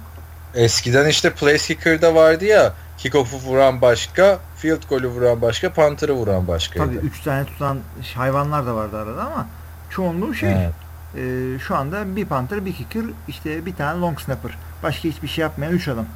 [0.55, 6.49] Eskiden işte place kicker'da vardı ya kickoff'u vuran başka, field goal'ü vuran başka, punter'ı vuran
[6.49, 6.87] başkaydı.
[6.87, 7.79] Tabii 3 tane tutan
[8.17, 9.47] hayvanlar da vardı arada ama
[9.91, 10.73] çoğunluğu şey Evet.
[11.17, 14.59] E, şu anda bir punter, bir kicker, işte bir tane long snapper.
[14.83, 16.07] Başka hiçbir şey yapmayan 3 adam.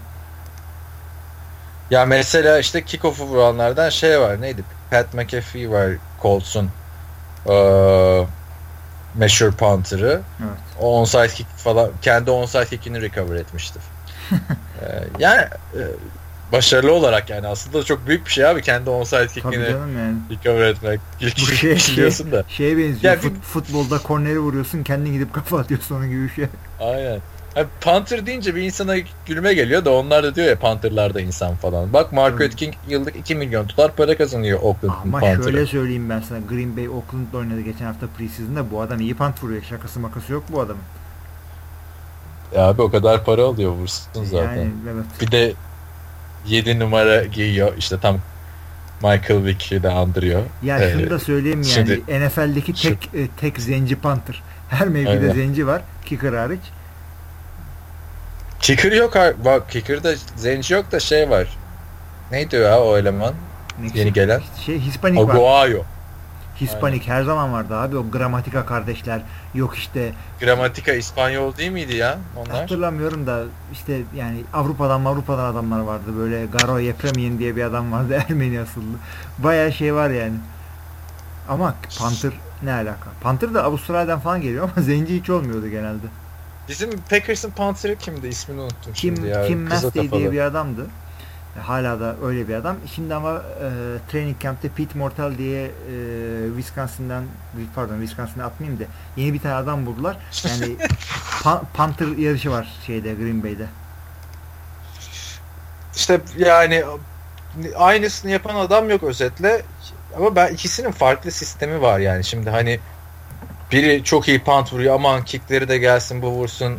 [1.91, 4.65] Ya mesela işte kickoff'u vuranlardan şey var neydi?
[4.91, 5.91] Pat McAfee var
[6.23, 6.71] Colts'un
[7.49, 8.27] eee
[9.15, 10.21] meşhur punter'ı.
[10.41, 10.59] Evet.
[10.81, 13.79] O onside kick falan kendi onside kick'ini recover etmişti.
[14.83, 15.41] Eee, yani
[15.75, 15.81] e,
[16.53, 20.17] başarılı olarak yani aslında çok büyük bir şey abi kendi onside kick'ini yani.
[20.31, 21.01] recover etmek.
[21.21, 22.45] İlk Bu şey, şey, da.
[22.49, 23.15] şeye benziyor.
[23.15, 26.47] Ya bir- Fut- futbolda korneri vuruyorsun kendin gidip kafa atıyorsun onun gibi bir şey.
[26.81, 27.21] Aynen.
[27.57, 28.95] Abi Panther deyince bir insana
[29.27, 31.93] gülme geliyor da onlar da diyor ya Panther'lar da insan falan.
[31.93, 32.57] Bak Mark Evet.
[32.57, 35.43] King yıllık 2 milyon dolar para kazanıyor Oakland'ın Ama Panther'ı.
[35.43, 36.39] şöyle söyleyeyim ben sana.
[36.49, 38.71] Green Bay Oakland'da oynadı geçen hafta preseason'da.
[38.71, 39.63] Bu adam iyi punt vuruyor.
[39.63, 40.83] Şakası makası yok bu adamın.
[42.57, 44.57] Ya abi o kadar para alıyor vursun zaten.
[44.57, 45.05] Yani evet.
[45.21, 45.53] Bir de
[46.49, 48.19] 7 numara giyiyor işte tam
[49.03, 50.43] Michael Vick'i de andırıyor.
[50.63, 54.43] Ya Ee, şunu da söyleyeyim yani şimdi- NFL'deki şu- tek e, tek zenci Panther.
[54.71, 55.33] Her mevkide Aynen.
[55.35, 55.83] zenci var.
[56.07, 56.61] Kicker hariç.
[58.61, 59.15] Kicker yok.
[59.45, 61.57] Bak Kicker'da zenci yok da şey var.
[62.31, 63.35] Neydi ya o eleman?
[63.83, 64.41] Ne- Yeni gelen.
[64.67, 65.35] Şey Hispanik var.
[65.35, 65.83] Aguayo.
[66.61, 67.97] Hispanik her zaman vardı abi.
[67.97, 69.21] O gramatika kardeşler.
[69.55, 72.61] Yok işte Gramatika İspanyol değil miydi ya onlar?
[72.61, 73.43] hatırlamıyorum da
[73.73, 76.05] işte yani Avrupa'dan Avrupa'dan adamlar vardı.
[76.19, 78.25] Böyle Garo Yepremian diye bir adam vardı.
[78.29, 78.97] Ermeni asıllı.
[79.39, 80.37] Bayağı şey var yani.
[81.49, 82.33] Ama Panther
[82.63, 83.11] ne alaka?
[83.21, 86.07] Panther da Avustralya'dan falan geliyor ama zenci hiç olmuyordu genelde.
[86.69, 88.29] Bizim Packers'ın Panther'ı kimdi?
[88.29, 89.47] İsmini unuttum Kim şimdi ya.
[89.47, 90.11] Kim kafalı.
[90.11, 90.87] diye bir adamdı.
[91.59, 92.77] E, Hala da öyle bir adam.
[92.95, 93.69] Şimdi ama e,
[94.13, 95.71] training camp'te Pete Mortal diye e,
[96.57, 97.25] Wisconsin'dan
[97.75, 98.85] pardon Wisconsin'dan atmayayım da
[99.17, 100.17] yeni bir tane adam buldular.
[100.49, 100.77] Yani
[101.43, 103.67] pa- Panther yarışı var şeyde Green Bay'de.
[105.97, 106.85] İşte yani
[107.77, 109.63] aynısını yapan adam yok özetle.
[110.17, 112.25] Ama ben ikisinin farklı sistemi var yani.
[112.25, 112.81] Şimdi hani
[113.73, 116.79] biri çok iyi punt vuruyor aman kickleri de gelsin bu vursun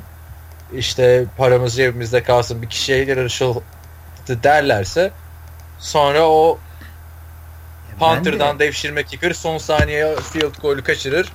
[0.73, 3.03] işte paramız cebimizde kalsın bir kişiye
[4.29, 5.11] yarışıldı derlerse
[5.79, 6.57] sonra o
[7.89, 11.31] Ya ben de- Panther'dan devşirme kicker son saniye field golü kaçırır.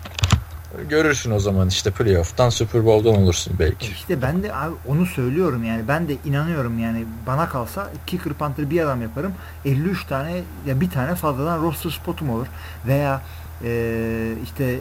[0.89, 3.87] Görürsün o zaman işte playoff'tan Super Bowl'dan olursun belki.
[3.87, 5.89] İşte ben de abi onu söylüyorum yani.
[5.89, 7.05] Ben de inanıyorum yani.
[7.27, 9.35] Bana kalsa kicker punter bir adam yaparım.
[9.65, 12.47] 53 tane ya bir tane fazladan roster spotum olur.
[12.87, 13.23] Veya
[13.65, 14.79] e, işte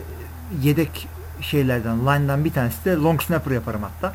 [0.62, 1.08] yedek
[1.42, 4.14] şeylerden line'dan bir tanesi de long snapper yaparım hatta.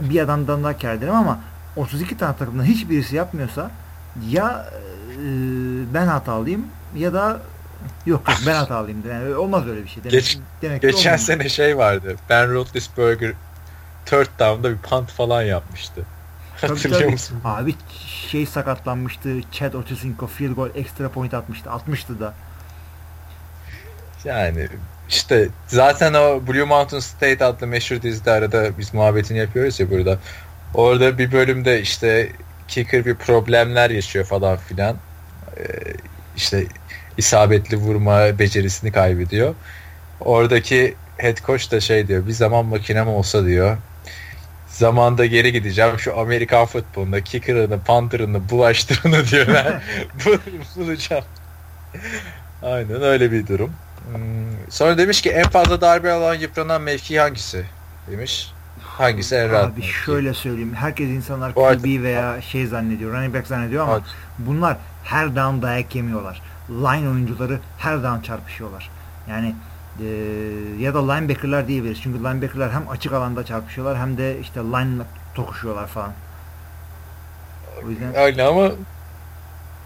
[0.00, 1.38] Bir adamdan daha kar ederim ama
[1.76, 3.70] 32 tane takımdan hiçbirisi yapmıyorsa
[4.28, 4.70] ya
[5.12, 5.18] e,
[5.94, 6.66] ben hatalıyım
[6.96, 7.40] ya da
[8.06, 11.18] yok yok ben hatalıyım yani olmaz öyle bir şey demek, Geç- demek Geçen olmuyor.
[11.18, 12.16] sene şey vardı.
[12.28, 13.32] Ben Roethlisberger
[14.06, 16.02] third down'da bir punt falan yapmıştı.
[16.60, 17.10] Tabii, Hatırlıyor tabii.
[17.12, 17.40] musun?
[17.44, 17.74] Abi
[18.06, 19.40] şey sakatlanmıştı.
[19.52, 21.70] Chad Ochocinco field goal extra point atmıştı.
[21.70, 22.34] Atmıştı da.
[24.24, 24.68] Yani
[25.08, 30.18] işte zaten o Blue Mountain State adlı meşhur dizide arada biz muhabbetini yapıyoruz ya burada.
[30.74, 32.32] Orada bir bölümde işte
[32.68, 34.96] kicker bir problemler yaşıyor falan filan.
[35.58, 35.62] Ee,
[36.36, 36.66] işte
[37.18, 39.54] isabetli vurma becerisini kaybediyor.
[40.20, 42.26] Oradaki head coach da şey diyor.
[42.26, 43.78] Bir zaman makinem olsa diyor.
[44.68, 45.98] Zamanda geri gideceğim.
[45.98, 49.82] Şu Amerikan futbolunda kicker'ını, punter'ını, bulaştırını diyor ben
[50.26, 50.40] bul-
[50.76, 51.24] bulacağım.
[52.62, 53.78] Aynen öyle bir durum.
[54.12, 57.64] Hmm, Sonra demiş ki en fazla darbe alan yıpranan mevki hangisi?
[58.06, 58.59] Demiş.
[58.98, 60.74] Hangisi en rahat Abi şöyle söyleyeyim.
[60.74, 63.12] Herkes insanlar arada- QB veya şey zannediyor.
[63.12, 64.02] Running back zannediyor ama Evet.
[64.38, 66.42] bunlar her down dayak yemiyorlar.
[66.70, 68.90] Line oyuncuları her down çarpışıyorlar.
[69.30, 69.54] Yani
[70.00, 70.06] eee,
[70.78, 72.00] ya da linebacker'lar diyebiliriz.
[72.02, 75.02] Çünkü linebacker'lar hem açık alanda çarpışıyorlar hem de işte line
[75.34, 76.12] tokuşuyorlar falan.
[77.86, 78.70] O yüzden Öyle ama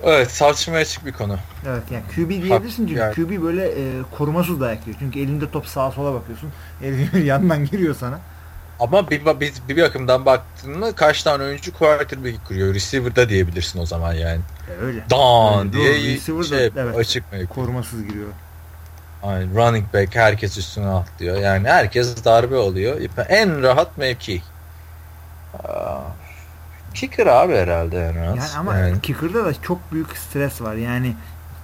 [0.03, 1.37] evet tartışmaya açık bir konu.
[1.69, 3.15] Evet yani QB diyebilirsin çünkü yani.
[3.15, 4.99] QB böyle e, korumasız dayak yiyor.
[4.99, 6.51] Çünkü elinde top sağa sola bakıyorsun.
[6.83, 8.19] El yandan giriyor sana.
[8.81, 12.75] Ama bir, bir, bir bakımdan baktığında kaç tane oyuncu quarterback kuruyor.
[12.75, 14.41] Receiver'da diyebilirsin o zaman yani.
[14.69, 15.05] E, öyle.
[15.11, 16.45] Dan diye doğru.
[16.45, 16.97] Şey, evet.
[16.97, 17.47] açık mevki.
[17.47, 18.29] Korumasız giriyor.
[19.23, 19.55] Aynen.
[19.55, 21.37] Running back herkes üstüne atlıyor.
[21.37, 23.01] Yani herkes darbe oluyor.
[23.29, 24.43] En rahat mevki.
[26.95, 28.37] Kicker abi herhalde en rahat.
[28.37, 29.01] Yani ama Yani.
[29.01, 30.75] kicker'da da çok büyük stres var.
[30.75, 31.15] Yani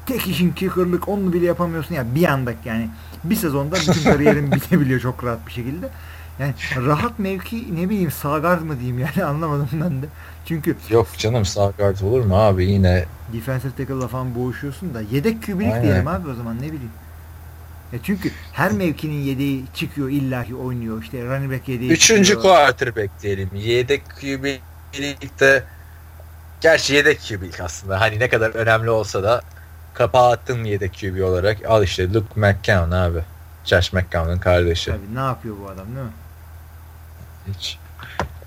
[0.07, 2.91] tek işin kicker'lık onu bile yapamıyorsun ya bir anda yani
[3.25, 5.89] bir sezonda bütün kariyerin bitebiliyor çok rahat bir şekilde.
[6.41, 10.07] Yani rahat mevki ne bileyim sağ guard mı diyeyim yani anlamadım ben de.
[10.47, 15.43] Çünkü Yok canım sağ guard olur mu abi yine defensive tackle'la falan boğuşuyorsun da yedek
[15.47, 15.83] QB'lik Aynen.
[15.83, 16.91] diyelim abi o zaman ne bileyim.
[17.93, 21.03] Ya çünkü her mevkinin yedeği çıkıyor illaki oynuyor.
[21.03, 22.43] İşte running back yedeği Üçüncü çıkıyor.
[22.43, 23.51] quarterback diyelim.
[23.55, 25.65] Yedek QB'likte
[26.61, 28.01] gerçi yedek QB'lik aslında.
[28.01, 29.43] Hani ne kadar önemli olsa da
[29.95, 33.19] kapağı attın yedek QB olarak al işte Luke McCown abi.
[33.65, 34.91] Josh McCown'un kardeşi.
[34.91, 36.13] Tabii ne yapıyor bu adam değil mi?
[37.59, 37.79] Hiç.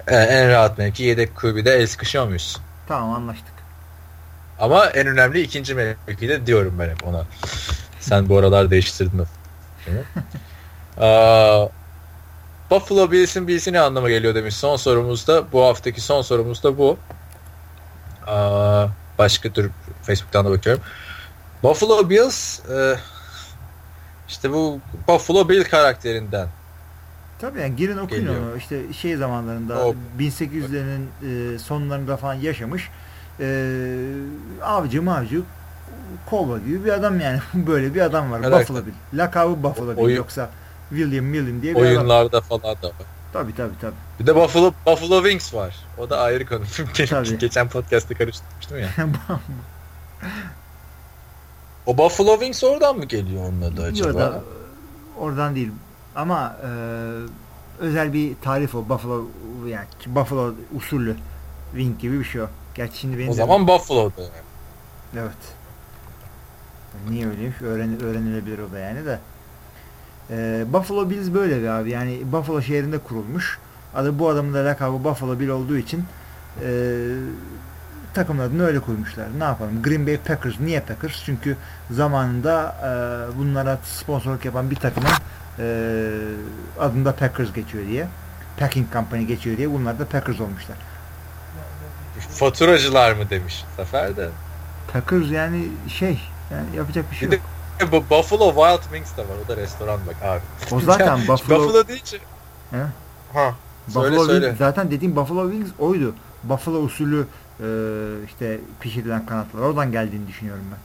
[0.07, 2.57] Ee, en rahat mevki yedek QB'de el sıkışıyor muyuz?
[2.87, 3.53] Tamam anlaştık.
[4.59, 7.25] Ama en önemli ikinci mevki de diyorum ben hep ona.
[7.99, 9.25] Sen bu aralar değiştirdin o.
[11.03, 11.67] Aa,
[12.71, 15.51] Buffalo Bills'in Bills'i ne anlama geliyor demiş son sorumuzda.
[15.51, 16.97] Bu haftaki son sorumuz da bu.
[18.27, 19.71] Aa, başka tür
[20.01, 20.83] Facebook'tan da bakıyorum.
[21.63, 22.95] Buffalo Bills e,
[24.29, 26.47] işte bu Buffalo Bill karakterinden.
[27.43, 28.41] Tabii yani girin okuyun Geliyor.
[28.43, 28.57] onu.
[28.57, 31.05] İşte şey zamanlarında O- 1800'lerin
[31.55, 32.89] e, sonlarında falan yaşamış.
[33.39, 33.45] E,
[34.61, 35.41] avcı mavcı
[36.29, 37.39] kova gibi bir adam yani.
[37.53, 38.41] Böyle bir adam var.
[38.43, 38.69] Evet.
[38.69, 39.17] Buffalo Bill.
[39.17, 40.01] Lakabı Buffalo Bill.
[40.01, 40.49] Oyun- Yoksa
[40.89, 41.87] William William diye bir adam.
[41.89, 42.93] Oyunlarda falan da var.
[43.33, 43.95] Tabii tabii tabii.
[44.19, 45.75] Bir de Buffalo Buffalo Wings var.
[45.97, 46.61] O da ayrı konu.
[47.09, 47.37] Tabii.
[47.37, 48.87] Geçen podcast'te karıştırmıştım ya.
[51.85, 54.07] O Buffalo Wings oradan mı geliyor onun adı acaba?
[54.09, 54.41] Yok da
[55.17, 55.71] oradan değil.
[56.15, 56.69] Ama e,
[57.79, 58.89] özel bir tarif o.
[58.89, 59.25] Buffalo
[59.67, 61.15] yani Buffalo usulü
[61.71, 62.47] wing gibi bir şey o.
[62.75, 64.21] Gerçi şimdi benim o zaman Buffalo'da.
[64.21, 64.31] yani.
[65.17, 65.55] Evet.
[67.09, 67.61] Niye öyleymiş?
[67.61, 69.19] Öğren, öğrenilebilir o da yani de.
[70.29, 71.89] Ee, Buffalo Bills böyle bir abi.
[71.89, 73.59] Yani Buffalo şehrinde kurulmuş.
[73.95, 76.03] Adı bu adamın da lakabı Buffalo Bill olduğu için
[76.63, 76.69] e,
[78.13, 79.25] takımın adını öyle koymuşlar.
[79.37, 79.83] Ne yapalım?
[79.83, 80.59] Green Bay Packers.
[80.59, 81.23] Niye Packers?
[81.25, 81.57] Çünkü
[81.91, 85.09] zamanında e, bunlara sponsorluk yapan bir takımın
[85.59, 85.65] e,
[86.79, 88.07] adında Packers geçiyor diye.
[88.59, 90.77] Packing Company geçiyor diye bunlar da Packers olmuşlar.
[92.29, 94.29] Faturacılar mı demiş Zafer de.
[94.93, 96.19] Packers yani şey
[96.51, 97.39] yani yapacak bir şey Bir de
[97.81, 97.91] yok.
[97.91, 99.35] Bu Buffalo Wild Wings de var.
[99.45, 100.75] O da restoran bak abi.
[100.75, 102.17] O zaten Buffalo, Buffalo deyince.
[102.71, 102.77] He?
[103.33, 103.55] Ha.
[103.87, 104.55] Buffalo Söyle Wings, söyle.
[104.59, 106.15] zaten dediğim Buffalo Wings oydu.
[106.43, 107.27] Buffalo usulü
[107.59, 107.65] e,
[108.25, 109.61] işte pişirilen kanatlar.
[109.61, 110.79] Oradan geldiğini düşünüyorum ben.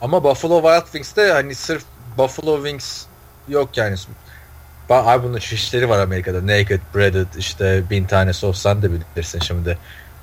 [0.00, 1.84] Ama Buffalo Wild Wings'te hani sırf
[2.18, 3.04] Buffalo Wings
[3.48, 3.96] yok yani.
[4.90, 6.46] Abi bunun şişleri var Amerika'da.
[6.46, 9.78] Naked, breaded işte bin tane sossan da bilirsin şimdi.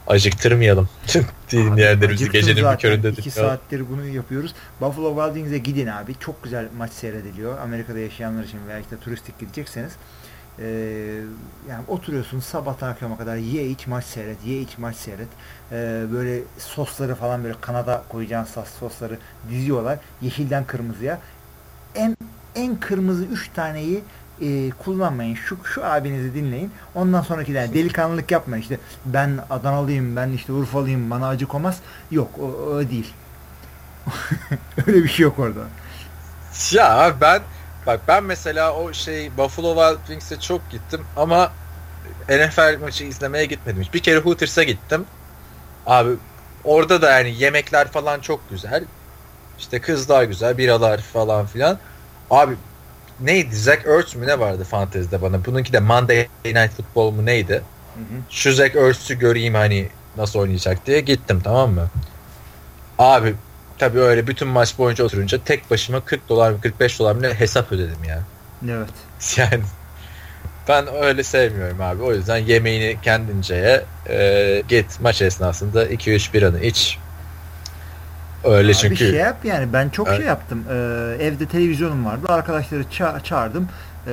[0.08, 0.90] Acıktırmayalım.
[1.52, 2.78] Dinleyenlerimizi gecenin bir zaten.
[2.78, 3.10] köründe.
[3.10, 4.54] İki saattir bunu yapıyoruz.
[4.82, 6.16] Buffalo Wild Wings'e gidin abi.
[6.20, 7.60] Çok güzel maç seyrediliyor.
[7.60, 9.92] Amerika'da yaşayanlar için veya işte turistik gidecekseniz.
[10.60, 11.22] Ee,
[11.70, 15.28] yani oturuyorsun sabahtan akşama kadar ye iç maç seyret, ye iç maç seyret.
[15.72, 19.18] Ee, böyle sosları falan böyle Kanada koyacağın sos, sosları
[19.50, 20.00] diziyorlar.
[20.22, 21.20] Yeşilden kırmızıya.
[21.96, 22.18] En
[22.56, 24.04] en kırmızı üç taneyi
[24.42, 25.36] e, kullanmayın.
[25.36, 26.72] Şu şu abinizi dinleyin.
[26.96, 28.62] Ondan sonrakiler delikanlılık yapmayın.
[28.62, 31.80] İşte ben Adanalıyım, ben işte Urfalıyım, bana acı komaz.
[32.12, 33.14] Yok, o, o değil.
[34.88, 35.62] Öyle bir şey yok orada.
[36.72, 37.42] Ya ben
[37.88, 41.52] bak ben mesela o şey Buffalo Wild Wings'e çok gittim ama
[42.30, 43.82] NFL maçı izlemeye gitmedim.
[43.82, 43.94] hiç.
[43.94, 45.06] Bir kere Hooters'a gittim.
[45.86, 46.10] Abi
[46.64, 48.84] orada da yani yemekler falan çok güzel.
[49.60, 51.80] İşte kızlar güzel, biralar falan filan.
[52.30, 52.56] Abi
[53.20, 53.56] neydi?
[53.56, 55.46] Zach Ertz mü ne vardı fantezide bana?
[55.46, 57.64] Bununki de Monday Night Football mu neydi?
[57.94, 58.22] Hı hı.
[58.30, 61.88] Şu Zach Ertz'ü göreyim hani nasıl oynayacak diye gittim tamam mı?
[63.00, 63.36] Abi
[63.80, 67.34] tabii öyle bütün maç boyunca oturunca tek başıma 40 dolar mı 45 dolar mı ne
[67.34, 68.20] hesap ödedim ya.
[68.70, 68.90] Evet.
[69.38, 69.64] Yani
[70.68, 72.04] ben öyle sevmiyorum abi.
[72.04, 73.86] O yüzden yemeğini kendince ye.
[74.10, 76.98] e, git maç esnasında 2-3 biranı iç.
[78.44, 78.96] Öyle Abi çünkü.
[78.96, 80.18] şey yap yani ben çok Evet.
[80.18, 80.64] şey yaptım.
[80.70, 80.74] Ee,
[81.20, 82.26] evde televizyonum vardı.
[82.30, 83.70] Arkadaşları ça- çağırdım.
[84.08, 84.12] Ee,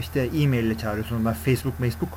[0.00, 1.24] işte e-mail ile çağırıyorsun.
[1.24, 2.08] Ben Facebook, Facebook.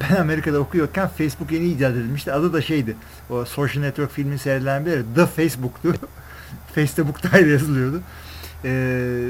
[0.00, 2.32] Ben Amerika'da okuyorken Facebook yeni icat edilmişti.
[2.32, 2.96] Adı da şeydi.
[3.30, 5.94] O Social Network filmin seyredilen biri The Facebook'tu.
[6.74, 8.00] Facebook'ta ayrı yazılıyordu.
[8.64, 9.28] Ee,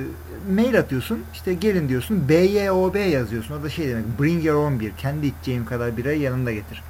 [0.55, 1.24] mail atıyorsun.
[1.32, 2.28] işte gelin diyorsun.
[2.28, 3.61] BYOB yazıyorsun.
[3.61, 4.20] O da şey demek.
[4.20, 4.93] Bring your own beer.
[4.99, 6.82] Kendi içeceğim kadar birayı yanında getir.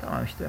[0.00, 0.44] Tamam işte.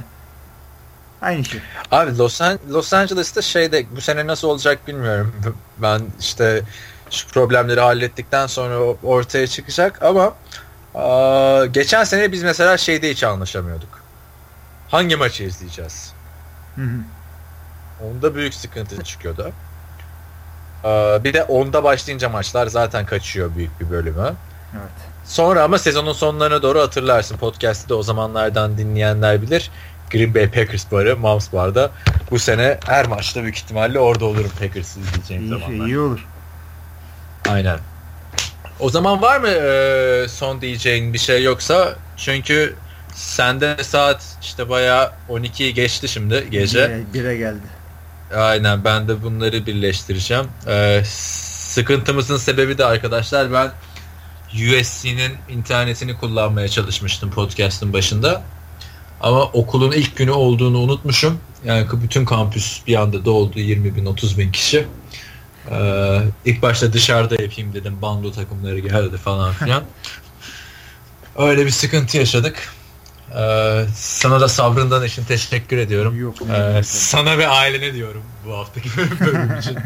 [1.22, 1.61] Aynı şey.
[1.91, 5.34] Abi Los, An- Los Angeles'ta şeyde bu sene nasıl olacak bilmiyorum.
[5.77, 6.61] Ben işte
[7.10, 10.34] şu problemleri hallettikten sonra ortaya çıkacak ama
[10.95, 13.99] aa, geçen sene biz mesela şeyde hiç anlaşamıyorduk.
[14.90, 16.14] Hangi maçı izleyeceğiz?
[16.76, 16.98] Hı hı.
[18.06, 19.52] Onda büyük sıkıntı çıkıyordu.
[20.84, 24.34] Aa, bir de onda başlayınca maçlar zaten kaçıyor büyük bir bölümü.
[24.74, 24.91] Evet.
[25.26, 27.38] Sonra ama sezonun sonlarına doğru hatırlarsın.
[27.38, 29.72] Podcast'ı da o zamanlardan dinleyenler bilir.
[30.11, 31.91] Green Bay Packers barı Moms Bar'da
[32.32, 35.86] bu sene her maçta büyük ihtimalle orada olurum Packers'ı izleyeceğim İyi, zamanlar.
[35.86, 36.28] iyi olur.
[37.49, 37.80] Aynen.
[38.84, 41.95] O zaman var mı e, son diyeceğin bir şey yoksa?
[42.18, 42.76] Çünkü
[43.14, 46.89] sende saat işte bayağı 12'yi geçti şimdi gece.
[46.89, 47.68] Bire, bire geldi.
[48.35, 50.45] Aynen ben de bunları birleştireceğim.
[50.68, 53.72] Ee, sıkıntımızın sebebi de arkadaşlar ben
[54.53, 58.41] USC'nin internetini kullanmaya çalışmıştım podcast'ın başında.
[59.22, 61.39] Ama okulun ilk günü olduğunu unutmuşum.
[61.65, 64.88] Yani bütün kampüs bir anda doldu 20 bin 30 bin kişi.
[65.72, 68.02] Ee, ilk başta dışarıda yapayım dedim.
[68.02, 69.84] Bando takımları geldi falan filan.
[71.38, 72.73] Öyle bir sıkıntı yaşadık.
[73.38, 76.19] Ee, sana da sabrından için teşekkür ediyorum.
[76.19, 76.35] Yok.
[76.41, 79.77] Ee, sana ve ailene diyorum bu haftaki bölüm için.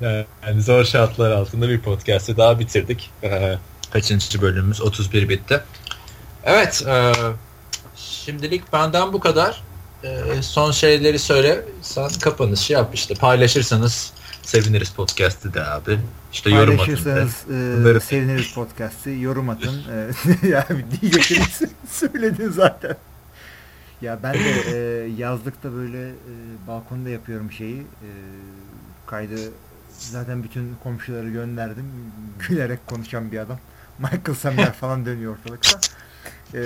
[0.46, 3.10] yani zor şartlar altında bir podcast'i daha bitirdik.
[3.22, 3.58] Ee,
[3.90, 4.80] kaçıncı bölümümüz?
[4.80, 5.60] 31 bitti.
[6.44, 6.82] Evet.
[6.86, 7.12] E,
[7.96, 9.62] şimdilik benden bu kadar.
[10.04, 11.64] E, son şeyleri söyle.
[11.82, 13.14] Sen kapanışı yap işte.
[13.14, 14.12] Paylaşırsanız
[14.42, 15.98] seviniriz podcast'i de abi.
[16.32, 16.76] İşte yorum atın.
[16.84, 19.10] Paylaşırsanız e, Bunları- seviniriz podcast'i.
[19.20, 19.82] Yorum atın.
[20.42, 20.66] E, ya
[21.00, 21.42] diyecekleri
[21.90, 22.96] söyledin zaten.
[24.02, 26.12] Ya ben de e, yazlıkta böyle e,
[26.66, 27.80] balkonda yapıyorum şeyi.
[27.80, 28.08] E,
[29.06, 29.36] kaydı
[29.98, 31.84] zaten bütün komşuları gönderdim.
[32.48, 33.58] Gülerek konuşan bir adam.
[33.98, 35.78] Michael Samer falan dönüyor ortalıkta.
[36.54, 36.60] E,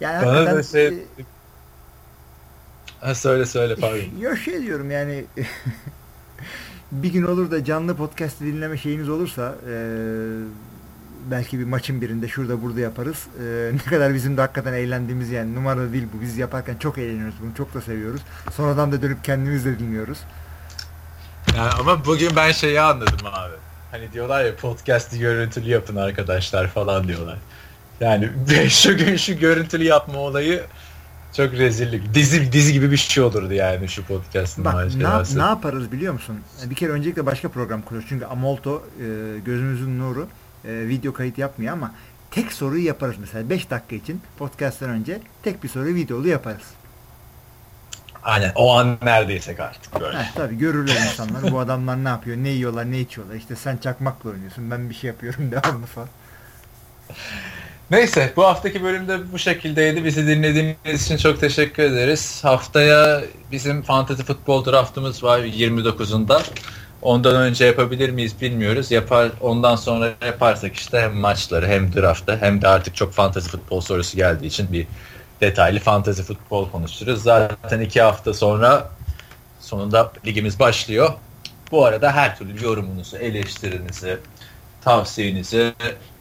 [0.00, 1.04] yani Bana hakikaten, şey-
[3.04, 3.98] Ha, söyle söyle pardon.
[4.20, 5.24] Yok şey diyorum yani
[6.92, 9.74] bir gün olur da canlı podcast dinleme şeyiniz olursa e,
[11.30, 13.26] belki bir maçın birinde şurada burada yaparız.
[13.44, 16.20] E, ne kadar bizim de hakikaten eğlendiğimiz yani numara değil bu.
[16.20, 17.54] Biz yaparken çok eğleniyoruz bunu.
[17.56, 18.20] Çok da seviyoruz.
[18.56, 20.18] Sonradan da dönüp kendimiz de dinliyoruz.
[21.56, 23.54] Yani ama bugün ben şeyi anladım abi.
[23.90, 27.38] Hani diyorlar ya podcast'i görüntülü yapın arkadaşlar falan diyorlar.
[28.00, 28.30] Yani
[28.68, 30.62] şu gün şu görüntülü yapma olayı
[31.36, 32.14] çok rezillik.
[32.14, 36.12] Dizi dizi gibi bir şey olurdu yani şu podcast'ın Bak ne, yap- ne yaparız biliyor
[36.12, 36.40] musun?
[36.64, 38.08] Bir kere öncelikle başka program kuruyoruz.
[38.08, 39.04] Çünkü Amolto e,
[39.44, 40.28] gözümüzün nuru
[40.64, 41.94] e, video kayıt yapmıyor ama
[42.30, 46.62] tek soruyu yaparız mesela 5 dakika için podcast'tan önce tek bir soruyu videolu yaparız.
[48.22, 50.18] Aynen o an neredeysek artık böyle.
[50.18, 53.34] Heh, tabii görürler insanlar bu adamlar ne yapıyor, ne yiyorlar, ne içiyorlar.
[53.34, 56.08] İşte sen çakmakla oynuyorsun, ben bir şey yapıyorum devamlı falan.
[57.90, 60.04] Neyse bu haftaki bölümde bu şekildeydi.
[60.04, 62.44] Bizi dinlediğiniz için çok teşekkür ederiz.
[62.44, 63.20] Haftaya
[63.52, 66.42] bizim fantasy futbol draftımız var 29'unda.
[67.02, 68.90] Ondan önce yapabilir miyiz bilmiyoruz.
[68.90, 73.80] Yapar ondan sonra yaparsak işte hem maçları hem draftı hem de artık çok fantasy futbol
[73.80, 74.86] sorusu geldiği için bir
[75.40, 77.22] detaylı fantasy futbol konuşuruz.
[77.22, 78.90] Zaten iki hafta sonra
[79.60, 81.12] sonunda ligimiz başlıyor.
[81.70, 84.18] Bu arada her türlü yorumunuzu, eleştirinizi,
[84.84, 85.74] tavsiyenizi,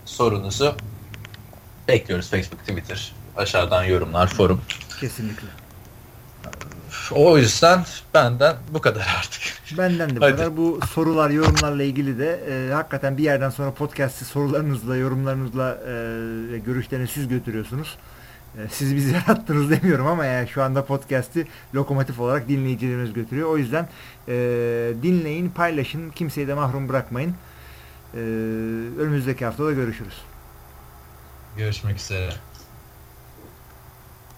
[0.05, 0.75] sorunuzu
[1.89, 3.11] bekliyoruz Facebook, Twitter.
[3.37, 4.61] Aşağıdan yorumlar, forum.
[4.99, 5.47] Kesinlikle.
[7.11, 9.41] O yüzden benden bu kadar artık.
[9.77, 10.35] Benden de bu Hadi.
[10.35, 10.57] kadar.
[10.57, 17.13] Bu sorular, yorumlarla ilgili de e, hakikaten bir yerden sonra podcast'i sorularınızla, yorumlarınızla e, görüşlerinizi
[17.13, 17.97] siz götürüyorsunuz.
[18.57, 23.49] E, siz bizi yarattınız demiyorum ama yani şu anda podcast'i lokomotif olarak dinleyicilerimiz götürüyor.
[23.49, 23.89] O yüzden
[24.27, 24.33] e,
[25.03, 27.35] dinleyin, paylaşın, kimseyi de mahrum bırakmayın.
[28.13, 28.19] E,
[28.99, 30.28] önümüzdeki haftada görüşürüz.
[31.59, 32.33] Görüşmek üzere.